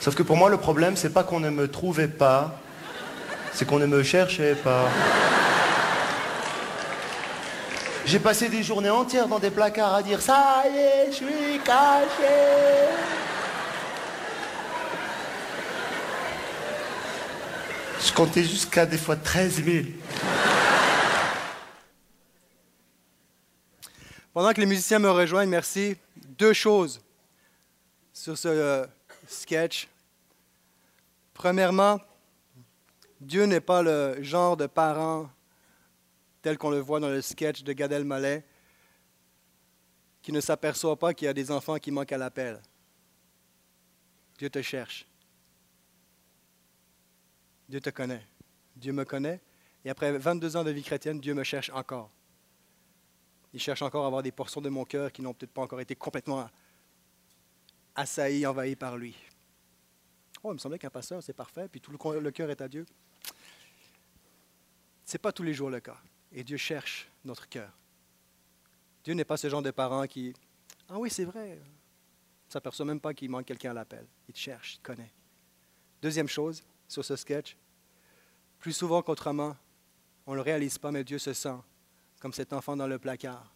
Sauf 0.07 0.15
que 0.15 0.23
pour 0.23 0.37
moi, 0.37 0.49
le 0.49 0.57
problème, 0.57 0.95
c'est 0.95 1.11
pas 1.13 1.25
qu'on 1.25 1.41
ne 1.41 1.51
me 1.51 1.69
trouvait 1.69 2.07
pas, 2.07 2.61
C'est 3.53 3.65
qu'on 3.65 3.81
ne 3.81 3.87
me 3.87 4.05
cherchait 4.05 4.55
pas. 4.55 4.89
J'ai 8.05 8.21
passé 8.21 8.49
des 8.49 8.63
journées 8.63 8.89
entières 8.89 9.27
dans 9.27 9.41
des 9.41 9.51
placards 9.51 9.97
à 9.97 10.05
dire 10.05 10.23
ça 10.23 10.63
y 10.73 10.79
est, 10.79 11.07
je 11.11 11.17
suis 11.17 11.59
caché. 11.65 12.07
Je 18.01 18.13
comptais 18.13 18.45
jusqu'à 18.45 18.87
des 18.87 18.99
fois 18.99 19.17
13 19.17 19.65
000. 19.65 19.87
Pendant 24.33 24.53
que 24.53 24.61
les 24.61 24.67
musiciens 24.67 25.01
me 25.01 25.11
rejoignent, 25.11 25.51
merci, 25.51 25.97
deux 26.39 26.53
choses 26.53 27.01
sur 28.13 28.39
ce 28.39 28.47
euh, 28.47 28.87
sketch. 29.27 29.89
Premièrement, 31.37 32.01
Dieu 33.21 33.45
n'est 33.45 33.61
pas 33.61 33.83
le 33.83 34.23
genre 34.23 34.57
de 34.57 34.67
parent 34.67 35.29
tel 36.41 36.57
qu'on 36.57 36.71
le 36.71 36.81
voit 36.81 36.99
dans 36.99 37.11
le 37.11 37.21
sketch 37.21 37.63
de 37.63 37.75
Gad 37.75 37.93
Elmaleh, 37.93 38.43
qui 40.23 40.33
ne 40.33 40.41
s'aperçoit 40.41 40.99
pas 40.99 41.13
qu'il 41.13 41.27
y 41.27 41.29
a 41.29 41.35
des 41.35 41.51
enfants 41.51 41.77
qui 41.77 41.91
manquent 41.91 42.13
à 42.13 42.17
l'appel. 42.17 42.63
Dieu 44.39 44.49
te 44.49 44.63
cherche. 44.63 45.07
Dieu 47.69 47.83
te 47.83 47.91
connaît. 47.91 48.27
Dieu 48.75 48.95
me 48.95 49.05
connaît. 49.05 49.43
Et 49.85 49.91
après 49.91 50.17
22 50.17 50.57
ans 50.57 50.65
de 50.65 50.71
vie 50.71 50.83
chrétienne, 50.83 51.21
Dieu 51.21 51.35
me 51.35 51.45
cherche 51.45 51.69
encore. 51.75 52.11
Il 53.53 53.61
cherche 53.61 53.83
encore 53.83 54.05
à 54.05 54.07
avoir 54.07 54.23
des 54.23 54.33
portions 54.33 54.63
de 54.63 54.71
mon 54.71 54.87
cœur 54.87 55.13
qui 55.13 55.21
n'ont 55.21 55.35
peut-être 55.35 55.53
pas 55.53 55.63
encore 55.63 55.83
été 55.83 55.97
complètement 55.97 56.49
assaillies, 57.95 58.47
envahies 58.47 58.75
par 58.75 58.97
lui. 58.97 59.15
Oh, 60.43 60.51
il 60.51 60.55
me 60.55 60.59
semblait 60.59 60.79
qu'un 60.79 60.91
pasteur, 60.91 61.23
c'est 61.23 61.33
parfait, 61.33 61.69
puis 61.69 61.81
tout 61.81 61.91
le, 61.91 62.31
cœur 62.31 62.51
est 62.51 62.61
à 62.61 62.69
Dieu. 62.69 62.87
Ce 65.05 65.15
n'est 65.15 65.19
pas 65.19 65.33
tous 65.33 65.43
les 65.43 65.55
jours 65.55 65.71
le 65.71 65.81
cas. 65.81 65.97
Et 66.33 66.45
Dieu 66.45 66.57
cherche 66.57 67.09
notre 67.25 67.49
cœur. 67.49 67.73
Dieu 69.05 69.15
n'est 69.15 69.25
pas 69.25 69.37
ce 69.37 69.49
genre 69.49 69.63
de 69.63 69.71
parent 69.71 70.07
qui, 70.07 70.35
ah 70.89 70.99
oui, 70.99 71.11
c'est 71.11 71.25
vrai, 71.25 71.51
ne 71.51 72.53
s'aperçoit 72.53 72.87
même 72.87 73.01
pas 73.01 73.15
qu'il 73.15 73.31
manque 73.31 73.47
quelqu'un 73.47 73.71
à 73.71 73.75
l'appel. 73.75 74.07
Il 74.29 74.35
te 74.35 74.39
cherche, 74.39 74.75
il 74.75 74.79
te 74.79 74.83
connaît. 74.83 75.13
Deuxième 76.03 76.29
chose 76.29 76.63
sur 76.89 77.05
ce 77.05 77.17
sketch, 77.17 77.57
plus 78.59 78.73
souvent 78.73 79.03
qu'autrement, 79.03 79.57
on 80.27 80.33
ne 80.33 80.37
le 80.37 80.43
réalise 80.43 80.79
pas, 80.79 80.91
mais 80.91 81.05
Dieu 81.05 81.19
se 81.19 81.33
sent 81.33 81.57
comme 82.21 82.33
cet 82.33 82.53
enfant 82.53 82.77
dans 82.77 82.87
le 82.87 82.99
placard. 82.99 83.53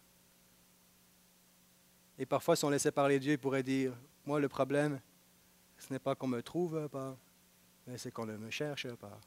Et 2.17 2.25
parfois, 2.25 2.55
si 2.55 2.65
on 2.65 2.69
laissait 2.69 2.91
parler 2.91 3.19
Dieu, 3.19 3.33
il 3.33 3.39
pourrait 3.39 3.63
dire, 3.63 3.93
moi, 4.25 4.39
le 4.39 4.47
problème, 4.47 4.99
ce 5.81 5.91
n'est 5.91 5.99
pas 5.99 6.15
qu'on 6.15 6.27
me 6.27 6.41
trouve 6.41 6.87
pas, 6.89 7.17
mais 7.87 7.97
c'est 7.97 8.11
qu'on 8.11 8.25
ne 8.25 8.37
me 8.37 8.49
cherche 8.49 8.93
pas. 8.95 9.19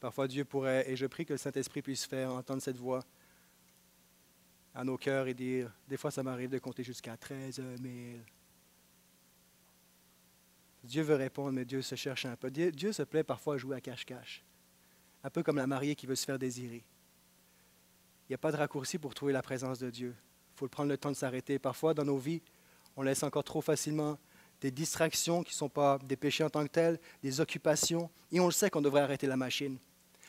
Parfois, 0.00 0.28
Dieu 0.28 0.44
pourrait, 0.44 0.90
et 0.90 0.96
je 0.96 1.06
prie 1.06 1.24
que 1.24 1.32
le 1.32 1.38
Saint-Esprit 1.38 1.82
puisse 1.82 2.04
faire 2.04 2.32
entendre 2.32 2.60
cette 2.60 2.76
voix 2.76 3.04
à 4.74 4.84
nos 4.84 4.98
cœurs 4.98 5.26
et 5.26 5.34
dire, 5.34 5.72
des 5.88 5.96
fois 5.96 6.10
ça 6.10 6.22
m'arrive 6.22 6.50
de 6.50 6.58
compter 6.58 6.82
jusqu'à 6.82 7.16
13 7.16 7.56
000. 7.56 8.18
Dieu 10.84 11.02
veut 11.02 11.14
répondre, 11.14 11.52
mais 11.52 11.64
Dieu 11.64 11.82
se 11.82 11.94
cherche 11.94 12.26
un 12.26 12.36
peu. 12.36 12.50
Dieu 12.50 12.92
se 12.92 13.02
plaît 13.02 13.24
parfois 13.24 13.54
à 13.54 13.58
jouer 13.58 13.76
à 13.76 13.80
cache-cache, 13.80 14.44
un 15.24 15.30
peu 15.30 15.42
comme 15.42 15.56
la 15.56 15.66
mariée 15.66 15.94
qui 15.94 16.06
veut 16.06 16.14
se 16.14 16.24
faire 16.24 16.38
désirer. 16.38 16.84
Il 18.28 18.32
n'y 18.32 18.34
a 18.34 18.38
pas 18.38 18.52
de 18.52 18.56
raccourci 18.56 18.98
pour 18.98 19.14
trouver 19.14 19.32
la 19.32 19.42
présence 19.42 19.78
de 19.78 19.90
Dieu. 19.90 20.14
Il 20.54 20.58
faut 20.58 20.68
prendre 20.68 20.90
le 20.90 20.98
temps 20.98 21.10
de 21.10 21.16
s'arrêter. 21.16 21.58
Parfois, 21.58 21.94
dans 21.94 22.04
nos 22.04 22.18
vies, 22.18 22.42
on 22.96 23.02
laisse 23.02 23.22
encore 23.22 23.44
trop 23.44 23.60
facilement 23.60 24.18
des 24.60 24.70
distractions 24.70 25.42
qui 25.42 25.52
ne 25.52 25.56
sont 25.56 25.68
pas 25.68 25.98
des 26.04 26.16
péchés 26.16 26.44
en 26.44 26.50
tant 26.50 26.62
que 26.64 26.70
tels, 26.70 26.98
des 27.22 27.40
occupations, 27.40 28.10
et 28.32 28.40
on 28.40 28.46
le 28.46 28.52
sait 28.52 28.70
qu'on 28.70 28.80
devrait 28.80 29.02
arrêter 29.02 29.26
la 29.26 29.36
machine. 29.36 29.78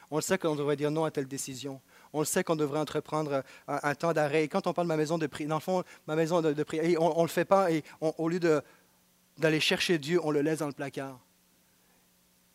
On 0.09 0.17
le 0.17 0.21
sait 0.21 0.37
qu'on 0.37 0.55
devrait 0.55 0.75
dire 0.75 0.91
non 0.91 1.03
à 1.03 1.11
telle 1.11 1.27
décision. 1.27 1.81
On 2.13 2.19
le 2.19 2.25
sait 2.25 2.43
qu'on 2.43 2.55
devrait 2.55 2.79
entreprendre 2.79 3.43
un, 3.67 3.95
temps 3.95 4.13
d'arrêt. 4.13 4.47
Quand 4.47 4.65
on 4.67 4.73
parle 4.73 4.87
de 4.87 4.89
ma 4.89 4.97
maison 4.97 5.17
de 5.17 5.27
prière, 5.27 5.49
dans 5.49 5.55
le 5.55 5.61
fond, 5.61 5.83
ma 6.07 6.15
maison 6.15 6.41
de, 6.41 6.63
prière, 6.63 7.01
on 7.01 7.17
ne 7.17 7.21
le 7.23 7.27
fait 7.27 7.45
pas 7.45 7.71
et 7.71 7.83
au 7.99 8.29
lieu 8.29 8.39
d'aller 9.37 9.59
chercher 9.59 9.97
Dieu, 9.97 10.19
on 10.23 10.31
le 10.31 10.41
laisse 10.41 10.59
dans 10.59 10.67
le 10.67 10.73
placard. 10.73 11.19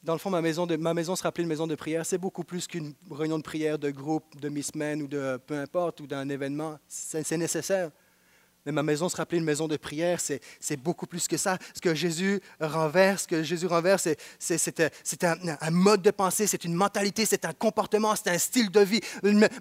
Dans 0.03 0.15
le 0.15 0.19
fond, 0.19 0.31
ma 0.31 0.41
maison, 0.41 0.67
de, 0.67 0.77
ma 0.77 0.95
maison 0.95 1.15
sera 1.15 1.29
appelée 1.29 1.45
une 1.45 1.49
maison 1.49 1.67
de 1.67 1.75
prière. 1.75 2.05
C'est 2.05 2.19
beaucoup 2.19 2.43
plus 2.43 2.67
qu'une 2.67 2.95
réunion 3.11 3.39
de 3.39 3.43
prière 3.43 3.79
de 3.79 3.91
groupe, 3.91 4.25
de 4.41 4.49
mi-semaine 4.49 5.03
ou 5.03 5.07
de 5.07 5.39
peu 5.47 5.57
importe, 5.59 6.01
ou 6.01 6.07
d'un 6.07 6.29
événement. 6.29 6.79
C'est 6.89 7.37
nécessaire. 7.37 7.91
Mais 8.65 8.71
ma 8.73 8.85
maison 8.85 9.09
sera 9.09 9.25
appelée 9.25 9.39
une 9.39 9.45
maison 9.45 9.67
de 9.67 9.77
prière, 9.77 10.21
c'est 10.21 10.77
beaucoup 10.77 11.07
plus 11.07 11.27
que 11.27 11.37
ça. 11.37 11.59
Ce 11.75 11.81
que 11.81 11.95
Jésus 11.97 12.41
renverse, 12.61 13.23
ce 13.23 13.29
que 13.29 13.43
Jésus 13.43 13.67
renverse, 13.67 14.07
c'est 14.39 15.25
un, 15.25 15.37
un, 15.61 15.71
mode 15.71 16.03
de 16.03 16.13
pensée, 16.13 16.47
c'est 16.47 16.65
une 16.65 16.75
mentalité, 16.75 17.27
c'est 17.27 17.45
un 17.45 17.53
comportement, 17.53 18.15
c'est 18.15 18.31
un 18.31 18.39
style 18.39 18.71
de 18.71 18.81
vie. 18.81 19.01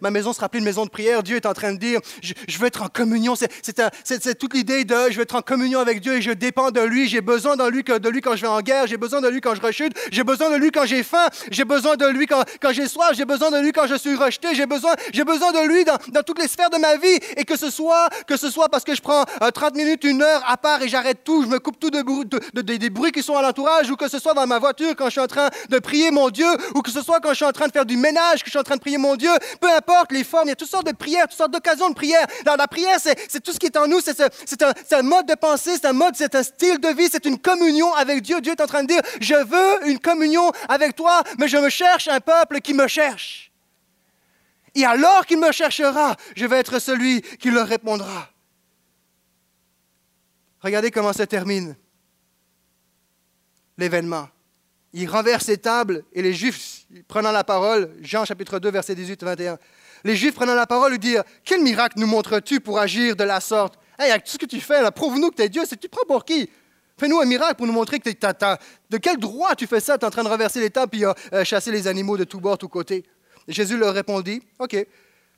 Ma 0.01 0.11
maison 0.11 0.33
sera 0.33 0.45
appelée 0.45 0.59
une 0.59 0.65
maison 0.65 0.85
de 0.85 0.91
prière. 0.91 1.23
Dieu 1.23 1.37
est 1.37 1.47
en 1.47 1.53
train 1.53 1.73
de 1.73 1.79
dire, 1.79 1.99
je, 2.21 2.57
veux 2.59 2.67
être 2.67 2.83
en 2.83 2.89
communion. 2.89 3.35
C'est 3.35 4.37
toute 4.37 4.53
l'idée 4.53 4.85
de, 4.85 4.95
je 5.09 5.15
veux 5.15 5.23
être 5.23 5.35
en 5.35 5.41
communion 5.41 5.79
avec 5.79 5.99
Dieu 5.99 6.17
et 6.17 6.21
je 6.21 6.31
dépends 6.31 6.69
de 6.69 6.81
lui. 6.81 7.07
J'ai 7.07 7.21
besoin 7.21 7.55
de 7.57 7.67
lui, 7.67 7.83
de 7.83 8.09
lui 8.09 8.21
quand 8.21 8.35
je 8.35 8.41
vais 8.41 8.47
en 8.47 8.61
guerre, 8.61 8.85
j'ai 8.85 8.97
besoin 8.97 9.21
de 9.21 9.29
lui 9.29 9.41
quand 9.41 9.55
je 9.55 9.61
rechute, 9.61 9.97
j'ai 10.11 10.23
besoin 10.23 10.51
de 10.51 10.57
lui 10.57 10.69
quand 10.69 10.85
j'ai 10.85 11.01
faim, 11.01 11.27
j'ai 11.49 11.65
besoin 11.65 11.95
de 11.97 12.05
lui 12.05 12.27
quand, 12.27 12.43
quand 12.61 12.71
j'ai 12.71 12.87
soif, 12.87 13.13
j'ai 13.15 13.25
besoin 13.25 13.49
de 13.49 13.57
lui 13.57 13.71
quand 13.71 13.87
je 13.87 13.95
suis 13.95 14.15
rejeté, 14.15 14.53
j'ai 14.53 14.67
besoin, 14.67 14.93
besoin 15.25 15.51
de 15.51 15.67
lui 15.67 15.85
dans, 15.85 15.97
dans 16.09 16.21
toutes 16.21 16.39
les 16.39 16.47
sphères 16.47 16.69
de 16.69 16.77
ma 16.77 16.97
vie. 16.97 17.19
Et 17.35 17.45
que 17.45 17.57
ce 17.57 17.71
soit, 17.71 18.09
que 18.27 18.37
ce 18.37 18.51
soit 18.51 18.69
parce 18.69 18.83
que 18.83 18.90
je 18.95 19.01
prends 19.01 19.25
30 19.25 19.73
euh, 19.73 19.77
minutes, 19.77 20.03
une 20.03 20.21
heure 20.21 20.43
à 20.47 20.57
part 20.57 20.81
et 20.81 20.87
j'arrête 20.87 21.23
tout, 21.23 21.43
je 21.43 21.47
me 21.47 21.59
coupe 21.59 21.79
tout 21.79 21.89
de, 21.89 22.61
des 22.61 22.89
bruits 22.89 23.11
qui 23.11 23.23
sont 23.23 23.35
à 23.35 23.41
l'entourage, 23.41 23.89
ou 23.89 23.95
que 23.95 24.09
ce 24.09 24.19
soit 24.19 24.33
dans 24.33 24.47
ma 24.47 24.59
voiture 24.59 24.95
quand 24.95 25.05
je 25.05 25.11
suis 25.11 25.19
en 25.19 25.27
train 25.27 25.49
de 25.69 25.79
prier 25.79 26.11
mon 26.11 26.29
Dieu, 26.29 26.47
ou 26.75 26.81
que 26.81 26.91
ce 26.91 27.01
soit 27.01 27.19
quand 27.19 27.29
je 27.29 27.35
suis 27.35 27.45
en 27.45 27.51
train 27.51 27.67
de 27.67 27.71
faire 27.71 27.85
du 27.85 27.97
ménage, 27.97 28.41
que 28.41 28.45
je 28.45 28.51
suis 28.51 28.59
en 28.59 28.63
train 28.63 28.75
de 28.75 28.81
prier 28.81 28.97
mon 28.97 29.15
Dieu, 29.15 29.31
peu 29.59 29.69
importe 29.71 30.11
les 30.11 30.23
formes, 30.23 30.47
il 30.47 30.49
y 30.49 30.53
a 30.53 30.55
toutes 30.55 30.69
sortes 30.69 30.87
de 30.87 30.95
prières, 30.95 31.27
toutes 31.27 31.37
sortes 31.37 31.51
d'occasions 31.51 31.89
de 31.89 31.95
prière. 31.95 32.25
Dans 32.45 32.55
la 32.55 32.67
prière, 32.67 32.97
c'est 32.99 33.39
tout 33.41 33.51
ce 33.51 33.59
qui 33.59 33.67
est 33.67 33.77
en 33.77 33.87
nous, 33.87 33.99
c'est 34.01 34.21
un, 34.21 34.73
un, 34.91 35.01
mode 35.03 35.27
de 35.27 35.35
pensée, 35.35 35.71
c'est 35.75 35.85
un 35.85 35.93
mode, 35.93 36.15
c'est 36.15 36.35
un 36.35 36.43
style 36.43 36.79
de 36.79 36.89
vie, 36.89 37.07
c'est 37.11 37.25
une 37.25 37.39
communion 37.39 37.93
avec 37.93 38.21
Dieu. 38.21 38.41
Dieu 38.41 38.53
est 38.53 38.61
en 38.61 38.67
train 38.67 38.83
de 38.83 38.87
dire, 38.87 39.01
je 39.19 39.35
veux 39.35 39.89
une 39.89 39.99
communion 39.99 40.51
avec 40.69 40.95
toi, 40.95 41.23
mais 41.37 41.47
je 41.47 41.57
me 41.57 41.69
cherche 41.69 42.07
un 42.07 42.19
peuple 42.19 42.61
qui 42.61 42.73
me 42.73 42.87
cherche. 42.87 43.51
Et 44.75 44.85
alors 44.85 45.25
qu'il 45.25 45.39
me 45.39 45.51
cherchera, 45.51 46.15
je 46.35 46.45
vais 46.45 46.57
être 46.57 46.79
celui 46.79 47.21
qui 47.39 47.51
leur 47.51 47.67
répondra. 47.67 48.29
Regardez 50.61 50.91
comment 50.91 51.13
ça 51.13 51.25
termine 51.25 51.75
l'événement. 53.77 54.29
Il 54.93 55.09
renverse 55.09 55.45
ses 55.45 55.57
tables 55.57 56.03
et 56.13 56.21
les 56.21 56.33
Juifs, 56.33 56.85
prenant 57.07 57.31
la 57.31 57.43
parole, 57.43 57.95
Jean 58.01 58.25
chapitre 58.25 58.59
2, 58.59 58.69
verset 58.69 58.93
18-21, 58.93 59.57
les 60.03 60.15
Juifs 60.15 60.33
prenant 60.35 60.55
la 60.55 60.67
parole 60.67 60.91
lui 60.91 60.99
dirent 60.99 61.23
Quel 61.43 61.61
miracle 61.61 61.99
nous 61.99 62.07
montres-tu 62.07 62.59
pour 62.59 62.79
agir 62.79 63.15
de 63.15 63.23
la 63.23 63.39
sorte? 63.39 63.79
Hey, 63.97 64.11
avec 64.11 64.25
tout 64.25 64.31
ce 64.31 64.37
que 64.37 64.45
tu 64.45 64.59
fais, 64.59 64.81
là, 64.81 64.91
prouve-nous 64.91 65.29
que 65.29 65.35
tu 65.35 65.41
es 65.43 65.49
Dieu. 65.49 65.61
C'est 65.67 65.79
tu 65.79 65.89
prends 65.89 66.05
pour 66.07 66.25
qui? 66.25 66.49
Fais-nous 66.97 67.19
un 67.19 67.25
miracle 67.25 67.55
pour 67.55 67.67
nous 67.67 67.73
montrer 67.73 67.99
que 67.99 68.09
tu 68.09 68.15
De 68.89 68.97
quel 68.97 69.17
droit 69.17 69.55
tu 69.55 69.67
fais 69.67 69.79
ça? 69.79 69.97
Tu 69.97 70.03
es 70.03 70.07
en 70.07 70.11
train 70.11 70.23
de 70.23 70.29
renverser 70.29 70.59
les 70.59 70.69
tables 70.69 70.95
et 70.97 71.05
euh, 71.05 71.43
chasser 71.43 71.71
les 71.71 71.87
animaux 71.87 72.17
de 72.17 72.23
tous 72.23 72.39
bords, 72.39 72.57
tous 72.57 72.67
côtés. 72.67 73.05
Jésus 73.47 73.77
leur 73.77 73.93
répondit 73.93 74.41
Ok. 74.59 74.73
Il 74.73 74.85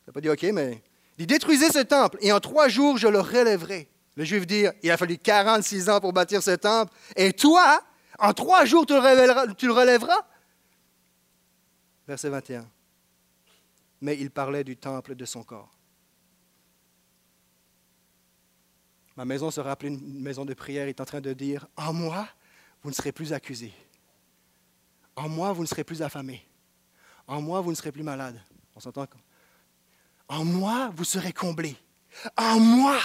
n'a 0.08 0.14
pas 0.14 0.22
dit 0.22 0.30
Ok, 0.30 0.44
mais. 0.54 0.82
Il 1.18 1.28
détruisez 1.28 1.70
ce 1.70 1.80
temple 1.80 2.18
et 2.22 2.32
en 2.32 2.40
trois 2.40 2.68
jours 2.68 2.98
je 2.98 3.08
le 3.08 3.20
relèverai. 3.20 3.88
Les 4.16 4.26
Juifs 4.26 4.46
disent, 4.46 4.72
il 4.84 4.92
a 4.92 4.98
fallu 4.98 5.18
46 5.18 5.90
ans 5.90 6.00
pour 6.00 6.14
bâtir 6.14 6.44
ce 6.44 6.52
temple, 6.52 6.94
et 7.16 7.34
toi, 7.34 7.82
en 8.20 8.34
trois 8.34 8.66
jours, 8.66 8.86
tu 8.86 8.94
le, 8.94 9.00
le 9.00 9.72
relèveras? 9.74 10.26
Verset 12.08 12.30
21. 12.30 12.70
Mais 14.02 14.18
il 14.20 14.30
parlait 14.30 14.64
du 14.64 14.78
temple 14.78 15.16
de 15.16 15.26
son 15.26 15.44
corps. 15.44 15.72
Ma 19.16 19.26
maison 19.26 19.52
sera 19.52 19.72
appelée 19.72 19.90
une 19.90 20.22
maison 20.22 20.44
de 20.44 20.54
prière. 20.54 20.88
Il 20.88 20.90
est 20.90 21.02
en 21.02 21.06
train 21.06 21.22
de 21.22 21.34
dire, 21.34 21.68
en 21.78 21.94
moi, 21.94 22.28
vous 22.82 22.90
ne 22.90 22.96
serez 22.96 23.12
plus 23.12 23.32
accusés. 23.32 23.74
En 25.16 25.30
moi, 25.30 25.54
vous 25.54 25.62
ne 25.62 25.68
serez 25.68 25.84
plus 25.84 26.02
affamés. 26.02 26.46
En 27.28 27.42
moi, 27.42 27.62
vous 27.62 27.70
ne 27.70 27.76
serez 27.76 27.92
plus 27.92 28.04
malades. 28.04 28.40
On 28.76 28.80
s'entend 28.80 29.06
En 30.28 30.44
moi, 30.44 30.92
vous 30.96 31.04
serez 31.04 31.32
comblés. 31.32 31.78
En 32.36 32.60
moi, 32.60 33.00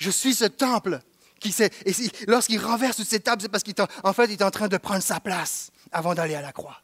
je 0.00 0.10
suis 0.10 0.34
ce 0.34 0.46
temple 0.46 1.00
qui. 1.38 1.54
Et 1.84 1.92
lorsqu'il 2.26 2.58
renverse 2.58 2.96
toutes 2.96 3.06
ces 3.06 3.20
tables, 3.20 3.42
c'est 3.42 3.48
parce 3.48 3.62
qu'en 3.62 4.12
fait, 4.12 4.24
il 4.24 4.32
est 4.32 4.42
en 4.42 4.50
train 4.50 4.68
de 4.68 4.76
prendre 4.76 5.02
sa 5.02 5.20
place 5.20 5.70
avant 5.92 6.14
d'aller 6.14 6.34
à 6.34 6.42
la 6.42 6.52
croix. 6.52 6.82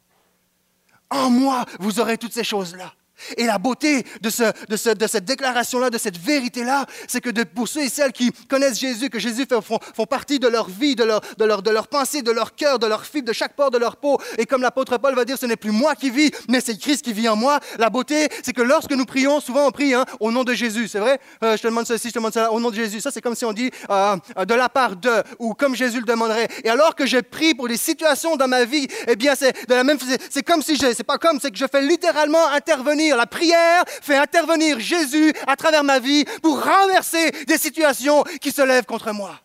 En 1.09 1.29
moi, 1.29 1.65
vous 1.79 1.99
aurez 1.99 2.17
toutes 2.17 2.33
ces 2.33 2.43
choses-là. 2.43 2.93
Et 3.37 3.45
la 3.45 3.57
beauté 3.57 4.05
de, 4.21 4.29
ce, 4.29 4.43
de, 4.67 4.77
ce, 4.77 4.89
de 4.89 5.07
cette 5.07 5.25
déclaration-là, 5.25 5.89
de 5.89 5.97
cette 5.97 6.17
vérité-là, 6.17 6.85
c'est 7.07 7.21
que 7.21 7.29
pour 7.43 7.67
ceux 7.67 7.81
et 7.81 7.89
celles 7.89 8.11
qui 8.11 8.31
connaissent 8.49 8.79
Jésus, 8.79 9.09
que 9.09 9.19
Jésus 9.19 9.45
fait, 9.47 9.61
font, 9.61 10.05
partie 10.05 10.39
de 10.39 10.47
leur 10.47 10.69
vie, 10.69 10.95
de 10.95 11.03
leur, 11.03 11.21
de, 11.37 11.45
leur, 11.45 11.61
de 11.61 11.69
leur 11.71 11.87
pensée, 11.87 12.21
de 12.21 12.31
leur 12.31 12.55
cœur, 12.55 12.79
de 12.79 12.87
leur 12.87 13.05
fibre, 13.05 13.27
de 13.27 13.33
chaque 13.33 13.55
port 13.55 13.71
de 13.71 13.77
leur 13.77 13.97
peau. 13.97 14.19
Et 14.37 14.45
comme 14.45 14.61
l'apôtre 14.61 14.97
Paul 14.97 15.15
va 15.15 15.25
dire, 15.25 15.37
ce 15.37 15.45
n'est 15.45 15.55
plus 15.55 15.71
moi 15.71 15.95
qui 15.95 16.09
vis, 16.09 16.31
mais 16.47 16.61
c'est 16.61 16.77
Christ 16.77 17.03
qui 17.03 17.13
vit 17.13 17.27
en 17.29 17.35
moi. 17.35 17.59
La 17.77 17.89
beauté, 17.89 18.29
c'est 18.43 18.53
que 18.53 18.61
lorsque 18.61 18.91
nous 18.91 19.05
prions, 19.05 19.39
souvent 19.39 19.67
on 19.67 19.71
prie 19.71 19.93
hein, 19.93 20.05
au 20.19 20.31
nom 20.31 20.43
de 20.43 20.53
Jésus. 20.53 20.87
C'est 20.87 20.99
vrai? 20.99 21.19
Euh, 21.43 21.57
Je 21.57 21.61
te 21.61 21.67
demande 21.67 21.85
ceci, 21.87 22.09
je 22.09 22.13
te 22.13 22.19
demande 22.19 22.33
cela, 22.33 22.51
au 22.51 22.59
nom 22.59 22.69
de 22.69 22.75
Jésus. 22.75 23.01
Ça, 23.01 23.11
c'est 23.11 23.21
comme 23.21 23.35
si 23.35 23.45
on 23.45 23.53
dit 23.53 23.71
euh, 23.89 24.15
de 24.45 24.53
la 24.53 24.69
part 24.69 24.95
de, 24.95 25.11
ou 25.39 25.53
comme 25.53 25.75
Jésus 25.75 25.99
le 25.99 26.05
demanderait. 26.05 26.47
Et 26.63 26.69
alors 26.69 26.95
que 26.95 27.05
je 27.05 27.17
prie 27.17 27.53
pour 27.53 27.67
des 27.67 27.77
situations 27.77 28.35
dans 28.35 28.47
ma 28.47 28.63
vie, 28.65 28.87
eh 29.07 29.15
bien, 29.15 29.35
c'est 29.35 29.67
de 29.67 29.73
la 29.73 29.83
même 29.83 29.97
C'est 30.29 30.43
comme 30.43 30.61
si 30.61 30.75
je, 30.75 30.93
c'est 30.93 31.03
pas 31.03 31.17
comme, 31.17 31.39
c'est 31.41 31.51
que 31.51 31.57
je 31.57 31.65
fais 31.69 31.81
littéralement 31.81 32.47
intervenir 32.49 33.06
la 33.15 33.27
prière 33.27 33.83
fait 33.87 34.17
intervenir 34.17 34.79
Jésus 34.79 35.31
à 35.45 35.55
travers 35.55 35.83
ma 35.83 35.99
vie 35.99 36.25
pour 36.41 36.63
renverser 36.63 37.31
des 37.47 37.57
situations 37.57 38.23
qui 38.41 38.51
se 38.51 38.61
lèvent 38.61 38.85
contre 38.85 39.11
moi 39.13 39.39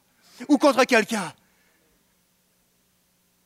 ou 0.48 0.58
contre 0.58 0.84
quelqu'un. 0.84 1.32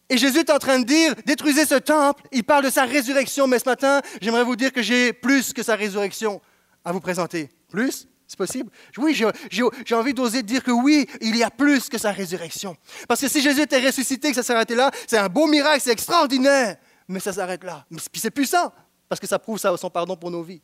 Et 0.08 0.16
Jésus 0.18 0.38
est 0.38 0.50
en 0.50 0.58
train 0.58 0.78
de 0.78 0.84
dire, 0.84 1.14
détruisez 1.24 1.66
ce 1.66 1.74
temple. 1.74 2.22
Il 2.30 2.44
parle 2.44 2.64
de 2.64 2.70
sa 2.70 2.84
résurrection, 2.84 3.48
mais 3.48 3.58
ce 3.58 3.68
matin, 3.68 4.00
j'aimerais 4.20 4.44
vous 4.44 4.54
dire 4.54 4.72
que 4.72 4.80
j'ai 4.80 5.12
plus 5.12 5.52
que 5.52 5.64
sa 5.64 5.74
résurrection 5.74 6.40
à 6.84 6.92
vous 6.92 7.00
présenter. 7.00 7.50
Plus? 7.68 8.06
C'est 8.28 8.38
possible? 8.38 8.70
Oui, 8.98 9.20
j'ai 9.50 9.94
envie 9.94 10.14
d'oser 10.14 10.42
dire 10.42 10.62
que 10.62 10.70
oui, 10.70 11.08
il 11.20 11.36
y 11.36 11.42
a 11.42 11.50
plus 11.50 11.88
que 11.88 11.98
sa 11.98 12.12
résurrection. 12.12 12.76
Parce 13.08 13.20
que 13.20 13.28
si 13.28 13.40
Jésus 13.40 13.62
était 13.62 13.84
ressuscité, 13.84 14.30
que 14.30 14.36
ça 14.36 14.42
s'arrêtait 14.42 14.74
là, 14.74 14.90
c'est 15.06 15.18
un 15.18 15.28
beau 15.28 15.46
miracle, 15.46 15.80
c'est 15.80 15.92
extraordinaire. 15.92 16.76
Mais 17.08 17.20
ça 17.20 17.32
s'arrête 17.32 17.62
là. 17.62 17.84
Puis 17.88 18.20
c'est 18.20 18.30
puissant, 18.30 18.72
parce 19.08 19.20
que 19.20 19.26
ça 19.26 19.38
prouve 19.38 19.58
son 19.58 19.90
pardon 19.90 20.16
pour 20.16 20.30
nos 20.30 20.42
vies. 20.42 20.60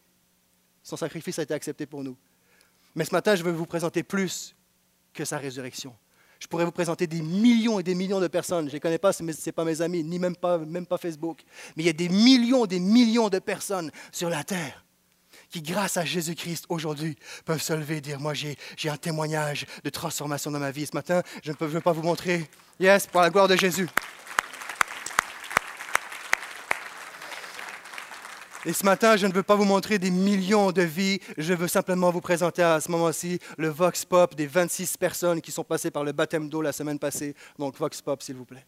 Son 0.82 0.96
sacrifice 0.96 1.38
a 1.38 1.42
été 1.42 1.54
accepté 1.54 1.86
pour 1.86 2.02
nous. 2.02 2.16
Mais 2.94 3.04
ce 3.04 3.12
matin, 3.12 3.34
je 3.34 3.42
veux 3.42 3.52
vous 3.52 3.66
présenter 3.66 4.02
plus 4.02 4.54
que 5.14 5.24
sa 5.24 5.38
résurrection. 5.38 5.94
Je 6.40 6.48
pourrais 6.48 6.64
vous 6.64 6.72
présenter 6.72 7.06
des 7.06 7.22
millions 7.22 7.78
et 7.78 7.84
des 7.84 7.94
millions 7.94 8.20
de 8.20 8.26
personnes. 8.26 8.64
Je 8.64 8.70
ne 8.70 8.72
les 8.72 8.80
connais 8.80 8.98
pas, 8.98 9.12
ce 9.12 9.22
n'est 9.22 9.52
pas 9.52 9.64
mes 9.64 9.80
amis, 9.80 10.02
ni 10.02 10.18
même 10.18 10.34
pas, 10.34 10.58
Facebook. 11.00 11.42
Mais 11.76 11.84
il 11.84 11.86
y 11.86 11.90
a 11.90 11.92
des 11.92 12.08
millions 12.08 12.64
et 12.64 12.68
des 12.68 12.80
millions 12.80 13.28
de 13.28 13.38
personnes 13.38 13.92
sur 14.10 14.28
la 14.28 14.42
terre 14.42 14.84
qui, 15.50 15.62
grâce 15.62 15.96
à 15.98 16.04
Jésus-Christ, 16.04 16.64
aujourd'hui, 16.68 17.16
peuvent 17.44 17.62
se 17.62 17.72
lever 17.72 17.98
et 17.98 18.00
dire, 18.00 18.18
moi, 18.18 18.32
j'ai 18.34 18.56
un 18.86 18.96
témoignage 18.96 19.66
de 19.84 19.90
transformation 19.90 20.50
dans 20.50 20.58
ma 20.58 20.72
vie. 20.72 20.86
Ce 20.86 20.96
matin, 20.96 21.22
je 21.44 21.52
ne 21.52 21.56
veux 21.66 21.80
pas 21.80 21.92
vous 21.92 22.02
montrer. 22.02 22.48
Yes, 22.80 23.06
pour 23.06 23.20
la 23.20 23.30
gloire 23.30 23.46
de 23.46 23.56
Jésus. 23.56 23.88
Et 28.64 28.72
ce 28.72 28.84
matin, 28.84 29.16
je 29.16 29.26
ne 29.26 29.32
veux 29.32 29.42
pas 29.42 29.56
vous 29.56 29.64
montrer 29.64 29.98
des 29.98 30.12
millions 30.12 30.70
de 30.70 30.82
vies, 30.82 31.18
je 31.36 31.52
veux 31.52 31.66
simplement 31.66 32.12
vous 32.12 32.20
présenter 32.20 32.62
à 32.62 32.80
ce 32.80 32.92
moment-ci 32.92 33.40
le 33.58 33.68
Vox 33.68 34.04
Pop 34.04 34.36
des 34.36 34.46
26 34.46 34.96
personnes 34.98 35.40
qui 35.40 35.50
sont 35.50 35.64
passées 35.64 35.90
par 35.90 36.04
le 36.04 36.12
baptême 36.12 36.48
d'eau 36.48 36.62
la 36.62 36.70
semaine 36.70 37.00
passée. 37.00 37.34
Donc 37.58 37.76
Vox 37.76 38.00
Pop, 38.00 38.22
s'il 38.22 38.36
vous 38.36 38.44
plaît. 38.44 38.64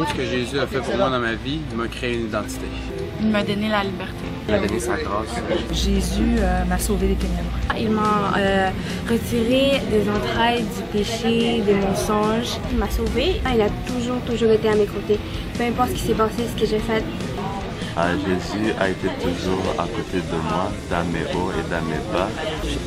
Mot, 0.00 0.06
ce 0.08 0.14
que 0.14 0.24
Jésus 0.24 0.58
a 0.58 0.66
fait 0.66 0.78
pour 0.78 0.96
moi 0.96 1.10
dans 1.10 1.18
ma 1.18 1.34
vie, 1.34 1.60
il 1.70 1.76
m'a 1.76 1.88
créé 1.88 2.14
une 2.14 2.26
identité. 2.26 2.66
Il 3.20 3.28
m'a 3.28 3.42
donné 3.42 3.68
la 3.68 3.84
liberté. 3.84 4.14
Il 4.48 4.54
m'a 4.54 4.66
donné 4.66 4.80
sa 4.80 4.96
grâce. 4.96 5.28
Jésus 5.72 6.36
euh, 6.38 6.64
m'a 6.64 6.78
sauvé 6.78 7.08
des 7.08 7.14
ténèbres. 7.14 7.50
Il 7.78 7.90
m'a 7.90 8.32
euh, 8.36 8.70
retiré 9.08 9.80
des 9.90 10.08
entrailles 10.08 10.62
du 10.62 10.98
péché, 10.98 11.62
des 11.62 11.74
mensonges. 11.74 12.58
Il 12.70 12.78
m'a 12.78 12.90
sauvé. 12.90 13.40
Il 13.54 13.60
a 13.60 13.68
toujours, 13.86 14.20
toujours 14.26 14.50
été 14.50 14.68
à 14.68 14.74
mes 14.74 14.86
côtés. 14.86 15.18
Peu 15.56 15.64
importe 15.64 15.90
ce 15.90 15.94
qui 15.94 16.00
s'est 16.00 16.14
passé, 16.14 16.44
ce 16.54 16.60
que 16.60 16.66
j'ai 16.66 16.78
fait. 16.78 17.04
Ah, 17.96 18.12
Jésus 18.12 18.72
a 18.80 18.88
été 18.88 19.08
toujours 19.20 19.74
à 19.78 19.82
côté 19.82 20.18
de 20.18 20.36
moi, 20.48 20.70
dans 20.90 21.04
mes 21.12 21.24
hauts 21.34 21.50
et 21.50 21.70
dans 21.70 21.82
mes 21.82 22.00
bas. 22.12 22.28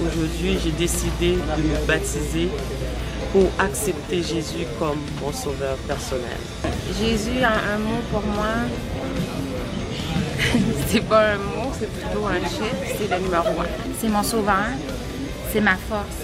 Aujourd'hui, 0.07 0.57
j'ai 0.63 0.71
décidé 0.71 1.33
de 1.33 1.61
me 1.61 1.85
baptiser 1.85 2.49
pour 3.31 3.49
accepter 3.59 4.23
Jésus 4.23 4.65
comme 4.79 4.99
mon 5.21 5.31
sauveur 5.31 5.75
personnel. 5.87 6.72
Jésus 6.91 7.43
a 7.43 7.53
un 7.73 7.77
mot 7.79 8.01
pour 8.11 8.21
moi. 8.21 8.53
c'est 10.87 11.01
pas 11.07 11.33
un 11.33 11.37
mot, 11.37 11.71
c'est 11.79 11.89
plutôt 11.91 12.25
un 12.27 12.41
chef, 12.41 12.97
c'est 12.97 13.09
le 13.09 13.23
numéro 13.23 13.47
un. 13.47 13.65
C'est 13.99 14.09
mon 14.09 14.23
sauveur, 14.23 14.65
c'est 15.51 15.61
ma 15.61 15.75
force, 15.75 16.19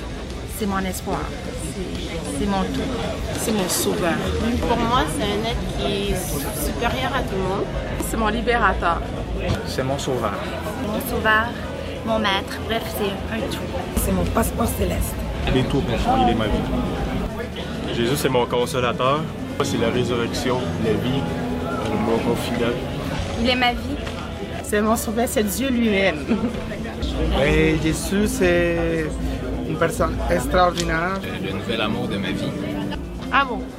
c'est 0.57 0.65
mon 0.65 0.79
espoir, 0.79 1.21
c'est 2.39 2.45
mon 2.45 2.63
tout. 2.63 2.81
C'est 3.37 3.51
mon 3.53 3.69
sauveur. 3.69 4.13
Pour 4.67 4.77
moi, 4.77 5.03
c'est 5.17 5.23
un 5.23 5.49
être 5.49 5.77
qui 5.77 6.11
est 6.11 6.15
supérieur 6.65 7.11
à 7.15 7.21
tout 7.21 7.35
le 7.35 7.43
monde. 7.43 7.65
C'est 8.09 8.17
mon 8.17 8.27
libérateur. 8.27 9.01
C'est 9.65 9.83
mon 9.83 9.97
sauveur. 9.97 10.33
Mon 10.85 10.99
sauveur, 11.09 11.47
mon 12.05 12.19
maître, 12.19 12.57
bref, 12.67 12.83
c'est 12.97 13.35
un 13.35 13.39
tout. 13.49 13.59
C'est 14.03 14.11
mon 14.11 14.25
passeport 14.25 14.67
céleste. 14.77 15.15
Il 15.47 15.57
est 15.57 15.63
tout 15.63 15.81
pour 15.81 15.97
moi, 15.99 16.19
il 16.23 16.31
est 16.31 16.35
ma 16.35 16.45
vie. 16.45 17.95
Jésus, 17.95 18.17
c'est 18.17 18.29
mon 18.29 18.45
consolateur. 18.45 19.21
C'est 19.61 19.77
la 19.77 19.89
résurrection, 19.89 20.57
la 20.85 20.93
vie, 20.93 21.21
mon 22.05 22.17
confident. 22.19 22.73
Il 23.41 23.49
est 23.49 23.55
ma 23.55 23.73
vie. 23.73 23.97
C'est 24.63 24.81
mon 24.81 24.95
sauveur, 24.95 25.27
c'est 25.27 25.43
Dieu 25.43 25.69
lui-même. 25.69 26.25
Et 27.45 27.75
Jésus, 27.83 28.27
c'est 28.27 29.07
une 29.67 29.75
personne 29.75 30.15
extraordinaire. 30.31 31.19
Le 31.43 31.51
nouvel 31.51 31.81
amour 31.81 32.07
de 32.07 32.17
ma 32.17 32.31
vie. 32.31 32.51
Amour. 33.31 33.61
sens 33.61 33.78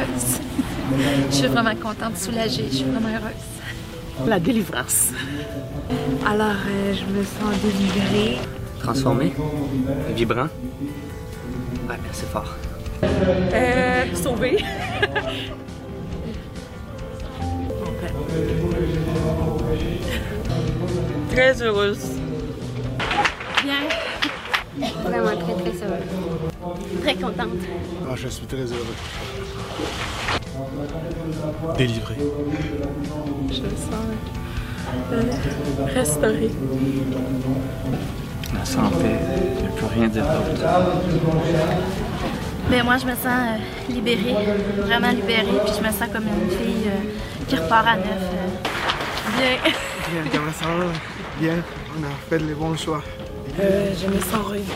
heureuse. 0.00 0.40
Je 1.30 1.34
suis 1.34 1.46
vraiment 1.46 1.74
contente, 1.76 2.16
soulagée. 2.16 2.66
Je 2.70 2.76
suis 2.76 2.84
vraiment 2.84 3.08
heureuse. 3.08 4.28
La 4.28 4.38
délivrance. 4.38 5.08
Alors, 6.26 6.48
euh, 6.68 6.94
je 6.94 7.04
me 7.06 7.24
sens 7.24 7.54
délivrée. 7.62 8.38
Transformé, 8.80 9.32
vibrant. 10.14 10.48
Ouais, 11.88 11.96
c'est 12.12 12.28
fort. 12.28 12.54
Euh, 13.02 14.04
sauvée. 14.14 14.58
Très 21.32 21.62
heureuse. 21.62 22.06
Bien. 23.62 24.88
Vraiment 25.04 25.36
très, 25.36 25.54
très 25.54 25.86
heureuse. 25.86 26.39
Très 27.02 27.14
contente. 27.14 27.48
Ah, 28.08 28.14
je 28.16 28.28
suis 28.28 28.46
très 28.46 28.58
heureux. 28.64 28.96
Délivré. 31.78 32.16
Je 33.50 33.60
me 33.62 33.70
sens 33.70 34.06
euh, 35.12 35.22
restaurée. 35.94 36.50
La 38.54 38.64
santé, 38.64 38.96
je 39.58 39.64
ne 39.64 39.70
peux 39.78 39.86
rien 39.94 40.08
dire 40.08 40.24
d'autre. 40.24 40.64
Mais 42.70 42.82
moi, 42.82 42.96
je 42.98 43.06
me 43.06 43.12
sens 43.12 43.26
euh, 43.26 43.92
libérée, 43.92 44.34
vraiment 44.78 45.10
libérée, 45.10 45.44
puis 45.64 45.72
je 45.76 45.80
me 45.86 45.90
sens 45.92 46.08
comme 46.12 46.24
une 46.24 46.50
fille 46.50 46.86
euh, 46.88 47.46
qui 47.48 47.56
repart 47.56 47.86
à 47.86 47.96
neuf. 47.96 48.06
euh. 48.06 49.36
bien. 49.36 50.22
Bien, 50.22 50.32
je 50.32 50.38
me 50.38 50.52
sens 50.52 50.98
bien. 51.40 51.54
On 51.98 52.04
a 52.04 52.10
fait 52.28 52.38
les 52.38 52.54
bons 52.54 52.76
choix. 52.76 53.02
Euh, 53.60 53.92
je 54.00 54.06
me 54.06 54.20
sens 54.20 54.44
revivre. 54.46 54.74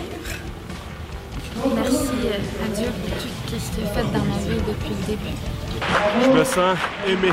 Merci 1.56 2.14
euh, 2.24 2.64
à 2.64 2.68
Dieu 2.76 2.86
pour 2.86 3.16
tout 3.48 3.58
ce 3.58 3.70
qu'il 3.74 3.84
a 3.84 3.88
fait 3.88 4.02
dans 4.02 4.24
ma 4.24 4.36
vie 4.38 4.60
depuis 4.66 4.90
le 4.90 5.06
début. 5.06 5.36
Je 6.22 6.30
me 6.30 6.44
sens 6.44 6.78
aimé. 7.06 7.32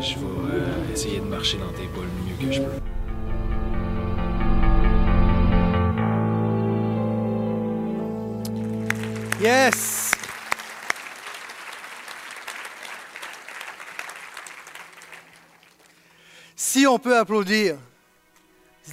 Je 0.00 0.14
vais 0.14 0.26
euh, 0.52 0.92
essayer 0.92 1.20
de 1.20 1.24
marcher 1.24 1.58
dans 1.58 1.72
tes 1.72 1.86
pas 1.86 2.02
le 2.02 2.10
mieux 2.24 2.36
que 2.38 2.52
je 2.52 2.60
peux. 2.60 2.86
Yes! 9.42 10.12
Si 16.54 16.86
on 16.86 16.98
peut 16.98 17.16
applaudir 17.16 17.76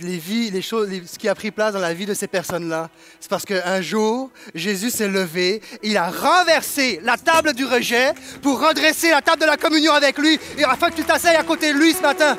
les 0.01 0.17
vies, 0.17 0.49
les 0.49 0.61
choses, 0.61 0.89
ce 1.05 1.17
qui 1.17 1.29
a 1.29 1.35
pris 1.35 1.51
place 1.51 1.73
dans 1.73 1.79
la 1.79 1.93
vie 1.93 2.05
de 2.05 2.13
ces 2.13 2.27
personnes-là, 2.27 2.89
c'est 3.19 3.29
parce 3.29 3.45
qu'un 3.45 3.81
jour, 3.81 4.31
Jésus 4.55 4.89
s'est 4.89 5.07
levé, 5.07 5.61
il 5.83 5.97
a 5.97 6.09
renversé 6.09 6.99
la 7.03 7.17
table 7.17 7.53
du 7.53 7.65
rejet 7.65 8.13
pour 8.41 8.59
redresser 8.59 9.11
la 9.11 9.21
table 9.21 9.41
de 9.41 9.45
la 9.45 9.57
communion 9.57 9.93
avec 9.93 10.17
lui, 10.17 10.39
et 10.57 10.63
afin 10.63 10.89
que 10.89 10.95
tu 10.95 11.03
t'asseyes 11.03 11.35
à 11.35 11.43
côté 11.43 11.73
de 11.73 11.77
lui 11.77 11.93
ce 11.93 12.01
matin. 12.01 12.37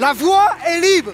La 0.00 0.12
voie 0.12 0.56
est 0.66 0.80
libre. 0.80 1.12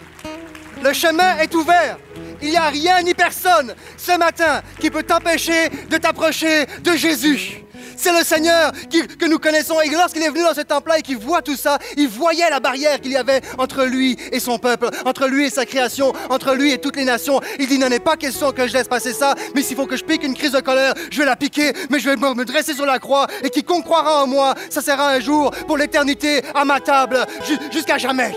Le 0.82 0.92
chemin 0.92 1.38
est 1.38 1.54
ouvert. 1.54 1.98
Il 2.42 2.50
n'y 2.50 2.56
a 2.56 2.68
rien 2.68 3.02
ni 3.02 3.14
personne 3.14 3.74
ce 3.96 4.18
matin 4.18 4.62
qui 4.78 4.90
peut 4.90 5.02
t'empêcher 5.02 5.70
de 5.88 5.96
t'approcher 5.96 6.66
de 6.82 6.94
Jésus. 6.94 7.63
C'est 7.96 8.12
le 8.12 8.24
Seigneur 8.24 8.72
que 9.18 9.26
nous 9.26 9.38
connaissons. 9.38 9.80
Et 9.80 9.88
lorsqu'il 9.90 10.22
est 10.22 10.28
venu 10.28 10.42
dans 10.42 10.54
ce 10.54 10.60
temple-là 10.62 10.98
et 10.98 11.02
qu'il 11.02 11.18
voit 11.18 11.42
tout 11.42 11.56
ça, 11.56 11.78
il 11.96 12.08
voyait 12.08 12.48
la 12.50 12.60
barrière 12.60 13.00
qu'il 13.00 13.12
y 13.12 13.16
avait 13.16 13.40
entre 13.58 13.84
lui 13.84 14.16
et 14.32 14.40
son 14.40 14.58
peuple, 14.58 14.88
entre 15.04 15.26
lui 15.26 15.46
et 15.46 15.50
sa 15.50 15.64
création, 15.66 16.12
entre 16.30 16.54
lui 16.54 16.72
et 16.72 16.78
toutes 16.78 16.96
les 16.96 17.04
nations. 17.04 17.40
Il 17.58 17.66
dit, 17.66 17.78
n'en 17.78 17.90
est 17.90 18.00
pas 18.00 18.16
question 18.16 18.52
que 18.52 18.66
je 18.66 18.72
laisse 18.74 18.88
passer 18.88 19.12
ça, 19.12 19.34
mais 19.54 19.62
s'il 19.62 19.76
faut 19.76 19.86
que 19.86 19.96
je 19.96 20.04
pique 20.04 20.22
une 20.24 20.34
crise 20.34 20.52
de 20.52 20.60
colère, 20.60 20.94
je 21.10 21.18
vais 21.18 21.24
la 21.26 21.36
piquer, 21.36 21.72
mais 21.90 21.98
je 21.98 22.10
vais 22.10 22.16
me 22.16 22.44
dresser 22.44 22.74
sur 22.74 22.86
la 22.86 22.98
croix. 22.98 23.26
Et 23.42 23.50
quiconque 23.50 23.84
croira 23.84 24.22
en 24.22 24.26
moi, 24.26 24.54
ça 24.70 24.80
sera 24.82 25.10
un 25.10 25.20
jour 25.20 25.50
pour 25.66 25.76
l'éternité 25.76 26.42
à 26.54 26.64
ma 26.64 26.80
table, 26.80 27.24
ju- 27.46 27.58
jusqu'à 27.72 27.98
jamais. 27.98 28.32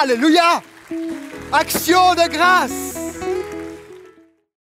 Alléluia! 0.00 0.62
Action 1.52 2.14
de 2.14 2.28
grâce! 2.28 2.89